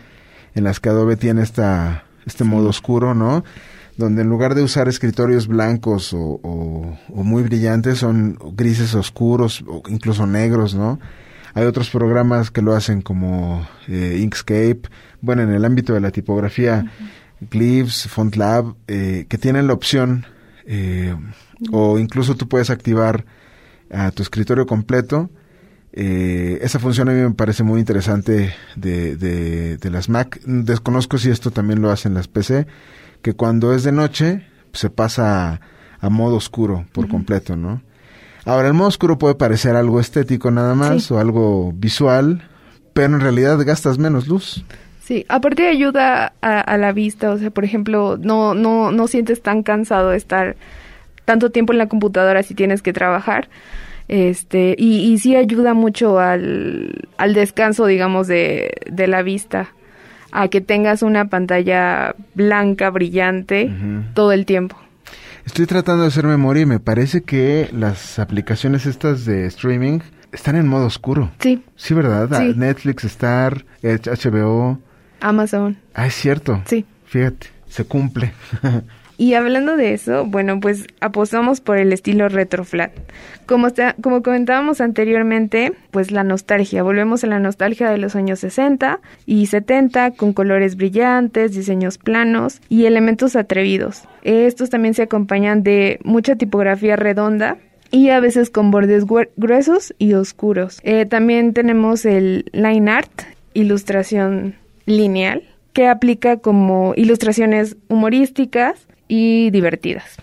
en 0.54 0.64
las 0.64 0.78
que 0.78 0.88
Adobe 0.88 1.16
tiene 1.16 1.42
esta, 1.42 2.04
este 2.24 2.44
modo 2.44 2.68
oscuro, 2.68 3.14
¿no? 3.14 3.44
Donde 3.96 4.22
en 4.22 4.28
lugar 4.28 4.54
de 4.54 4.62
usar 4.62 4.88
escritorios 4.88 5.48
blancos 5.48 6.12
o, 6.12 6.40
o 6.42 7.22
muy 7.24 7.42
brillantes, 7.42 7.98
son 7.98 8.38
grises 8.52 8.94
oscuros 8.94 9.64
o 9.66 9.82
incluso 9.88 10.26
negros, 10.26 10.74
¿no? 10.74 11.00
Hay 11.56 11.64
otros 11.64 11.88
programas 11.88 12.50
que 12.50 12.60
lo 12.60 12.74
hacen 12.74 13.00
como 13.00 13.66
eh, 13.88 14.18
Inkscape, 14.20 14.82
bueno, 15.26 15.42
en 15.42 15.50
el 15.50 15.64
ámbito 15.64 15.92
de 15.92 16.00
la 16.00 16.12
tipografía, 16.12 16.90
Glyphs, 17.50 18.08
FontLab, 18.08 18.74
eh, 18.86 19.26
que 19.28 19.36
tienen 19.36 19.66
la 19.66 19.74
opción, 19.74 20.24
eh, 20.66 21.14
o 21.72 21.98
incluso 21.98 22.36
tú 22.36 22.48
puedes 22.48 22.70
activar 22.70 23.26
a 23.90 24.12
tu 24.12 24.22
escritorio 24.22 24.66
completo. 24.66 25.28
Eh, 25.92 26.58
esa 26.62 26.78
función 26.78 27.08
a 27.08 27.12
mí 27.12 27.20
me 27.20 27.32
parece 27.32 27.62
muy 27.64 27.80
interesante 27.80 28.54
de, 28.76 29.16
de, 29.16 29.76
de, 29.78 29.90
las 29.90 30.08
Mac. 30.08 30.40
Desconozco 30.44 31.18
si 31.18 31.30
esto 31.30 31.50
también 31.50 31.82
lo 31.82 31.90
hacen 31.90 32.14
las 32.14 32.28
PC, 32.28 32.66
que 33.22 33.34
cuando 33.34 33.74
es 33.74 33.82
de 33.82 33.92
noche 33.92 34.46
se 34.72 34.90
pasa 34.90 35.60
a, 36.00 36.10
modo 36.10 36.36
oscuro 36.36 36.86
por 36.92 37.08
completo, 37.08 37.56
¿no? 37.56 37.82
Ahora, 38.44 38.68
el 38.68 38.74
modo 38.74 38.88
oscuro 38.88 39.18
puede 39.18 39.34
parecer 39.34 39.74
algo 39.74 39.98
estético 39.98 40.52
nada 40.52 40.76
más 40.76 41.10
o 41.10 41.18
algo 41.18 41.72
visual, 41.74 42.48
pero 42.92 43.14
en 43.14 43.20
realidad 43.20 43.58
gastas 43.64 43.98
menos 43.98 44.28
luz. 44.28 44.64
Sí, 45.06 45.24
aparte 45.28 45.68
ayuda 45.68 46.32
a, 46.40 46.76
la 46.78 46.90
vista, 46.90 47.30
o 47.30 47.38
sea, 47.38 47.50
por 47.50 47.64
ejemplo, 47.64 48.18
no, 48.20 48.54
no, 48.54 48.90
no 48.90 49.06
sientes 49.06 49.40
tan 49.40 49.62
cansado 49.62 50.10
de 50.10 50.16
estar 50.16 50.56
tanto 51.24 51.50
tiempo 51.50 51.72
en 51.72 51.78
la 51.78 51.86
computadora 51.86 52.42
si 52.42 52.56
tienes 52.56 52.82
que 52.82 52.92
trabajar. 52.92 53.48
Este, 54.08 54.74
y, 54.76 55.12
y 55.12 55.18
sí 55.20 55.36
ayuda 55.36 55.74
mucho 55.74 56.18
al, 56.18 57.06
al 57.18 57.34
descanso, 57.34 57.86
digamos, 57.86 58.26
de, 58.26 58.72
de 58.90 59.06
la 59.06 59.22
vista, 59.22 59.68
a 60.32 60.48
que 60.48 60.60
tengas 60.60 61.02
una 61.02 61.26
pantalla 61.28 62.16
blanca, 62.34 62.90
brillante, 62.90 63.70
todo 64.12 64.32
el 64.32 64.44
tiempo. 64.44 64.76
Estoy 65.44 65.66
tratando 65.66 66.02
de 66.02 66.08
hacer 66.08 66.26
memoria 66.26 66.64
y 66.64 66.66
me 66.66 66.80
parece 66.80 67.22
que 67.22 67.70
las 67.72 68.18
aplicaciones 68.18 68.86
estas 68.86 69.24
de 69.24 69.46
streaming 69.46 70.00
están 70.32 70.56
en 70.56 70.66
modo 70.66 70.86
oscuro. 70.86 71.30
Sí. 71.38 71.62
Sí, 71.76 71.94
¿verdad? 71.94 72.28
Netflix, 72.56 73.04
Star, 73.04 73.64
HBO. 73.84 74.80
Amazon. 75.28 75.76
Ah, 75.94 76.06
es 76.06 76.14
cierto. 76.14 76.62
Sí. 76.66 76.84
Fíjate, 77.06 77.48
se 77.68 77.84
cumple. 77.84 78.32
Y 79.18 79.32
hablando 79.32 79.78
de 79.78 79.94
eso, 79.94 80.26
bueno, 80.26 80.60
pues 80.60 80.86
apostamos 81.00 81.62
por 81.62 81.78
el 81.78 81.92
estilo 81.94 82.28
retroflat. 82.28 82.92
Como, 83.46 83.68
como 84.02 84.22
comentábamos 84.22 84.82
anteriormente, 84.82 85.72
pues 85.90 86.10
la 86.10 86.22
nostalgia. 86.22 86.82
Volvemos 86.82 87.24
a 87.24 87.28
la 87.28 87.38
nostalgia 87.38 87.88
de 87.88 87.96
los 87.96 88.14
años 88.14 88.40
60 88.40 89.00
y 89.24 89.46
70 89.46 90.10
con 90.10 90.34
colores 90.34 90.76
brillantes, 90.76 91.54
diseños 91.54 91.96
planos 91.96 92.60
y 92.68 92.84
elementos 92.84 93.36
atrevidos. 93.36 94.02
Estos 94.22 94.68
también 94.68 94.92
se 94.92 95.04
acompañan 95.04 95.62
de 95.62 95.98
mucha 96.04 96.36
tipografía 96.36 96.96
redonda 96.96 97.56
y 97.90 98.10
a 98.10 98.20
veces 98.20 98.50
con 98.50 98.70
bordes 98.70 99.04
gruesos 99.36 99.94
y 99.96 100.12
oscuros. 100.12 100.78
Eh, 100.82 101.06
también 101.06 101.54
tenemos 101.54 102.04
el 102.04 102.50
line 102.52 102.90
art, 102.90 103.22
ilustración 103.54 104.56
lineal, 104.86 105.42
que 105.72 105.88
aplica 105.88 106.38
como 106.38 106.94
ilustraciones 106.96 107.76
humorísticas 107.88 108.86
y 109.08 109.50
divertidas. 109.50 110.16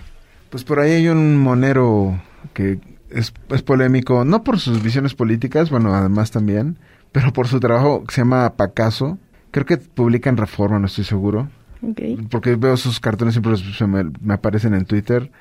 Pues 0.49 0.63
por 0.63 0.79
ahí 0.79 0.91
hay 0.91 1.07
un 1.07 1.37
monero 1.37 2.19
que 2.53 2.79
es, 3.09 3.33
es 3.49 3.61
polémico, 3.61 4.25
no 4.25 4.43
por 4.43 4.59
sus 4.59 4.81
visiones 4.81 5.13
políticas, 5.13 5.69
bueno, 5.69 5.93
además 5.93 6.31
también, 6.31 6.77
pero 7.11 7.31
por 7.31 7.47
su 7.47 7.59
trabajo 7.59 8.03
que 8.03 8.15
se 8.15 8.21
llama 8.21 8.55
Pacaso. 8.55 9.19
Creo 9.51 9.65
que 9.65 9.77
publica 9.77 10.29
en 10.29 10.37
Reforma, 10.37 10.79
no 10.79 10.87
estoy 10.87 11.03
seguro. 11.03 11.49
Porque 12.29 12.55
veo 12.55 12.77
sus 12.77 12.99
cartones 12.99 13.33
siempre 13.33 13.53
me, 13.87 14.11
me, 14.21 14.33
aparecen 14.33 14.73
en 14.73 14.85
Twitter. 14.85 15.31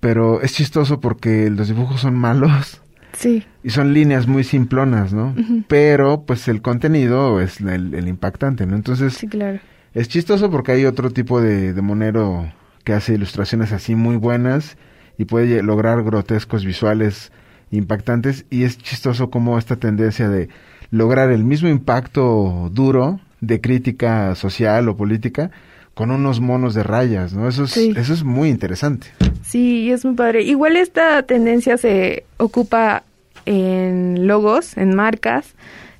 Pero 0.00 0.42
es 0.42 0.52
chistoso 0.52 1.00
porque 1.00 1.48
los 1.48 1.68
dibujos 1.68 2.00
son 2.00 2.14
malos. 2.16 2.82
Sí. 3.14 3.44
Y 3.62 3.70
son 3.70 3.94
líneas 3.94 4.26
muy 4.26 4.44
simplonas, 4.44 5.12
¿no? 5.12 5.34
Pero 5.68 6.22
pues 6.26 6.48
el 6.48 6.62
contenido 6.62 7.40
es 7.40 7.60
el, 7.60 7.94
el, 7.94 8.08
impactante, 8.08 8.66
¿no? 8.66 8.76
Entonces... 8.76 9.14
Sí, 9.14 9.28
claro. 9.28 9.60
Es 9.94 10.08
chistoso 10.08 10.50
porque 10.50 10.72
hay 10.72 10.86
otro 10.86 11.10
tipo 11.10 11.40
de, 11.40 11.72
monero 11.80 12.52
que 12.82 12.92
hace 12.92 13.14
ilustraciones 13.14 13.70
así 13.70 13.94
muy 13.94 14.16
buenas 14.16 14.76
y 15.18 15.26
puede 15.26 15.62
lograr 15.62 16.02
grotescos 16.02 16.64
visuales 16.64 17.30
impactantes 17.70 18.44
y 18.50 18.64
es 18.64 18.76
chistoso 18.76 19.30
como 19.30 19.56
esta 19.56 19.76
tendencia 19.76 20.28
de 20.28 20.48
lograr 20.90 21.30
el 21.30 21.44
mismo 21.44 21.68
impacto 21.68 22.70
duro 22.72 23.20
de 23.40 23.60
crítica 23.60 24.34
social 24.34 24.88
o 24.88 24.96
política 24.96 25.52
con 25.94 26.10
unos 26.10 26.40
monos 26.40 26.74
de 26.74 26.82
rayas, 26.82 27.32
¿no? 27.32 27.48
Eso 27.48 27.64
es, 27.64 27.76
eso 27.76 28.12
es 28.12 28.24
muy 28.24 28.50
interesante. 28.50 29.06
Sí, 29.42 29.90
es 29.90 30.04
muy 30.04 30.14
padre. 30.14 30.42
Igual 30.42 30.76
esta 30.76 31.22
tendencia 31.22 31.78
se 31.78 32.24
ocupa 32.36 33.04
en 33.46 34.26
logos, 34.26 34.76
en 34.76 34.94
marcas, 34.94 35.54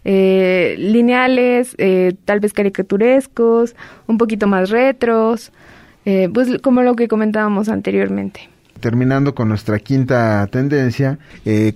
eh, 0.04 0.74
lineales, 0.78 1.74
eh, 1.78 2.14
tal 2.24 2.40
vez 2.40 2.52
caricaturescos, 2.52 3.74
un 4.06 4.18
poquito 4.18 4.46
más 4.46 4.70
retros, 4.70 5.52
eh, 6.04 6.28
pues 6.32 6.60
como 6.60 6.82
lo 6.82 6.94
que 6.94 7.08
comentábamos 7.08 7.68
anteriormente. 7.68 8.50
Terminando 8.80 9.34
con 9.34 9.48
nuestra 9.48 9.78
quinta 9.78 10.46
tendencia, 10.48 11.18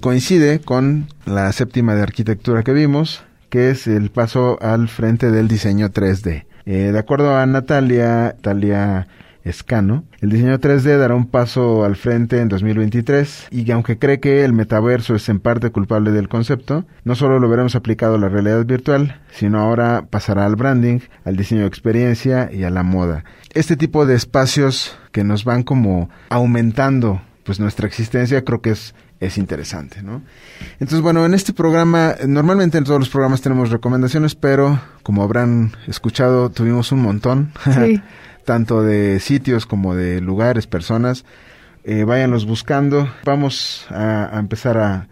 coincide 0.01 0.61
con 0.61 1.07
la 1.25 1.51
séptima 1.53 1.95
de 1.95 2.03
arquitectura 2.03 2.63
que 2.63 2.73
vimos, 2.75 3.23
que 3.49 3.71
es 3.71 3.87
el 3.87 4.11
paso 4.11 4.59
al 4.61 4.89
frente 4.89 5.31
del 5.31 5.49
diseño 5.49 5.89
3D. 5.89 6.45
De 6.75 6.99
acuerdo 6.99 7.37
a 7.37 7.47
Natalia, 7.47 8.35
Natalia 8.37 9.09
Escano. 9.45 10.05
El 10.21 10.31
diseño 10.31 10.59
3D 10.59 10.99
dará 10.99 11.15
un 11.15 11.27
paso 11.27 11.85
al 11.85 11.97
frente 11.97 12.41
en 12.41 12.49
2023 12.49 13.49
y 13.51 13.71
aunque 13.71 13.99
cree 13.99 14.21
que 14.21 14.45
el 14.45 14.53
metaverso 14.53 15.15
es 15.15 15.29
en 15.29 15.41
parte 15.41 15.71
culpable 15.71 16.11
del 16.11 16.29
concepto, 16.29 16.85
no 17.05 17.15
solo 17.15 17.39
lo 17.39 17.49
veremos 17.49 17.75
aplicado 17.75 18.17
a 18.17 18.19
la 18.19 18.29
realidad 18.29 18.65
virtual, 18.67 19.21
sino 19.31 19.61
ahora 19.61 20.07
pasará 20.11 20.45
al 20.45 20.57
branding, 20.57 21.01
al 21.25 21.37
diseño 21.37 21.63
de 21.63 21.69
experiencia 21.69 22.51
y 22.53 22.65
a 22.65 22.71
la 22.71 22.83
moda. 22.83 23.25
Este 23.55 23.77
tipo 23.77 24.07
de 24.07 24.15
espacios 24.15 24.99
que 25.13 25.25
nos 25.25 25.45
van 25.45 25.63
como 25.63 26.11
aumentando 26.29 27.23
pues 27.45 27.61
nuestra 27.61 27.87
existencia 27.87 28.45
creo 28.45 28.61
que 28.61 28.71
es 28.71 28.95
es 29.21 29.39
interesante, 29.39 30.03
¿no? 30.03 30.23
Entonces, 30.75 31.01
bueno, 31.01 31.25
en 31.27 31.35
este 31.35 31.53
programa, 31.53 32.15
normalmente 32.27 32.79
en 32.79 32.85
todos 32.85 33.01
los 33.01 33.09
programas 33.09 33.41
tenemos 33.41 33.71
recomendaciones, 33.71 34.35
pero 34.35 34.81
como 35.03 35.23
habrán 35.23 35.73
escuchado, 35.87 36.51
tuvimos 36.51 36.93
un 36.93 37.03
montón. 37.03 37.53
Sí. 37.65 38.01
tanto 38.49 38.83
de 38.83 39.21
sitios 39.21 39.67
como 39.67 39.95
de 39.95 40.23
lugares, 40.23 40.67
personas. 40.67 41.27
Eh, 41.85 42.05
váyanlos 42.05 42.47
buscando. 42.47 43.07
Vamos 43.27 43.87
a, 43.91 44.39
empezar 44.39 44.79
a, 44.79 45.07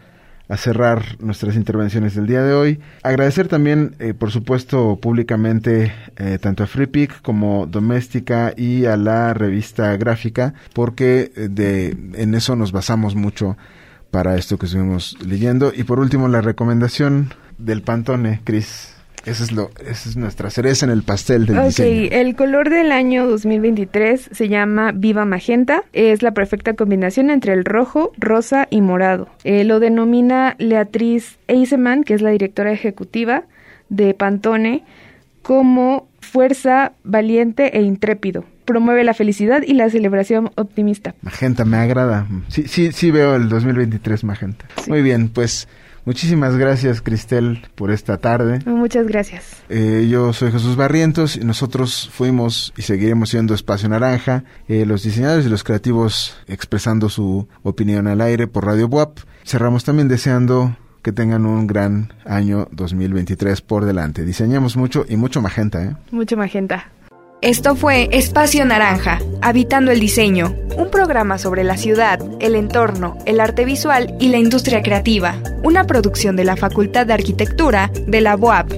cerrar 0.57 1.03
nuestras 1.21 1.55
intervenciones 1.55 2.15
del 2.15 2.27
día 2.27 2.43
de 2.43 2.55
hoy. 2.55 2.81
Agradecer 3.03 3.47
también, 3.47 3.95
eh, 3.99 4.15
por 4.15 4.31
supuesto, 4.31 4.99
públicamente 5.03 5.93
eh, 6.17 6.39
tanto 6.41 6.63
a 6.65 6.67
FreePic 6.67 7.21
como 7.21 7.67
Doméstica 7.67 8.55
y 8.57 8.87
a 8.87 8.97
la 8.97 9.35
revista 9.35 9.95
gráfica, 9.99 10.55
porque 10.73 11.31
de, 11.37 11.95
en 12.15 12.35
eso 12.35 12.57
nos 12.57 12.73
basamos 12.73 13.17
mucho 13.17 13.59
para 14.17 14.35
esto 14.37 14.57
que 14.57 14.64
estuvimos 14.64 15.14
leyendo. 15.23 15.73
Y 15.77 15.85
por 15.85 16.01
último, 16.01 16.27
la 16.27 16.41
recomendación 16.41 17.35
del 17.59 17.83
Pantone, 17.83 18.41
Cris. 18.45 18.95
Esa 19.27 19.45
es, 19.45 19.53
lo, 19.53 19.69
esa 19.79 20.09
es 20.09 20.17
nuestra 20.17 20.49
cereza 20.49 20.87
en 20.87 20.93
el 20.93 21.03
pastel 21.03 21.45
del 21.45 21.59
Ok, 21.59 21.81
el 21.81 22.35
color 22.35 22.71
del 22.71 22.93
año 22.93 23.27
2023 23.27 24.31
se 24.33 24.49
llama 24.49 24.93
Viva 24.93 25.27
Magenta. 25.27 25.83
Es 25.93 26.23
la 26.23 26.31
perfecta 26.31 26.73
combinación 26.73 27.29
entre 27.29 27.53
el 27.53 27.67
rojo, 27.67 28.12
rosa 28.17 28.69
y 28.71 28.81
morado. 28.81 29.29
Eh, 29.45 29.64
lo 29.64 29.81
denomina 29.81 30.57
Leatriz 30.59 31.37
Eiseman, 31.47 32.03
que 32.03 32.14
es 32.14 32.23
la 32.23 32.31
directora 32.31 32.73
ejecutiva 32.73 33.43
de 33.91 34.14
Pantone, 34.14 34.83
como 35.43 36.09
fuerza 36.21 36.93
valiente 37.05 37.77
e 37.77 37.83
intrépido. 37.83 38.47
Promueve 38.67 39.05
la 39.05 39.14
felicidad 39.14 39.62
y 39.67 39.75
la 39.75 39.89
celebración 39.89 40.51
optimista. 40.57 41.14
Magenta, 41.23 41.64
me 41.64 41.79
agrada. 41.79 42.27
Sí, 42.49 42.64
sí, 42.69 42.93
sí 42.93 43.11
veo 43.11 43.37
el 43.37 43.49
2023 43.49 44.25
Magenta. 44.25 44.67
Muy 44.89 45.03
bien, 45.03 45.29
pues 45.29 45.67
Muchísimas 46.07 46.57
gracias, 46.57 47.03
Cristel, 47.03 47.67
por 47.75 47.91
esta 47.91 48.19
tarde. 48.19 48.61
Muchas 48.64 49.09
gracias. 49.09 49.57
Eh, 49.69 50.07
yo 50.09 50.33
soy 50.33 50.53
Jesús 50.53 50.77
Barrientos 50.77 51.35
y 51.35 51.41
nosotros 51.41 52.09
fuimos 52.12 52.73
y 52.77 52.83
seguiremos 52.83 53.31
siendo 53.31 53.55
Espacio 53.55 53.89
Naranja, 53.89 54.45
eh, 54.69 54.87
los 54.87 55.03
diseñadores 55.03 55.47
y 55.47 55.49
los 55.49 55.64
creativos 55.64 56.37
expresando 56.47 57.09
su 57.09 57.49
opinión 57.64 58.07
al 58.07 58.21
aire 58.21 58.47
por 58.47 58.64
Radio 58.64 58.87
WAP. 58.87 59.19
Cerramos 59.45 59.83
también 59.83 60.07
deseando 60.07 60.77
que 61.03 61.11
tengan 61.11 61.45
un 61.45 61.67
gran 61.67 62.12
año 62.25 62.69
2023 62.71 63.61
por 63.62 63.85
delante. 63.85 64.25
Diseñamos 64.25 64.77
mucho 64.77 65.05
y 65.09 65.17
mucho 65.17 65.43
magenta, 65.43 65.83
¿eh? 65.83 65.97
Mucho 66.12 66.37
magenta. 66.37 66.89
Esto 67.43 67.76
fue 67.76 68.09
Espacio 68.12 68.64
Naranja, 68.64 69.20
Habitando 69.43 69.93
el 69.93 70.01
Diseño, 70.01 70.57
un 70.76 70.91
programa 70.91 71.37
sobre 71.37 71.64
la 71.64 71.76
ciudad, 71.76 72.18
el 72.41 72.57
entorno, 72.57 73.18
el 73.26 73.41
arte 73.41 73.66
visual 73.66 74.16
y 74.18 74.30
la 74.30 74.39
industria 74.39 74.82
creativa, 74.82 75.37
una 75.62 75.84
producción 75.84 76.34
de 76.34 76.45
la 76.45 76.57
Facultad 76.57 77.07
de 77.07 77.12
Arquitectura 77.12 77.91
de 78.07 78.20
la 78.22 78.37
UAP. 78.37 78.72